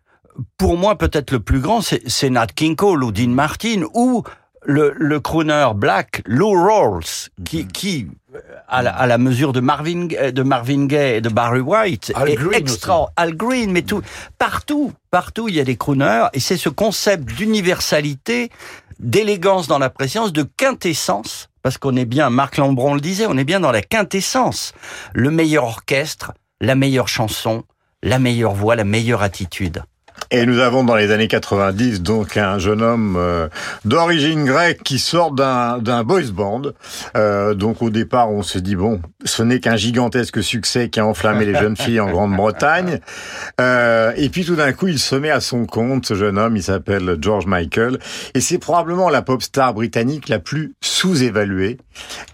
Pour 0.58 0.78
moi, 0.78 0.98
peut-être 0.98 1.32
le 1.32 1.40
plus 1.40 1.62
grand, 1.62 1.82
c'est 1.82 2.02
c'est 2.08 2.30
Nat 2.30 2.48
King 2.48 2.76
Cole 2.76 3.04
ou 3.04 3.12
Dean 3.12 3.30
Martin 3.30 3.84
ou 3.94 4.24
le, 4.66 4.94
le 4.98 5.20
crooner 5.20 5.68
black 5.76 6.22
Lou 6.26 6.52
Rawls, 6.52 7.30
qui, 7.46 7.68
qui 7.68 8.08
à, 8.68 8.82
la, 8.82 8.92
à 8.94 9.08
la 9.08 9.18
mesure 9.18 9.54
de 9.54 9.60
Marvin, 9.60 10.08
Gaye- 10.08 10.32
de 10.34 10.44
Marvin 10.44 10.86
Gaye 10.88 11.18
et 11.18 11.22
de 11.22 11.30
Barry 11.30 11.60
White, 11.62 12.12
Al 12.16 12.30
est 12.30 12.36
Green 12.36 12.54
extra. 12.54 13.12
Al 13.16 13.36
Green, 13.36 13.72
mais 13.72 13.84
tout, 13.84 14.02
partout, 14.38 14.92
partout, 15.12 15.48
il 15.48 15.56
y 15.56 15.60
a 15.60 15.64
des 15.64 15.78
crooners, 15.78 16.28
et 16.34 16.40
c'est 16.40 16.58
ce 16.58 16.70
concept 16.70 17.26
d'universalité, 17.26 18.50
d'élégance 19.00 19.68
dans 19.68 19.80
la 19.80 19.90
présence, 19.90 20.34
de 20.34 20.44
quintessence, 20.44 21.50
parce 21.62 21.78
qu'on 21.78 21.96
est 21.96 22.06
bien, 22.06 22.30
Marc 22.30 22.58
Lambron 22.58 22.94
le 22.94 23.02
disait, 23.02 23.26
on 23.28 23.38
est 23.38 23.44
bien 23.44 23.60
dans 23.60 23.72
la 23.72 23.82
quintessence. 23.82 24.74
Le 25.14 25.32
meilleur 25.32 25.64
orchestre, 25.64 26.34
la 26.62 26.76
meilleure 26.76 27.08
chanson, 27.08 27.64
la 28.04 28.20
meilleure 28.20 28.54
voix, 28.54 28.76
la 28.76 28.84
meilleure 28.84 29.24
attitude. 29.24 29.84
Et 30.32 30.46
nous 30.46 30.60
avons 30.60 30.84
dans 30.84 30.96
les 30.96 31.12
années 31.12 31.28
90 31.28 32.02
donc 32.02 32.36
un 32.36 32.58
jeune 32.58 32.82
homme 32.82 33.16
euh, 33.16 33.48
d'origine 33.86 34.44
grecque 34.46 34.82
qui 34.84 34.98
sort 34.98 35.32
d'un 35.32 36.04
boys 36.04 36.32
band. 36.34 36.64
Euh, 37.16 37.54
donc 37.54 37.82
au 37.84 37.92
départ 37.92 38.32
on 38.32 38.42
se 38.42 38.58
dit 38.58 38.76
bon, 38.76 39.02
ce 39.24 39.44
n'est 39.44 39.60
qu'un 39.60 39.76
gigantesque 39.76 40.42
succès 40.42 40.90
qui 40.90 41.00
a 41.00 41.06
enflammé 41.06 41.46
les 41.46 41.54
jeunes 41.54 41.78
filles 41.78 42.00
en 42.00 42.10
Grande-Bretagne. 42.10 43.00
Euh, 43.62 44.14
et 44.16 44.30
puis 44.30 44.46
tout 44.46 44.56
d'un 44.56 44.74
coup 44.74 44.88
il 44.88 45.00
se 45.00 45.16
met 45.16 45.30
à 45.30 45.42
son 45.42 45.66
compte. 45.66 46.08
Ce 46.08 46.16
jeune 46.16 46.40
homme 46.40 46.58
il 46.58 46.64
s'appelle 46.64 47.18
George 47.22 47.46
Michael 47.46 48.00
et 48.34 48.42
c'est 48.42 48.58
probablement 48.58 49.10
la 49.10 49.22
pop 49.22 49.44
star 49.44 49.76
britannique 49.76 50.28
la 50.28 50.40
plus 50.40 50.74
sous-évaluée 50.82 51.78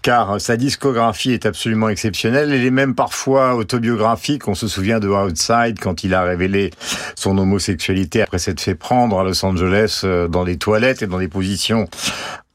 car 0.00 0.40
sa 0.40 0.56
discographie 0.56 1.32
est 1.32 1.44
absolument 1.44 1.90
exceptionnelle. 1.90 2.52
Elle 2.52 2.64
est 2.64 2.70
même 2.70 2.94
parfois 2.94 3.54
autobiographique. 3.54 4.48
On 4.48 4.54
se 4.54 4.66
souvient 4.66 4.98
de 4.98 5.08
Outside 5.08 5.78
quand 5.78 6.04
il 6.04 6.14
a 6.14 6.22
révélé 6.22 6.70
son 7.16 7.36
homosexualité 7.36 7.81
après 8.22 8.38
s'être 8.38 8.60
fait 8.60 8.74
prendre 8.74 9.18
à 9.18 9.24
Los 9.24 9.44
Angeles 9.44 10.02
euh, 10.04 10.28
dans 10.28 10.44
des 10.44 10.56
toilettes 10.56 11.02
et 11.02 11.06
dans 11.06 11.18
des 11.18 11.28
positions 11.28 11.88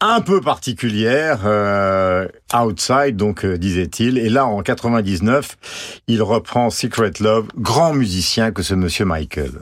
un 0.00 0.20
peu 0.20 0.40
particulières. 0.40 1.40
euh, 1.44 2.28
outside, 2.54 3.16
donc 3.16 3.44
euh, 3.44 3.58
disait-il. 3.58 4.18
Et 4.18 4.28
là, 4.28 4.46
en 4.46 4.62
99, 4.62 5.56
il 6.06 6.22
reprend 6.22 6.70
Secret 6.70 7.12
Love, 7.20 7.46
grand 7.56 7.92
musicien 7.92 8.52
que 8.52 8.62
ce 8.62 8.74
monsieur 8.74 9.04
Michael. 9.04 9.52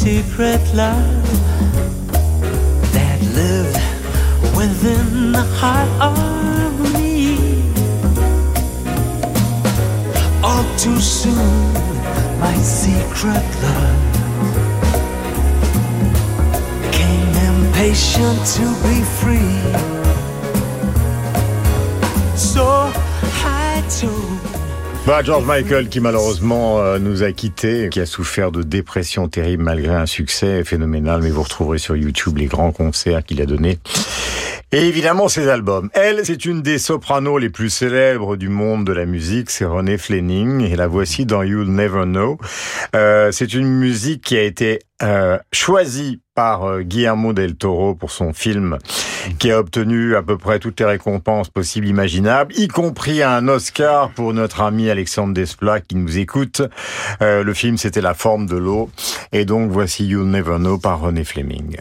Secret 0.00 0.62
love 0.72 1.26
that 2.90 3.20
lived 3.34 3.76
within 4.56 5.32
the 5.32 5.46
heart 5.60 5.90
of 6.00 6.14
me. 6.94 7.36
All 10.42 10.64
too 10.78 10.98
soon, 11.00 11.74
my 12.40 12.56
secret 12.56 13.46
love 13.66 14.02
came 16.96 17.32
impatient 17.50 18.40
to 18.56 18.64
be 18.84 18.96
free. 19.20 19.60
So 22.36 22.90
I 23.44 23.84
told 24.00 24.49
Bah, 25.06 25.22
George 25.24 25.44
Michael 25.44 25.88
qui 25.88 25.98
malheureusement 25.98 26.78
euh, 26.78 26.98
nous 26.98 27.22
a 27.22 27.32
quittés, 27.32 27.88
qui 27.90 28.00
a 28.00 28.06
souffert 28.06 28.52
de 28.52 28.62
dépression 28.62 29.28
terrible 29.28 29.64
malgré 29.64 29.94
un 29.94 30.06
succès 30.06 30.62
phénoménal, 30.62 31.20
mais 31.22 31.30
vous 31.30 31.42
retrouverez 31.42 31.78
sur 31.78 31.96
YouTube 31.96 32.36
les 32.36 32.46
grands 32.46 32.70
concerts 32.70 33.24
qu'il 33.24 33.40
a 33.40 33.46
donnés. 33.46 33.78
Et 34.72 34.86
évidemment 34.86 35.26
ses 35.28 35.48
albums. 35.48 35.90
Elle, 35.94 36.24
c'est 36.24 36.44
une 36.44 36.62
des 36.62 36.78
sopranos 36.78 37.38
les 37.38 37.50
plus 37.50 37.70
célèbres 37.70 38.36
du 38.36 38.48
monde 38.48 38.86
de 38.86 38.92
la 38.92 39.04
musique, 39.04 39.50
c'est 39.50 39.64
Renée 39.64 39.98
Fleming, 39.98 40.60
et 40.60 40.76
la 40.76 40.86
voici 40.86 41.26
dans 41.26 41.42
You'll 41.42 41.70
Never 41.70 42.04
Know. 42.04 42.38
Euh, 42.94 43.32
c'est 43.32 43.52
une 43.52 43.66
musique 43.66 44.22
qui 44.22 44.36
a 44.36 44.42
été 44.42 44.78
euh, 45.02 45.38
choisie 45.52 46.20
par 46.40 46.64
euh, 46.64 46.80
Guillermo 46.80 47.34
del 47.34 47.54
Toro 47.54 47.94
pour 47.94 48.10
son 48.10 48.32
film, 48.32 48.78
qui 49.38 49.50
a 49.50 49.58
obtenu 49.58 50.16
à 50.16 50.22
peu 50.22 50.38
près 50.38 50.58
toutes 50.58 50.80
les 50.80 50.86
récompenses 50.86 51.50
possibles 51.50 51.86
imaginables, 51.86 52.54
y 52.56 52.66
compris 52.66 53.22
un 53.22 53.46
Oscar 53.46 54.08
pour 54.08 54.32
notre 54.32 54.62
ami 54.62 54.88
Alexandre 54.88 55.34
Desplat 55.34 55.82
qui 55.82 55.96
nous 55.96 56.16
écoute. 56.16 56.62
Euh, 57.20 57.44
le 57.44 57.52
film, 57.52 57.76
c'était 57.76 58.00
La 58.00 58.14
forme 58.14 58.46
de 58.46 58.56
l'eau. 58.56 58.88
Et 59.32 59.44
donc, 59.44 59.70
voici 59.70 60.06
You'll 60.06 60.30
Never 60.30 60.56
Know 60.56 60.78
par 60.78 61.00
René 61.00 61.24
Fleming. 61.24 61.76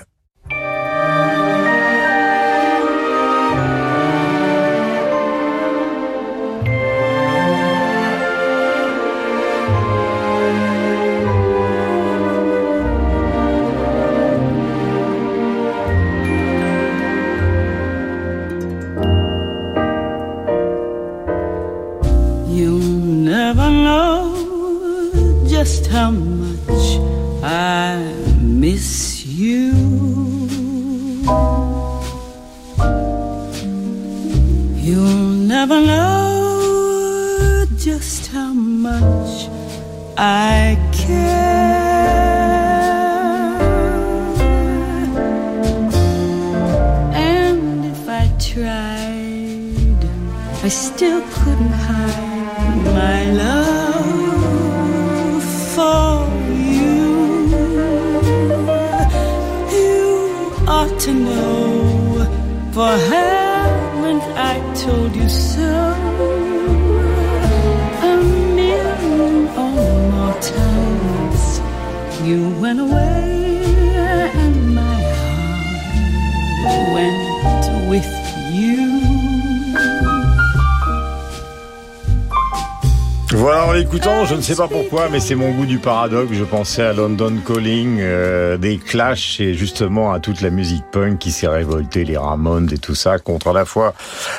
Sais 84.56 84.56
pas 84.56 84.68
pourquoi, 84.68 85.10
mais 85.10 85.20
c'est 85.20 85.36
mon 85.36 85.52
goût 85.52 85.68
du 85.68 85.78
paradoxe. 85.78 86.32
Je 86.34 86.44
pensais 86.44 86.82
à 86.82 86.92
London 86.92 87.38
Calling, 87.46 88.00
euh, 88.00 88.58
des 88.58 88.80
Clash 88.80 89.40
et 89.40 89.54
justement 89.54 90.12
à 90.12 90.20
toute 90.20 90.42
la 90.42 90.50
musique 90.50 90.84
punk 90.92 91.20
qui 91.20 91.30
s'est 91.30 91.48
révoltée, 91.48 92.04
les 92.04 92.18
Ramones 92.18 92.68
et 92.74 92.80
tout 92.80 92.96
ça, 92.96 93.20
contre 93.20 93.50
à 93.50 93.54
la 93.54 93.66
fois 93.66 93.94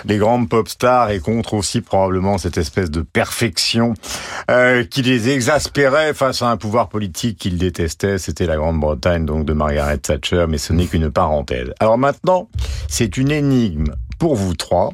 les 0.06 0.16
grandes 0.16 0.48
pop 0.48 0.68
stars 0.68 1.10
et 1.10 1.20
contre 1.20 1.54
aussi 1.54 1.80
probablement 1.80 2.38
cette 2.38 2.58
espèce 2.58 2.90
de 2.90 3.02
perfection 3.02 3.94
euh, 4.50 4.82
qui 4.82 5.02
les 5.02 5.28
exaspérait 5.28 6.12
face 6.12 6.42
à 6.42 6.50
un 6.50 6.56
pouvoir 6.56 6.88
politique 6.88 7.38
qu'ils 7.38 7.58
détestaient. 7.58 8.18
C'était 8.18 8.46
la 8.46 8.56
Grande-Bretagne, 8.56 9.24
donc 9.24 9.44
de 9.44 9.52
Margaret 9.52 9.98
Thatcher, 9.98 10.46
mais 10.48 10.58
ce 10.58 10.72
n'est 10.72 10.86
qu'une 10.86 11.12
parenthèse. 11.12 11.72
Alors 11.78 11.98
maintenant, 11.98 12.48
c'est 12.88 13.16
une 13.16 13.30
énigme 13.30 13.94
pour 14.18 14.34
vous 14.34 14.54
trois. 14.54 14.90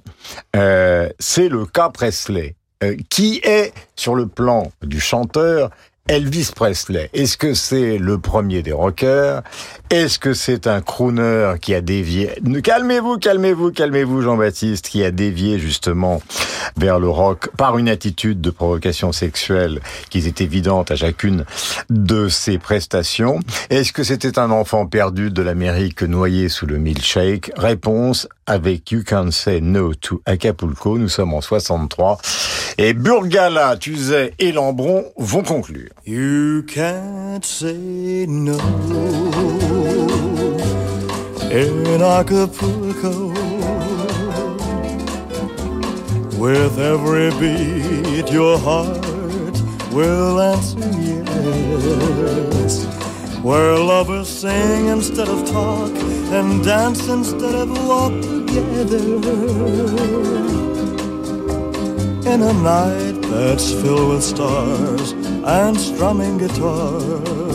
Euh, 0.57 1.09
c'est 1.19 1.49
le 1.49 1.65
cas 1.65 1.89
Presley. 1.89 2.55
Euh, 2.85 2.95
qui 3.09 3.41
est, 3.43 3.73
sur 3.95 4.15
le 4.15 4.27
plan 4.27 4.71
du 4.83 5.01
chanteur, 5.01 5.71
Elvis 6.09 6.51
Presley? 6.55 7.09
Est-ce 7.15 7.39
que 7.39 7.55
c'est 7.55 7.97
le 7.97 8.19
premier 8.19 8.63
des 8.63 8.73
rockers? 8.73 9.43
Est-ce 9.89 10.19
que 10.19 10.35
c'est 10.35 10.67
un 10.67 10.83
crooner 10.83 11.55
qui 11.61 11.75
a 11.75 11.81
dévié? 11.81 12.33
Calmez-vous, 12.63 13.17
calmez-vous, 13.17 13.73
calmez-vous, 13.73 14.21
Jean-Baptiste, 14.21 14.89
qui 14.89 15.03
a 15.05 15.11
dévié 15.11 15.59
justement 15.59 16.21
vers 16.77 17.01
le 17.01 17.09
rock 17.09 17.49
par 17.57 17.79
une 17.79 17.89
attitude 17.89 18.43
de 18.43 18.51
provocation 18.51 19.11
sexuelle 19.11 19.81
qui 20.11 20.19
est 20.19 20.41
évidente 20.43 20.91
à 20.91 20.97
chacune 20.97 21.47
de 21.89 22.29
ses 22.29 22.59
prestations. 22.59 23.41
Est-ce 23.71 23.95
que 23.95 24.05
c'était 24.05 24.39
un 24.39 24.51
enfant 24.51 24.87
perdu 24.87 25.31
de 25.31 25.41
l'Amérique 25.41 26.03
noyé 26.03 26.51
sous 26.51 26.67
le 26.67 26.77
milkshake? 26.77 27.53
Réponse 27.57 28.29
avec 28.47 28.91
You 28.91 29.03
Can 29.07 29.31
Say 29.31 29.61
No 29.61 29.95
to 29.95 30.21
Acapulco. 30.27 30.99
Nous 30.99 31.09
sommes 31.09 31.35
en 31.35 31.41
63. 31.41 32.19
Et 32.79 32.93
Burgala, 32.93 33.77
Tuzet 33.77 34.33
et 34.39 34.53
Lambron 34.53 35.05
vont 35.17 35.43
conclure. 35.43 35.91
You 36.07 36.63
can't 36.67 37.45
say 37.45 38.27
no 38.29 38.59
in 41.51 42.03
Acapulco. 42.03 43.33
With 46.39 46.79
every 46.79 47.31
beat, 47.41 48.31
your 48.31 48.59
heart 48.59 49.57
will 49.91 50.39
answer 50.39 50.79
yes. 51.01 52.87
Where 53.47 53.79
lovers 53.79 54.27
sing 54.27 54.89
instead 54.89 55.29
of 55.29 55.49
talk 55.49 55.93
and 56.33 56.65
dance 56.65 57.07
instead 57.07 57.55
of 57.55 57.71
walk 57.87 58.11
together. 58.21 58.99
In 62.27 62.43
a 62.43 62.53
night 62.53 63.23
that's 63.31 63.71
filled 63.71 64.09
with 64.15 64.25
stars 64.25 65.13
and 65.45 65.79
strumming 65.79 66.39
guitars. 66.39 67.47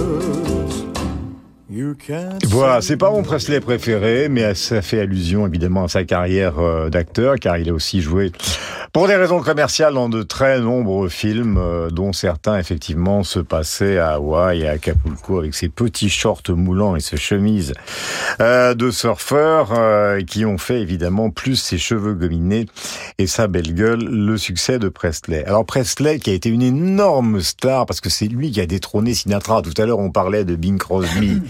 You 1.70 1.96
can't 1.96 2.42
Voilà, 2.46 2.80
c'est 2.80 2.96
pas 2.96 3.12
mon 3.12 3.24
Presley 3.24 3.60
préféré, 3.60 4.30
mais 4.30 4.56
ça 4.56 4.82
fait 4.82 5.02
allusion 5.02 5.46
évidemment 5.46 5.84
à 5.84 5.88
sa 5.89 6.06
carrière 6.06 6.60
euh, 6.60 6.89
d'acteur, 6.89 7.36
car 7.36 7.58
il 7.58 7.70
a 7.70 7.74
aussi 7.74 8.00
joué 8.00 8.32
pour 8.94 9.08
des 9.08 9.16
raisons 9.16 9.39
commerciales 9.39 9.94
dans 9.94 10.10
de 10.10 10.22
très 10.22 10.60
nombreux 10.60 11.08
films, 11.08 11.58
euh, 11.58 11.89
dont 11.89 12.12
certains 12.12 12.60
effectivement 12.60 13.24
se 13.24 13.39
passaient 13.39 13.98
à 13.98 14.16
Hawaï 14.16 14.62
et 14.62 14.68
à 14.68 14.72
Acapulco 14.72 15.39
avec 15.39 15.56
ses 15.56 15.70
petits 15.70 16.10
shorts 16.10 16.44
moulants 16.50 16.98
et 16.98 17.00
ses 17.00 17.16
chemises 17.16 17.74
euh, 18.42 18.74
de 18.74 18.92
surfeur, 18.92 19.70
euh, 19.72 20.22
qui 20.24 20.44
ont 20.44 20.58
fait 20.58 20.82
évidemment 20.82 21.30
plus 21.30 21.56
ses 21.56 21.78
cheveux 21.78 22.14
gominés 22.16 22.66
et 23.18 23.28
sa 23.28 23.48
belle 23.48 23.74
gueule 23.74 24.04
le 24.04 24.38
succès 24.38 24.78
de 24.78 24.89
Presley. 24.89 25.46
Alors 25.46 25.66
Presley 25.66 26.20
qui 26.20 26.30
a 26.30 26.34
été 26.34 26.50
une 26.50 26.62
énorme 26.62 27.39
star 27.39 27.86
parce 27.86 28.02
que 28.02 28.10
c'est 28.10 28.28
lui 28.28 28.52
qui 28.52 28.60
a 28.60 28.66
détrôné 28.66 29.14
Sinatra. 29.14 29.62
Tout 29.62 29.82
à 29.82 29.86
l'heure 29.86 30.00
on 30.00 30.12
parlait 30.12 30.44
de 30.44 30.56
Bing 30.56 30.78
Crosby 30.78 31.42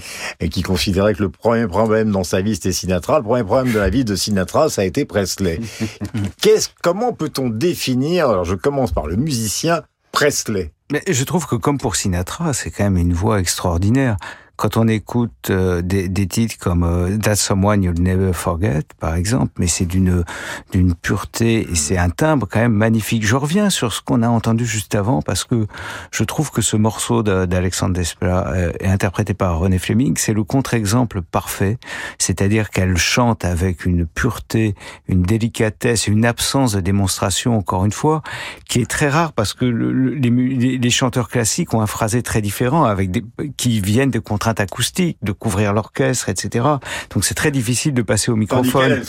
et 0.42 0.50
qui 0.50 0.62
considérait 0.62 1.16
que 1.16 1.24
le 1.24 1.30
premier 1.30 1.66
problème 1.66 2.12
dans 2.12 2.24
sa 2.24 2.42
vie 2.42 2.54
c'était 2.54 2.72
Sinatra. 2.72 3.18
Le 3.18 3.24
premier 3.24 3.44
problème 3.44 3.74
de 3.74 3.80
la 3.80 3.90
vie 3.90 4.06
de 4.06 4.16
Sinatra 4.16 4.70
ça 4.70 4.84
a 4.84 4.86
été 4.86 5.06
Presley. 5.06 5.60
Qu'est-ce, 6.42 6.70
comment 6.84 7.14
peut-on 7.32 7.50
définir 7.50 8.30
Alors 8.30 8.46
je 8.46 8.56
commence 8.56 8.92
par 8.92 9.08
le 9.08 9.16
musicien 9.16 9.84
Presley. 10.12 10.72
Mais 10.92 11.02
je 11.08 11.24
trouve 11.24 11.48
que 11.48 11.56
comme 11.56 11.78
pour 11.78 11.96
Sinatra, 11.96 12.54
c'est 12.54 12.70
quand 12.70 12.84
même 12.84 12.98
une 12.98 13.14
voix 13.14 13.40
extraordinaire. 13.40 14.18
Quand 14.62 14.78
on 14.78 14.88
écoute 14.88 15.50
euh, 15.50 15.82
des, 15.82 16.08
des, 16.08 16.28
titres 16.28 16.56
comme 16.60 16.84
euh, 16.84 17.18
That's 17.18 17.42
Someone 17.42 17.82
You'll 17.82 18.00
Never 18.00 18.32
Forget, 18.32 18.84
par 19.00 19.16
exemple, 19.16 19.54
mais 19.58 19.66
c'est 19.66 19.88
d'une 19.88 20.24
d'une 20.72 20.94
pureté 20.94 21.68
et 21.72 21.74
c'est 21.74 21.98
un 21.98 22.12
timbre 22.12 22.48
quand 22.48 22.60
même 22.60 22.72
magnifique. 22.72 23.26
Je 23.26 23.36
reviens 23.36 23.72
sur 23.72 23.92
ce 23.92 24.04
qu'on 24.04 24.22
a 24.22 24.30
entendu 24.30 24.64
juste 24.64 24.94
avant 24.94 25.24
parce 25.24 25.46
que 25.46 25.66
je 26.12 26.24
trouve 26.24 26.52
que 26.52 26.62
ce 26.62 26.78
morceau 26.78 27.24
d'Alexandre 27.24 27.96
Desplat 27.96 28.50
euh, 28.50 28.72
est 28.80 28.88
interprété 28.88 29.34
par 29.34 29.58
René 29.58 29.80
Fleming, 29.80 30.16
c'est 30.18 30.32
le 30.32 30.44
contre-exemple 30.44 31.24
parfait, 31.24 31.80
c'est-à-dire 32.20 32.70
qu'elle 32.70 32.98
chante 32.98 33.46
avec 33.46 33.84
une 33.88 34.06
pureté, 34.06 34.76
une 35.08 35.24
délicatesse, 35.24 36.06
une 36.06 36.24
absence 36.24 36.74
de 36.74 36.82
démonstration, 36.82 37.58
encore 37.58 37.84
une 37.84 37.92
fois, 37.92 38.22
qui 38.70 38.80
est 38.80 38.88
très 38.88 39.10
rare 39.10 39.34
parce 39.34 39.56
que 39.56 39.66
le, 39.66 40.14
les, 40.14 40.30
les, 40.78 40.90
chanteurs 40.92 41.30
classiques 41.30 41.74
ont 41.74 41.82
un 41.82 41.88
phrasé 41.88 42.22
très 42.22 42.44
différent 42.44 42.84
avec 42.84 43.10
des, 43.10 43.24
qui 43.58 43.82
viennent 43.82 44.12
de 44.12 44.20
acoustiques, 44.60 45.18
de 45.22 45.32
couvrir 45.32 45.74
l'orchestre, 45.74 46.30
etc. 46.30 46.66
Donc 47.12 47.24
c'est 47.24 47.34
très 47.34 47.52
difficile 47.52 47.94
de 47.94 48.02
passer 48.02 48.32
au 48.32 48.36
microphone. 48.36 49.02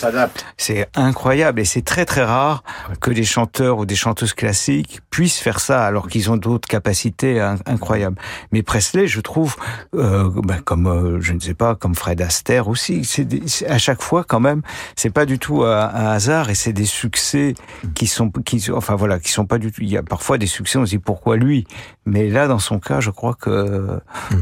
C'est 0.56 0.88
incroyable 0.94 1.60
et 1.60 1.64
c'est 1.64 1.82
très 1.82 2.04
très 2.04 2.24
rare 2.24 2.62
que 3.00 3.10
des 3.10 3.24
chanteurs 3.24 3.78
ou 3.78 3.86
des 3.86 3.96
chanteuses 3.96 4.34
classiques 4.34 5.00
puissent 5.10 5.38
faire 5.38 5.60
ça 5.60 5.84
alors 5.84 6.08
qu'ils 6.08 6.30
ont 6.30 6.36
d'autres 6.36 6.68
capacités 6.68 7.40
incroyables. 7.66 8.16
Mais 8.52 8.62
Presley, 8.62 9.06
je 9.06 9.20
trouve, 9.20 9.56
euh, 9.94 10.30
ben, 10.44 10.60
comme 10.60 10.86
euh, 10.86 11.20
je 11.20 11.32
ne 11.32 11.40
sais 11.40 11.54
pas, 11.54 11.74
comme 11.74 11.94
Fred 11.94 12.20
Astaire 12.20 12.68
aussi, 12.68 13.04
c'est 13.04 13.26
à 13.68 13.78
chaque 13.78 14.02
fois 14.02 14.24
quand 14.24 14.40
même, 14.40 14.62
c'est 14.96 15.10
pas 15.10 15.26
du 15.26 15.38
tout 15.38 15.64
un, 15.64 15.88
un 15.94 16.06
hasard 16.06 16.50
et 16.50 16.54
c'est 16.54 16.72
des 16.72 16.84
succès 16.84 17.54
qui 17.94 18.06
sont, 18.06 18.30
qui, 18.30 18.70
enfin 18.72 18.94
voilà, 18.94 19.18
qui 19.18 19.30
sont 19.30 19.46
pas 19.46 19.58
du 19.58 19.72
tout. 19.72 19.82
Il 19.82 19.90
y 19.90 19.96
a 19.96 20.02
parfois 20.02 20.38
des 20.38 20.46
succès, 20.46 20.78
on 20.78 20.86
se 20.86 20.90
dit 20.90 20.98
pourquoi 20.98 21.36
lui, 21.36 21.66
mais 22.04 22.28
là 22.28 22.48
dans 22.48 22.58
son 22.58 22.80
cas, 22.80 23.00
je 23.00 23.10
crois 23.10 23.34
que 23.34 24.00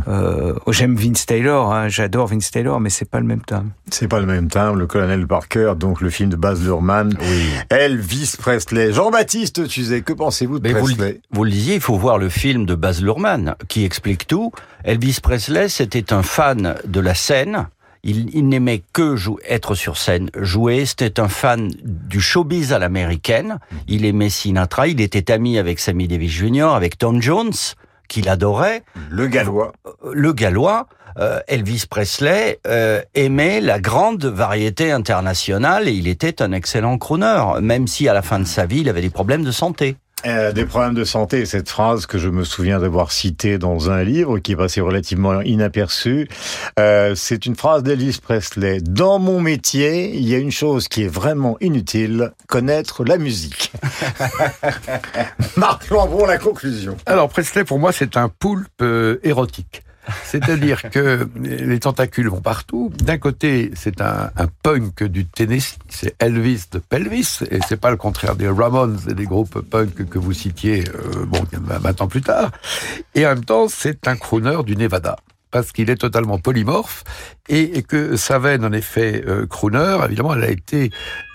euh, 0.09 0.55
j'aime 0.69 0.97
Vince 0.97 1.27
Taylor, 1.27 1.73
hein, 1.73 1.89
j'adore 1.89 2.29
Vince 2.29 2.51
Taylor, 2.51 2.81
mais 2.81 2.91
c'est 2.91 3.09
pas 3.09 3.21
le 3.21 3.27
même 3.27 3.43
timbre. 3.43 3.71
C'est 3.91 4.09
pas 4.09 4.21
le 4.21 4.27
même 4.27 4.49
timbre. 4.49 4.77
Le 4.77 4.87
colonel 4.87 5.27
Parker, 5.27 5.75
donc 5.77 6.01
le 6.01 6.11
film 6.11 6.31
de 6.31 6.37
Baz 6.37 6.63
Luhrmann, 6.63 7.17
oui. 7.21 7.45
Elvis 7.69 8.35
Presley. 8.39 8.93
Jean-Baptiste 8.93 9.69
Tuzet, 9.69 10.03
que 10.03 10.13
pensez-vous 10.13 10.59
de 10.59 10.69
Mais 10.69 10.75
Presley 10.75 11.21
vous, 11.31 11.39
vous, 11.39 11.45
le 11.45 11.51
disiez, 11.51 11.75
il 11.75 11.81
faut 11.81 11.99
voir 11.99 12.19
le 12.19 12.29
film 12.29 12.65
de 12.65 12.75
Baz 12.75 13.03
Luhrmann 13.03 13.55
qui 13.69 13.85
explique 13.85 14.27
tout. 14.27 14.53
Elvis 14.85 15.19
Presley, 15.23 15.69
c'était 15.69 16.13
un 16.13 16.23
fan 16.23 16.77
de 16.87 17.01
la 17.01 17.15
scène. 17.15 17.69
Il, 18.03 18.35
il 18.35 18.49
n'aimait 18.49 18.83
que 18.93 19.17
être 19.49 19.75
sur 19.75 19.97
scène, 19.97 20.31
jouer. 20.37 20.87
C'était 20.87 21.21
un 21.21 21.29
fan 21.29 21.71
du 21.85 22.21
showbiz 22.21 22.73
à 22.73 22.79
l'américaine. 22.79 23.59
Il 23.89 24.05
aimait 24.05 24.31
Sinatra. 24.31 24.87
Il 24.87 25.01
était 25.01 25.31
ami 25.31 25.59
avec 25.59 25.81
Sammy 25.81 26.09
Davis 26.09 26.33
Jr., 26.33 26.71
avec 26.75 26.99
Tom 26.99 27.21
Jones 27.21 27.53
qu'il 28.09 28.29
adorait. 28.29 28.83
Le 29.11 29.27
gallois. 29.27 29.73
Le 30.13 30.33
gallois. 30.33 30.87
Euh, 31.19 31.41
Elvis 31.49 31.87
Presley 31.91 32.61
euh, 32.67 33.03
aimait 33.15 33.61
la 33.61 33.81
grande 33.81 34.25
variété 34.25 34.93
internationale 34.93 35.89
et 35.89 35.93
il 35.93 36.07
était 36.07 36.41
un 36.41 36.53
excellent 36.53 36.99
crooner, 36.99 37.61
même 37.61 37.89
si 37.89 38.09
à 38.09 38.15
la 38.15 38.23
fin 38.23 38.39
de 38.39 38.45
sa 38.45 38.65
vie, 38.65 38.81
il 38.81 38.89
avait 38.89 39.01
des 39.01 39.11
problèmes 39.11 39.45
de 39.45 39.51
santé. 39.51 39.97
Euh, 40.27 40.53
des 40.53 40.65
problèmes 40.65 40.95
de 40.95 41.05
santé. 41.05 41.47
Cette 41.47 41.69
phrase 41.69 42.07
que 42.07 42.19
je 42.19 42.29
me 42.29 42.45
souviens 42.45 42.79
d'avoir 42.79 43.13
citée 43.13 43.59
dans 43.59 43.91
un 43.91 44.03
livre 44.03 44.39
qui 44.39 44.53
est 44.53 44.57
passé 44.57 44.81
relativement 44.81 45.41
inaperçu, 45.41 46.29
euh, 46.79 47.15
c'est 47.15 47.47
une 47.47 47.57
phrase 47.57 47.83
d'Elvis 47.83 48.19
Presley. 48.23 48.81
Dans 48.81 49.19
mon 49.19 49.41
métier, 49.41 50.15
il 50.15 50.29
y 50.29 50.35
a 50.35 50.39
une 50.39 50.51
chose 50.51 50.89
qui 50.89 51.05
est 51.05 51.09
vraiment 51.09 51.57
inutile, 51.61 52.33
connaître 52.49 53.05
la 53.05 53.19
musique. 53.19 53.73
Marc 55.57 55.89
Lambron, 55.91 56.27
la 56.27 56.39
conclusion. 56.39 56.97
Alors 57.07 57.29
Presley, 57.29 57.65
pour 57.65 57.79
moi, 57.79 57.93
c'est 57.93 58.17
un 58.17 58.29
poulpe 58.29 58.69
euh, 58.83 59.19
érotique. 59.23 59.83
C'est-à-dire 60.25 60.91
que 60.91 61.29
les 61.37 61.79
tentacules 61.79 62.29
vont 62.29 62.41
partout. 62.41 62.93
D'un 63.03 63.19
côté, 63.19 63.71
c'est 63.75 64.01
un, 64.01 64.31
un, 64.37 64.47
punk 64.63 65.05
du 65.05 65.27
Tennessee, 65.27 65.79
c'est 65.89 66.15
Elvis 66.23 66.65
de 66.73 66.79
Pelvis, 66.79 67.41
et 67.51 67.59
c'est 67.69 67.81
pas 67.81 67.91
le 67.91 67.97
contraire 67.97 68.37
des 68.37 68.49
Ramones 68.49 68.99
et 69.09 69.15
des 69.15 69.25
groupes 69.25 69.61
punk 69.61 70.09
que 70.09 70.19
vous 70.19 70.33
citiez, 70.33 70.85
euh, 70.89 71.27
bon, 71.27 71.45
20 71.53 72.01
ans 72.01 72.09
plus 72.09 72.23
tard. 72.23 72.51
Et 73.15 73.27
en 73.27 73.31
même 73.31 73.45
temps, 73.45 73.69
c'est 73.69 74.09
un 74.09 74.17
crooner 74.17 74.63
du 74.65 74.77
Nevada 74.77 75.17
parce 75.51 75.73
qu'il 75.73 75.91
est 75.91 75.97
totalement 75.97 76.39
polymorphe 76.39 77.05
et, 77.49 77.83
que 77.83 78.17
sa 78.17 78.39
en 78.39 78.73
effet, 78.73 79.25
euh, 79.27 79.47
crooner, 79.47 79.99
évidemment, 80.05 80.35
elle 80.35 80.45
a 80.45 80.51
été 80.51 80.91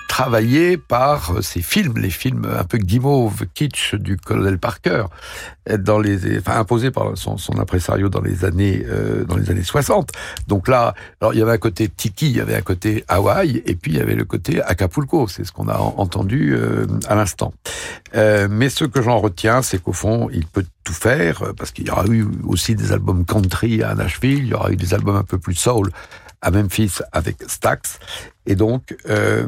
travaillé 0.08 0.78
par 0.78 1.44
ces 1.44 1.62
films, 1.62 1.98
les 1.98 2.10
films 2.10 2.48
un 2.58 2.64
peu 2.64 2.78
guimauve, 2.78 3.46
kitsch 3.54 3.96
du 3.96 4.18
colonel 4.18 4.58
Parker, 4.58 5.06
dans 5.80 6.00
les, 6.00 6.38
enfin 6.40 6.60
imposés 6.60 6.92
par 6.92 7.18
son, 7.18 7.38
son 7.38 7.60
impresario 7.60 8.10
dans 8.10 8.22
les 8.22 8.46
années 8.46 8.86
euh, 8.88 9.26
dans 9.26 9.36
les 9.36 9.50
années 9.50 9.64
60. 9.64 10.12
Donc 10.48 10.68
là, 10.68 10.94
alors 11.20 11.34
il 11.34 11.40
y 11.40 11.42
avait 11.42 11.52
un 11.52 11.58
côté 11.58 11.90
tiki, 11.90 12.30
il 12.30 12.38
y 12.38 12.40
avait 12.40 12.56
un 12.56 12.62
côté 12.62 13.04
Hawaï, 13.08 13.64
et 13.66 13.76
puis 13.76 13.94
il 13.94 13.98
y 13.98 14.02
avait 14.02 14.16
le 14.16 14.26
côté 14.26 14.62
Acapulco. 14.62 15.28
C'est 15.28 15.44
ce 15.44 15.52
qu'on 15.52 15.68
a 15.68 15.78
entendu 15.78 16.56
euh, 16.56 16.86
à 17.08 17.16
l'instant. 17.16 17.54
Euh, 18.16 18.48
mais 18.50 18.70
ce 18.70 18.86
que 18.86 19.02
j'en 19.02 19.20
retiens, 19.20 19.62
c'est 19.62 19.82
qu'au 19.82 19.94
fond, 19.94 20.30
il 20.32 20.46
peut 20.46 20.66
tout 20.84 20.94
faire 20.94 21.54
parce 21.58 21.72
qu'il 21.72 21.88
y 21.88 21.90
aura 21.90 22.06
eu 22.08 22.26
aussi 22.44 22.76
des 22.76 22.92
albums 22.92 23.26
country 23.26 23.82
à 23.82 23.96
Nashville, 23.96 24.44
il 24.44 24.48
y 24.48 24.54
aura 24.54 24.72
eu 24.72 24.76
des 24.76 24.94
albums 24.94 25.16
un 25.16 25.24
peu 25.24 25.40
plus 25.40 25.56
soul 25.56 25.90
à 26.42 26.52
Memphis 26.52 27.00
avec 27.12 27.38
Stax. 27.48 28.00
Et 28.46 28.56
donc, 28.56 28.96
euh, 29.10 29.46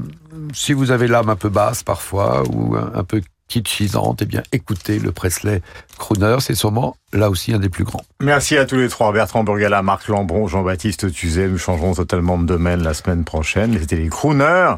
si 0.53 0.73
vous 0.73 0.91
avez 0.91 1.07
l'âme 1.07 1.29
un 1.29 1.35
peu 1.35 1.49
basse 1.49 1.83
parfois 1.83 2.43
ou 2.49 2.75
un, 2.75 3.03
peu 3.03 3.21
kitschisante, 3.47 4.21
eh 4.21 4.25
bien, 4.25 4.43
écoutez 4.51 4.99
le 4.99 5.11
Presley 5.11 5.61
Crooner, 5.97 6.37
c'est 6.39 6.55
sûrement 6.55 6.97
là 7.13 7.29
aussi 7.29 7.53
un 7.53 7.59
des 7.59 7.69
plus 7.69 7.83
grands. 7.83 8.03
Merci 8.21 8.57
à 8.57 8.65
tous 8.65 8.75
les 8.75 8.89
trois, 8.89 9.11
Bertrand 9.13 9.43
Burgala, 9.43 9.81
Marc 9.81 10.07
Lambron, 10.07 10.47
Jean-Baptiste 10.47 11.11
Tuzet. 11.11 11.47
Nous 11.47 11.57
changerons 11.57 11.93
totalement 11.93 12.37
de 12.37 12.45
domaine 12.45 12.83
la 12.83 12.93
semaine 12.93 13.23
prochaine. 13.23 13.77
C'était 13.79 13.95
les 13.95 14.09
Crooners. 14.09 14.75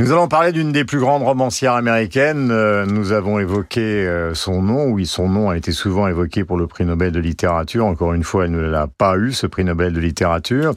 Nous 0.00 0.10
allons 0.10 0.26
parler 0.26 0.50
d'une 0.50 0.72
des 0.72 0.84
plus 0.84 0.98
grandes 0.98 1.22
romancières 1.22 1.74
américaines. 1.74 2.50
Euh, 2.50 2.84
nous 2.84 3.12
avons 3.12 3.38
évoqué 3.38 3.80
euh, 3.80 4.34
son 4.34 4.60
nom. 4.60 4.86
Oui, 4.86 5.06
son 5.06 5.28
nom 5.28 5.50
a 5.50 5.56
été 5.56 5.70
souvent 5.70 6.08
évoqué 6.08 6.42
pour 6.42 6.56
le 6.56 6.66
prix 6.66 6.84
Nobel 6.84 7.12
de 7.12 7.20
littérature. 7.20 7.86
Encore 7.86 8.12
une 8.12 8.24
fois, 8.24 8.46
elle 8.46 8.50
ne 8.50 8.58
l'a 8.58 8.88
pas 8.88 9.16
eu, 9.16 9.30
ce 9.30 9.46
prix 9.46 9.62
Nobel 9.62 9.92
de 9.92 10.00
littérature. 10.00 10.74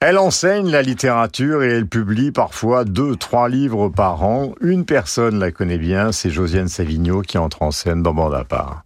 Elle 0.00 0.16
enseigne 0.16 0.70
la 0.70 0.80
littérature 0.80 1.62
et 1.62 1.68
elle 1.68 1.86
publie 1.86 2.30
parfois 2.32 2.84
deux, 2.84 3.16
trois 3.16 3.50
livres 3.50 3.90
par 3.90 4.24
an. 4.24 4.54
Une 4.62 4.86
personne 4.86 5.38
la 5.38 5.50
connaît 5.50 5.76
bien, 5.76 6.10
c'est 6.10 6.30
Josiane 6.30 6.68
Savigno 6.68 7.20
qui 7.20 7.36
entre 7.36 7.60
en 7.60 7.70
scène 7.70 8.02
dans 8.02 8.14
Bande 8.14 8.34
à 8.34 8.44
part. 8.44 8.82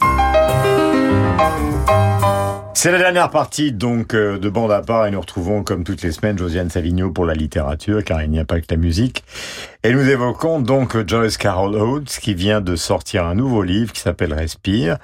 C'est 2.75 2.91
la 2.91 2.99
dernière 2.99 3.31
partie 3.31 3.71
donc 3.71 4.15
euh, 4.15 4.39
de 4.39 4.49
Bande 4.49 4.73
à 4.73 4.81
part 4.81 5.07
et 5.07 5.11
nous 5.11 5.21
retrouvons 5.21 5.63
comme 5.63 5.85
toutes 5.85 6.03
les 6.03 6.11
semaines 6.11 6.39
Josiane 6.39 6.71
Savigno 6.71 7.11
pour 7.11 7.27
la 7.27 7.35
littérature 7.35 8.03
car 8.03 8.23
il 8.23 8.31
n'y 8.31 8.41
a 8.41 8.45
pas 8.45 8.61
que 8.61 8.67
la 8.71 8.77
musique. 8.77 9.25
Et 9.85 9.93
nous 9.93 10.09
évoquons 10.09 10.59
donc 10.59 10.97
Joyce 11.07 11.37
Carol 11.37 11.77
Oates 11.77 12.19
qui 12.21 12.35
vient 12.35 12.61
de 12.61 12.75
sortir 12.75 13.27
un 13.27 13.35
nouveau 13.35 13.63
livre 13.63 13.93
qui 13.93 14.01
s'appelle 14.01 14.33
Respire. 14.33 14.97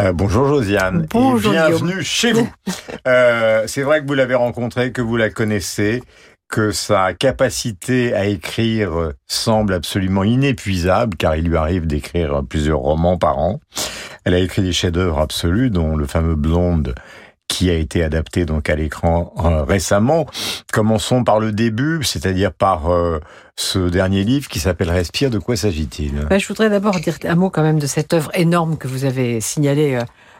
Euh, 0.00 0.12
bonjour 0.12 0.48
Josiane 0.48 1.06
bonjour, 1.10 1.52
et 1.52 1.56
bienvenue 1.56 2.02
chez 2.02 2.32
vous. 2.32 2.50
Euh, 3.06 3.64
c'est 3.66 3.82
vrai 3.82 4.02
que 4.02 4.06
vous 4.06 4.14
l'avez 4.14 4.34
rencontrée, 4.34 4.92
que 4.92 5.00
vous 5.00 5.16
la 5.16 5.30
connaissez, 5.30 6.02
que 6.50 6.70
sa 6.70 7.14
capacité 7.14 8.12
à 8.12 8.26
écrire 8.26 9.12
semble 9.26 9.72
absolument 9.72 10.22
inépuisable 10.22 11.16
car 11.16 11.34
il 11.34 11.48
lui 11.48 11.56
arrive 11.56 11.86
d'écrire 11.86 12.42
plusieurs 12.46 12.80
romans 12.80 13.16
par 13.16 13.38
an. 13.38 13.60
Elle 14.30 14.36
a 14.36 14.38
écrit 14.38 14.62
des 14.62 14.72
chefs-d'œuvre 14.72 15.18
absolus, 15.18 15.70
dont 15.70 15.96
le 15.96 16.06
fameux 16.06 16.36
Blonde, 16.36 16.94
qui 17.48 17.68
a 17.68 17.74
été 17.74 18.04
adapté 18.04 18.44
donc 18.44 18.70
à 18.70 18.76
l'écran 18.76 19.34
euh, 19.38 19.64
récemment. 19.64 20.26
Commençons 20.72 21.24
par 21.24 21.40
le 21.40 21.50
début, 21.50 22.04
c'est-à-dire 22.04 22.52
par 22.52 22.92
euh, 22.92 23.18
ce 23.56 23.80
dernier 23.88 24.22
livre 24.22 24.46
qui 24.46 24.60
s'appelle 24.60 24.88
Respire. 24.88 25.30
De 25.30 25.40
quoi 25.40 25.56
s'agit-il? 25.56 26.12
Ben, 26.30 26.38
Je 26.38 26.46
voudrais 26.46 26.70
d'abord 26.70 27.00
dire 27.00 27.18
un 27.24 27.34
mot 27.34 27.50
quand 27.50 27.64
même 27.64 27.80
de 27.80 27.88
cette 27.88 28.14
œuvre 28.14 28.30
énorme 28.34 28.76
que 28.76 28.86
vous 28.86 29.04
avez 29.04 29.40
signalée, 29.40 29.98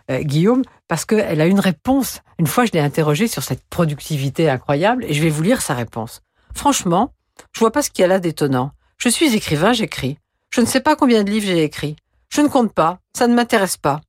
euh, 0.08 0.20
Guillaume, 0.20 0.62
parce 0.86 1.04
qu'elle 1.04 1.40
a 1.40 1.46
une 1.46 1.58
réponse. 1.58 2.20
Une 2.38 2.46
fois, 2.46 2.66
je 2.66 2.70
l'ai 2.70 2.78
interrogée 2.78 3.26
sur 3.26 3.42
cette 3.42 3.64
productivité 3.70 4.48
incroyable, 4.48 5.04
et 5.04 5.14
je 5.14 5.20
vais 5.20 5.30
vous 5.30 5.42
lire 5.42 5.62
sa 5.62 5.74
réponse. 5.74 6.20
Franchement, 6.54 7.12
je 7.50 7.58
vois 7.58 7.72
pas 7.72 7.82
ce 7.82 7.90
qu'il 7.90 8.02
y 8.02 8.04
a 8.04 8.08
là 8.08 8.20
d'étonnant. 8.20 8.70
Je 8.98 9.08
suis 9.08 9.34
écrivain, 9.34 9.72
j'écris. 9.72 10.16
Je 10.54 10.60
ne 10.60 10.66
sais 10.66 10.80
pas 10.80 10.94
combien 10.94 11.24
de 11.24 11.30
livres 11.32 11.46
j'ai 11.46 11.64
écrits. 11.64 11.96
Je 12.32 12.40
ne 12.40 12.48
compte 12.48 12.72
pas, 12.72 12.98
ça 13.16 13.26
ne 13.26 13.34
m'intéresse 13.34 13.76
pas. 13.76 14.00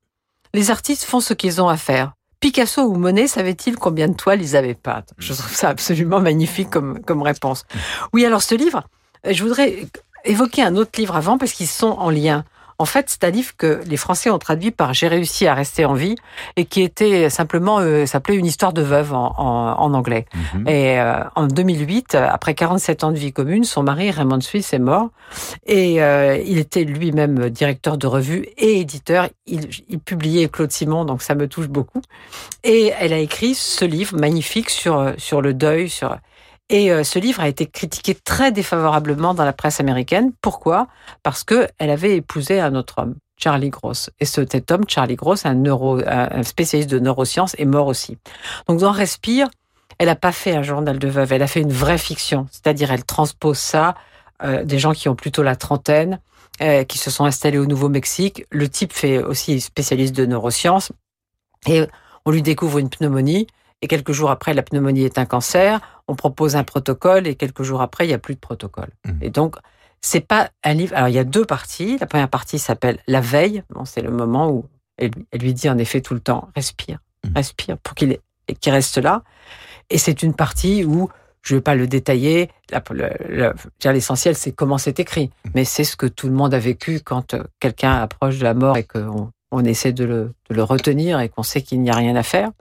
Les 0.54 0.70
artistes 0.70 1.04
font 1.04 1.22
ce 1.22 1.34
qu'ils 1.34 1.60
ont 1.60 1.70
à 1.70 1.78
faire. 1.78 2.14
Picasso 2.40 2.84
ou 2.84 2.96
Monet 2.96 3.28
savaient-ils 3.28 3.76
combien 3.76 4.08
de 4.08 4.14
toiles 4.14 4.42
ils 4.42 4.56
avaient 4.56 4.76
peintes? 4.76 5.14
Je 5.18 5.34
trouve 5.34 5.54
ça 5.54 5.70
absolument 5.70 6.20
magnifique 6.20 6.70
comme, 6.70 7.02
comme 7.02 7.24
réponse. 7.24 7.66
Oui, 8.14 8.24
alors 8.26 8.44
ce 8.44 8.54
livre, 8.54 8.84
je 9.28 9.44
voudrais 9.44 9.88
évoquer 10.24 10.62
un 10.62 10.76
autre 10.76 11.00
livre 11.00 11.16
avant 11.16 11.40
parce 11.40 11.54
qu'ils 11.54 11.68
sont 11.68 11.88
en 11.88 12.12
lien. 12.12 12.46
En 12.82 12.86
fait, 12.86 13.12
c'est 13.12 13.24
un 13.24 13.30
livre 13.30 13.52
que 13.56 13.80
les 13.86 13.96
Français 13.96 14.32
ont 14.32 14.40
traduit 14.40 14.72
par 14.72 14.96
J'ai 14.96 15.08
réussi 15.08 15.46
à 15.46 15.54
rester 15.54 15.86
en 15.86 15.94
vie 15.94 16.16
et 16.56 16.66
qui 16.66 16.82
était 16.82 17.30
simplement 17.30 17.78
euh, 17.78 18.08
s'appelait 18.08 18.36
Une 18.36 18.48
histoire 18.48 18.74
de 18.74 18.82
veuve 18.82 19.14
en, 19.14 19.36
en, 19.38 19.76
en 19.80 19.94
anglais. 19.94 20.26
Mhm. 20.56 20.68
Et 20.68 21.00
euh, 21.00 21.24
en 21.36 21.46
2008, 21.46 22.16
après 22.16 22.56
47 22.56 23.04
ans 23.04 23.12
de 23.12 23.20
vie 23.20 23.34
commune, 23.34 23.66
son 23.66 23.84
mari 23.84 24.10
Raymond 24.10 24.42
Suisse 24.42 24.74
est 24.74 24.80
mort 24.80 25.10
et 25.68 26.02
euh, 26.02 26.42
il 26.44 26.58
était 26.58 26.84
lui-même 26.84 27.52
directeur 27.52 28.00
de 28.00 28.08
revue 28.08 28.48
et 28.58 28.80
éditeur. 28.80 29.30
Il, 29.46 29.70
il 29.88 30.00
publiait 30.00 30.50
Claude 30.50 30.72
Simon, 30.72 31.06
donc 31.06 31.22
ça 31.22 31.36
me 31.36 31.48
touche 31.48 31.68
beaucoup. 31.68 32.02
Et 32.64 32.92
elle 33.00 33.14
a 33.14 33.20
écrit 33.20 33.54
ce 33.54 33.86
livre 33.86 34.18
magnifique 34.18 34.72
sur 34.72 35.14
sur 35.18 35.44
le 35.44 35.54
deuil, 35.54 35.88
sur 35.88 36.18
et 36.72 36.92
euh, 36.92 37.04
ce 37.04 37.20
livre 37.20 37.42
a 37.42 37.48
été 37.48 37.68
critiqué 37.68 38.16
très 38.16 38.52
défavorablement 38.52 39.34
dans 39.34 39.46
la 39.46 39.54
presse 39.54 39.80
américaine. 39.80 40.32
Pourquoi? 40.42 40.88
Parce 41.22 41.44
que 41.44 41.68
elle 41.78 41.90
avait 41.90 42.16
épousé 42.16 42.60
un 42.60 42.76
autre 42.76 43.00
homme, 43.00 43.16
Charlie 43.38 43.70
Gross. 43.70 44.10
Et 44.20 44.26
cet 44.26 44.72
homme, 44.72 44.86
Charlie 44.88 45.16
Gross, 45.16 45.46
un, 45.46 45.54
neuro, 45.54 46.00
un 46.06 46.44
spécialiste 46.44 46.90
de 46.90 47.00
neurosciences, 47.00 47.56
est 47.60 47.66
mort 47.66 47.88
aussi. 47.88 48.18
Donc 48.68 48.80
dans 48.80 48.92
Respire, 48.92 49.48
elle 50.02 50.08
n'a 50.08 50.16
pas 50.16 50.32
fait 50.32 50.56
un 50.56 50.64
journal 50.64 50.98
de 50.98 51.08
veuve, 51.08 51.32
elle 51.32 51.44
a 51.44 51.48
fait 51.48 51.62
une 51.62 51.72
vraie 51.72 52.00
fiction. 52.00 52.48
C'est-à-dire, 52.52 52.92
elle 52.92 53.04
transpose 53.04 53.60
ça, 53.60 53.94
euh, 54.44 54.64
des 54.64 54.80
gens 54.80 54.94
qui 54.94 55.10
ont 55.10 55.16
plutôt 55.16 55.44
la 55.44 55.56
trentaine, 55.56 56.20
euh, 56.62 56.84
qui 56.84 56.98
se 56.98 57.12
sont 57.12 57.26
installés 57.26 57.60
au 57.60 57.68
Nouveau-Mexique. 57.68 58.46
Le 58.50 58.68
type 58.68 58.94
fait 58.94 59.20
aussi 59.20 59.62
spécialiste 59.62 60.16
de 60.16 60.26
neurosciences. 60.26 60.92
Et 61.68 61.86
on 62.26 62.32
lui 62.32 62.42
découvre 62.42 62.80
une 62.80 62.90
pneumonie. 62.90 63.46
Et 63.82 63.88
quelques 63.88 64.12
jours 64.12 64.30
après, 64.30 64.54
la 64.54 64.64
pneumonie 64.64 65.04
est 65.04 65.18
un 65.18 65.26
cancer. 65.26 65.80
On 66.08 66.16
propose 66.16 66.56
un 66.56 66.64
protocole 66.64 67.28
et 67.28 67.36
quelques 67.36 67.64
jours 67.64 67.82
après, 67.82 68.06
il 68.06 68.10
n'y 68.10 68.14
a 68.14 68.20
plus 68.20 68.36
de 68.36 68.40
protocole. 68.40 68.90
Mmh. 69.06 69.12
Et 69.22 69.30
donc, 69.30 69.56
c'est 70.02 70.22
pas 70.22 70.50
un 70.64 70.74
livre. 70.74 70.96
Alors, 70.96 71.10
il 71.10 71.16
y 71.16 71.20
a 71.20 71.24
deux 71.24 71.46
parties. 71.46 71.98
La 72.00 72.08
première 72.08 72.30
partie 72.30 72.60
s'appelle 72.60 73.00
La 73.08 73.22
veille. 73.22 73.64
Bon, 73.70 73.86
c'est 73.86 74.02
le 74.02 74.12
moment 74.12 74.52
où 74.52 74.66
elle, 74.98 75.12
elle, 75.32 75.42
lui 75.42 75.54
dit 75.54 75.70
en 75.70 75.78
effet 75.78 76.02
tout 76.02 76.14
le 76.14 76.20
temps 76.20 76.50
respire, 76.56 77.00
mmh. 77.24 77.36
respire 77.36 77.78
pour 77.78 77.96
qu'il 77.96 78.18
qu 78.62 78.70
reste 78.70 78.98
là. 78.98 79.24
Et 79.90 79.98
c'est 79.98 80.22
une 80.22 80.34
partie 80.34 80.86
où 80.86 81.10
je 81.42 81.56
ne 81.56 81.58
vais 81.58 81.64
pas 81.64 81.76
le 81.76 81.88
détailler. 81.88 82.52
L'essentiel, 83.84 84.36
c'est 84.36 84.52
comment 84.52 84.78
c'est 84.78 85.00
écrit. 85.00 85.28
Mmh. 85.28 85.50
Mais 85.56 85.66
c'est 85.66 85.84
ce 85.84 85.96
que 85.96 86.06
tout 86.06 86.28
le 86.28 86.34
monde 86.34 86.54
a 86.54 86.60
vécu 86.60 87.00
quand 87.04 87.34
euh, 87.34 87.44
quelqu'un 87.60 87.94
approche 87.94 88.38
de 88.38 88.44
la 88.44 88.54
mort 88.54 88.78
et 88.78 88.84
qu'on 88.84 89.32
on 89.52 89.64
essaie 89.64 89.92
de 89.92 90.06
le, 90.06 90.34
de 90.50 90.56
le 90.56 90.64
retenir 90.64 91.20
et 91.20 91.30
qu'on 91.30 91.44
sait 91.44 91.62
qu'il 91.62 91.82
n'y 91.82 91.90
a 91.90 91.96
rien 91.96 92.16
à 92.16 92.24
faire. 92.24 92.52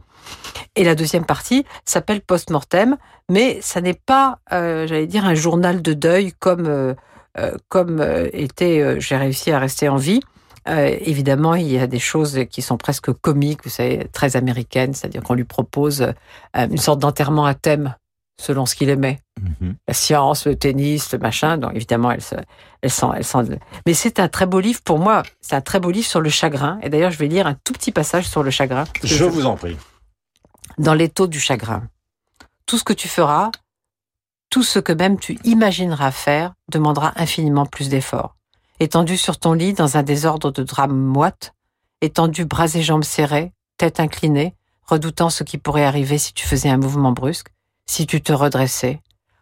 Et 0.76 0.84
la 0.84 0.94
deuxième 0.94 1.24
partie 1.24 1.64
s'appelle 1.84 2.20
post-mortem, 2.20 2.96
mais 3.28 3.58
ça 3.62 3.80
n'est 3.80 3.94
pas, 3.94 4.38
euh, 4.52 4.86
j'allais 4.86 5.06
dire, 5.06 5.24
un 5.24 5.34
journal 5.34 5.82
de 5.82 5.92
deuil 5.92 6.32
comme 6.38 6.66
euh, 6.66 6.94
euh, 7.38 7.56
comme 7.68 8.04
était. 8.32 9.00
J'ai 9.00 9.16
réussi 9.16 9.52
à 9.52 9.58
rester 9.58 9.88
en 9.88 9.96
vie. 9.96 10.20
évidemment, 10.66 11.54
il 11.54 11.68
y 11.68 11.78
a 11.78 11.86
des 11.86 11.98
choses 11.98 12.40
qui 12.50 12.62
sont 12.62 12.76
presque 12.76 13.12
comiques, 13.12 13.60
vous 13.64 13.70
savez, 13.70 14.08
très 14.12 14.36
américaines, 14.36 14.94
c'est-à-dire 14.94 15.22
qu'on 15.22 15.34
lui 15.34 15.44
propose 15.44 16.12
une 16.54 16.78
sorte 16.78 16.98
d'enterrement 17.00 17.46
à 17.46 17.54
thème 17.54 17.94
selon 18.40 18.66
ce 18.66 18.74
qu'il 18.74 18.88
aimait. 18.88 19.20
Mm-hmm. 19.40 19.74
La 19.86 19.94
science, 19.94 20.46
le 20.46 20.56
tennis, 20.56 21.12
le 21.12 21.18
machin. 21.18 21.58
Donc 21.58 21.72
évidemment, 21.74 22.10
elle, 22.10 22.22
se, 22.22 22.34
elle, 22.82 22.90
sent, 22.90 23.06
elle 23.14 23.24
sent. 23.24 23.58
Mais 23.86 23.94
c'est 23.94 24.18
un 24.18 24.28
très 24.28 24.46
beau 24.46 24.60
livre 24.60 24.80
pour 24.82 24.98
moi. 24.98 25.22
C'est 25.40 25.54
un 25.54 25.60
très 25.60 25.78
beau 25.78 25.90
livre 25.90 26.06
sur 26.06 26.20
le 26.20 26.30
chagrin. 26.30 26.78
Et 26.82 26.88
d'ailleurs, 26.88 27.10
je 27.10 27.18
vais 27.18 27.28
lire 27.28 27.46
un 27.46 27.54
tout 27.54 27.72
petit 27.72 27.92
passage 27.92 28.28
sur 28.28 28.42
le 28.42 28.50
chagrin. 28.50 28.84
Je, 29.02 29.14
je 29.14 29.24
vous 29.24 29.46
en 29.46 29.56
prie 29.56 29.76
dans 30.78 30.94
l'étau 30.94 31.26
du 31.26 31.38
chagrin. 31.38 31.82
Tout 32.66 32.78
ce 32.78 32.84
que 32.84 32.92
tu 32.92 33.08
feras, 33.08 33.50
tout 34.48 34.62
ce 34.62 34.78
que 34.78 34.92
même 34.92 35.18
tu 35.18 35.38
imagineras 35.44 36.10
faire, 36.10 36.54
demandera 36.70 37.12
infiniment 37.16 37.66
plus 37.66 37.88
d'efforts. 37.88 38.36
étendu 38.80 39.16
sur 39.16 39.38
ton 39.38 39.52
lit 39.52 39.74
dans 39.74 39.98
un 39.98 40.02
désordre 40.02 40.50
de 40.50 40.62
drames 40.62 40.96
moites, 40.96 41.52
étendu 42.00 42.46
bras 42.46 42.74
et 42.74 42.82
jambes 42.82 43.04
serrés, 43.04 43.52
tête 43.76 44.00
inclinée, 44.00 44.54
redoutant 44.86 45.28
ce 45.28 45.44
qui 45.44 45.58
pourrait 45.58 45.84
arriver 45.84 46.16
si 46.18 46.32
tu 46.32 46.46
faisais 46.46 46.70
un 46.70 46.78
mouvement 46.78 47.12
brusque, 47.12 47.48
si 47.90 48.06
tu 48.06 48.20
te 48.22 48.32
redressais, 48.32 49.00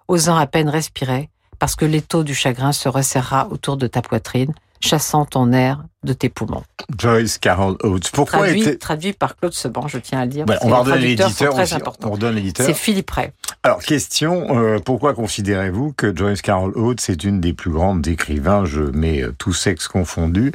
osant 0.08 0.36
à 0.38 0.46
peine 0.46 0.70
respirer, 0.70 1.28
parce 1.58 1.76
que 1.76 1.84
l'étau 1.84 2.22
du 2.24 2.34
chagrin 2.34 2.72
se 2.72 2.88
resserra 2.88 3.48
autour 3.50 3.76
de 3.76 3.86
ta 3.86 4.00
poitrine, 4.00 4.54
chassant 4.80 5.26
ton 5.26 5.52
air 5.52 5.84
de 6.02 6.14
tes 6.14 6.30
poumons. 6.30 6.62
Joyce 6.96 7.36
Carol 7.36 7.76
Oates. 7.82 8.10
Pourquoi 8.10 8.38
traduit, 8.38 8.62
était- 8.62 8.76
traduit 8.78 9.12
par 9.12 9.36
Claude 9.36 9.52
Seban, 9.52 9.86
je 9.86 9.98
tiens 9.98 10.20
à 10.20 10.24
le 10.24 10.30
dire. 10.30 10.46
On 10.62 10.82
l'éditeur 10.94 11.54
redonne 11.54 12.36
l'éditeur. 12.36 12.64
C'est 12.64 12.74
Philippe 12.74 13.10
Ray. 13.10 13.32
Alors, 13.64 13.80
question, 13.80 14.56
euh, 14.58 14.78
pourquoi 14.78 15.12
considérez-vous 15.12 15.92
que 15.92 16.16
Joyce 16.16 16.40
Carol 16.40 16.72
Oates 16.74 17.06
est 17.10 17.24
une 17.24 17.42
des 17.42 17.52
plus 17.52 17.70
grandes 17.70 18.06
écrivains, 18.08 18.64
je 18.64 18.80
mets 18.80 19.24
euh, 19.24 19.34
tous 19.36 19.52
sexes 19.52 19.88
confondus, 19.88 20.52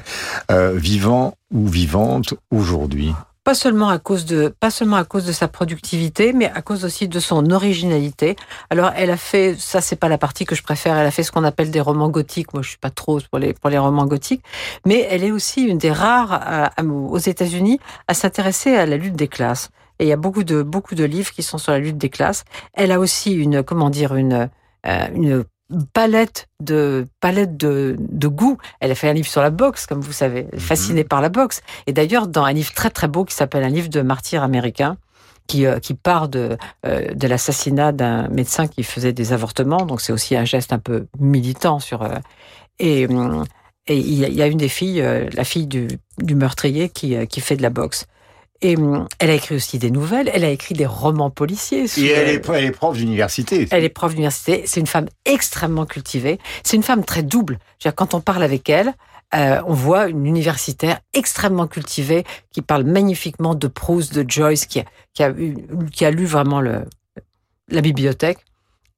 euh, 0.50 0.74
vivant 0.74 1.36
ou 1.52 1.68
vivante 1.68 2.34
aujourd'hui? 2.50 3.14
Pas 3.44 3.56
seulement 3.56 3.90
à 3.90 4.00
cause 4.00 4.24
de, 4.24 4.48
pas 4.48 4.72
seulement 4.72 4.96
à 4.96 5.04
cause 5.04 5.26
de 5.26 5.34
sa 5.34 5.50
productivité, 5.50 6.32
mais 6.32 6.50
à 6.50 6.62
cause 6.62 6.86
aussi 6.86 7.10
de 7.10 7.20
son 7.20 7.52
originalité. 7.52 8.38
Alors, 8.70 8.92
elle 8.96 9.12
a 9.12 9.18
fait, 9.18 9.56
ça 9.60 9.82
c'est 9.82 9.98
pas 9.98 10.08
la 10.08 10.18
partie 10.18 10.46
que 10.46 10.56
je 10.56 10.64
préfère, 10.64 10.96
elle 10.96 11.06
a 11.06 11.12
fait 11.12 11.24
ce 11.24 11.32
qu'on 11.34 11.44
appelle 11.44 11.70
des 11.70 11.82
romans 11.82 12.08
gothiques. 12.08 12.54
Moi, 12.54 12.64
je 12.64 12.70
suis 12.70 12.78
pas 12.78 12.90
trop 12.90 13.20
pour 13.30 13.40
les, 13.40 13.54
pour 13.54 13.70
les 13.70 13.78
romans 13.78 14.06
gothiques. 14.06 14.44
Mais 14.86 15.06
elle 15.10 15.26
est 15.26 15.32
aussi 15.32 15.64
une 15.64 15.78
des 15.78 15.92
rares 15.92 16.32
à- 16.32 16.72
aux 16.86 17.18
États-Unis 17.18 17.80
à 18.08 18.14
s'intéresser 18.14 18.76
à 18.76 18.86
la 18.86 18.96
lutte 18.96 19.18
des 19.18 19.28
classes. 19.28 19.72
Et 20.00 20.06
il 20.06 20.08
y 20.08 20.14
a 20.14 20.18
beaucoup 20.18 20.46
de, 20.46 20.64
beaucoup 20.64 20.96
de 20.96 21.04
livres 21.04 21.32
qui 21.32 21.44
sont 21.44 21.58
sur 21.58 21.74
la 21.74 21.80
lutte 21.80 21.98
des 21.98 22.10
classes. 22.10 22.46
Elle 22.74 22.94
a 22.94 23.00
aussi 23.00 23.34
une, 23.34 23.62
comment 23.62 23.90
dire, 23.90 24.16
une, 24.16 24.50
euh, 24.88 25.08
une 25.14 25.44
palette 25.94 26.48
de 26.62 27.08
palette 27.20 27.58
de, 27.58 27.96
de 28.00 28.28
goût. 28.28 28.58
Elle 28.80 28.92
a 28.92 28.96
fait 28.96 29.10
un 29.10 29.14
livre 29.14 29.28
sur 29.28 29.42
la 29.42 29.50
boxe, 29.50 29.86
comme 29.86 30.02
vous 30.02 30.12
savez, 30.12 30.48
fascinée 30.58 31.04
par 31.04 31.22
la 31.22 31.30
boxe. 31.30 31.62
Et 31.88 31.94
d'ailleurs, 31.94 32.28
dans 32.28 32.44
un 32.44 32.54
livre 32.54 32.74
très 32.74 32.90
très 32.90 33.08
beau 33.08 33.26
qui 33.26 33.34
s'appelle 33.34 33.64
un 33.64 33.70
livre 33.70 33.90
de 33.90 34.02
martyr 34.02 34.44
américain, 34.44 34.98
qui, 35.48 35.66
euh, 35.66 35.80
qui 35.80 35.94
part 35.94 36.30
de, 36.30 36.58
euh, 36.86 37.14
de 37.14 37.28
l'assassinat 37.28 37.92
d'un 37.92 38.30
médecin 38.30 38.68
qui 38.68 38.84
faisait 38.84 39.14
des 39.14 39.34
avortements. 39.34 39.86
Donc 39.86 40.00
c'est 40.02 40.14
aussi 40.14 40.36
un 40.36 40.46
geste 40.46 40.74
un 40.74 40.80
peu 40.80 41.08
militant 41.20 41.80
sur. 41.80 42.04
euh, 42.04 42.18
et 42.80 43.08
hum, 43.08 43.44
et 43.88 43.98
il 43.98 44.14
y 44.14 44.24
a- 44.24 44.30
il 44.30 44.36
y 44.36 44.42
a 44.42 44.48
une 44.48 44.58
des 44.60 44.70
filles, 44.70 45.02
euh, 45.02 45.28
la 45.34 45.44
fille 45.44 45.68
du, 45.68 45.88
du 46.20 46.36
meurtrier, 46.36 46.88
qui, 46.88 47.16
euh, 47.16 47.26
qui 47.26 47.42
fait 47.42 47.58
de 47.58 47.62
la 47.62 47.70
boxe. 47.70 48.06
Et 48.66 48.78
hum, 48.78 49.08
elle 49.20 49.30
a 49.30 49.34
écrit 49.34 49.56
aussi 49.56 49.78
des 49.78 49.92
nouvelles. 49.92 50.32
Elle 50.34 50.44
a 50.44 50.50
écrit 50.50 50.74
des 50.74 50.86
romans 50.86 51.30
policiers. 51.30 51.84
Et 51.84 52.08
elle 52.08 52.30
est, 52.30 52.42
elle 52.58 52.64
est 52.66 52.72
prof 52.72 52.96
d'université. 52.96 53.68
elle 53.72 53.84
est 53.84 53.90
prof 53.90 54.12
d'université. 54.12 54.64
C'est 54.66 54.80
une 54.80 54.88
femme 54.88 55.08
extrêmement 55.26 55.86
cultivée. 55.86 56.40
C'est 56.64 56.78
une 56.78 56.84
femme 56.84 57.04
très 57.04 57.24
double. 57.24 57.60
Dire, 57.82 57.94
Quand 57.94 58.14
on 58.14 58.22
parle 58.22 58.42
avec 58.42 58.70
elle, 58.70 58.94
euh, 59.36 59.62
on 59.68 59.74
voit 59.74 60.08
une 60.08 60.26
universitaire 60.26 61.00
extrêmement 61.14 61.68
cultivée 61.68 62.24
qui 62.52 62.62
parle 62.62 62.84
magnifiquement 62.84 63.54
de 63.56 63.68
Proust, 63.68 64.14
de 64.14 64.24
Joyce, 64.30 64.66
qui 64.66 64.80
a, 64.80 64.86
qui 65.14 65.24
a, 65.24 65.30
eu- 65.32 65.58
qui 65.92 66.06
a 66.06 66.12
lu 66.12 66.26
vraiment 66.26 66.62
le, 66.62 66.86
la 67.70 67.82
bibliothèque. 67.82 68.38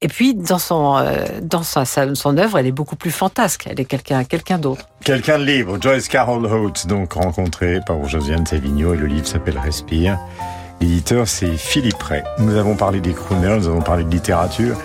Et 0.01 0.07
puis, 0.07 0.35
dans 0.35 0.59
son, 0.59 0.97
euh, 0.97 1.25
dans 1.41 1.63
sa, 1.63 1.85
son 1.85 2.37
œuvre, 2.37 2.57
elle 2.57 2.67
est 2.67 2.71
beaucoup 2.71 2.95
plus 2.97 3.11
fantasque. 3.11 3.65
Elle 3.69 3.79
est 3.79 3.85
quelqu'un 3.85 4.23
quelqu'un 4.23 4.57
d'autre. 4.57 4.87
Quelqu'un 5.03 5.39
de 5.39 5.45
libre, 5.45 5.77
Joyce 5.81 6.09
Carol 6.09 6.45
Oates, 6.45 6.85
donc 6.87 7.13
rencontré 7.13 7.79
par 7.87 8.03
Josiane 8.07 8.45
Savigno 8.45 8.93
et 8.93 8.97
le 8.97 9.05
livre 9.05 9.25
s'appelle 9.25 9.57
Respire. 9.57 10.19
C'est 11.25 11.57
Philippe 11.57 12.01
Ray. 12.01 12.23
Nous 12.39 12.55
avons 12.55 12.75
parlé 12.75 12.99
des 12.99 13.13
crooners, 13.13 13.57
nous 13.57 13.67
avons 13.67 13.81
parlé 13.81 14.03
de 14.03 14.09
littérature. 14.09 14.75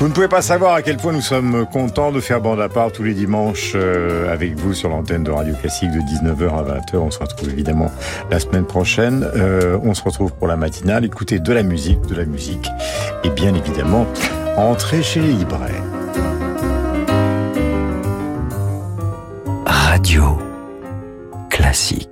Vous 0.00 0.08
ne 0.08 0.12
pouvez 0.12 0.28
pas 0.28 0.42
savoir 0.42 0.74
à 0.74 0.82
quel 0.82 0.96
point 0.96 1.12
nous 1.12 1.20
sommes 1.20 1.66
contents 1.70 2.12
de 2.12 2.20
faire 2.20 2.40
bande 2.40 2.60
à 2.60 2.68
part 2.68 2.92
tous 2.92 3.02
les 3.02 3.14
dimanches 3.14 3.72
euh, 3.74 4.32
avec 4.32 4.56
vous 4.56 4.74
sur 4.74 4.88
l'antenne 4.88 5.22
de 5.22 5.30
Radio 5.30 5.54
Classique 5.54 5.90
de 5.90 6.00
19h 6.00 6.48
à 6.48 6.62
20h. 6.62 6.96
On 6.96 7.10
se 7.10 7.18
retrouve 7.18 7.50
évidemment 7.50 7.90
la 8.30 8.40
semaine 8.40 8.64
prochaine. 8.64 9.28
Euh, 9.36 9.78
on 9.82 9.94
se 9.94 10.02
retrouve 10.02 10.32
pour 10.32 10.48
la 10.48 10.56
matinale. 10.56 11.04
Écoutez 11.04 11.38
de 11.38 11.52
la 11.52 11.62
musique, 11.62 12.00
de 12.06 12.14
la 12.14 12.24
musique. 12.24 12.68
Et 13.24 13.30
bien 13.30 13.54
évidemment, 13.54 14.06
entrez 14.56 15.02
chez 15.02 15.20
les 15.20 15.32
libraires. 15.32 15.82
Radio 19.66 20.38
classique. 21.50 22.04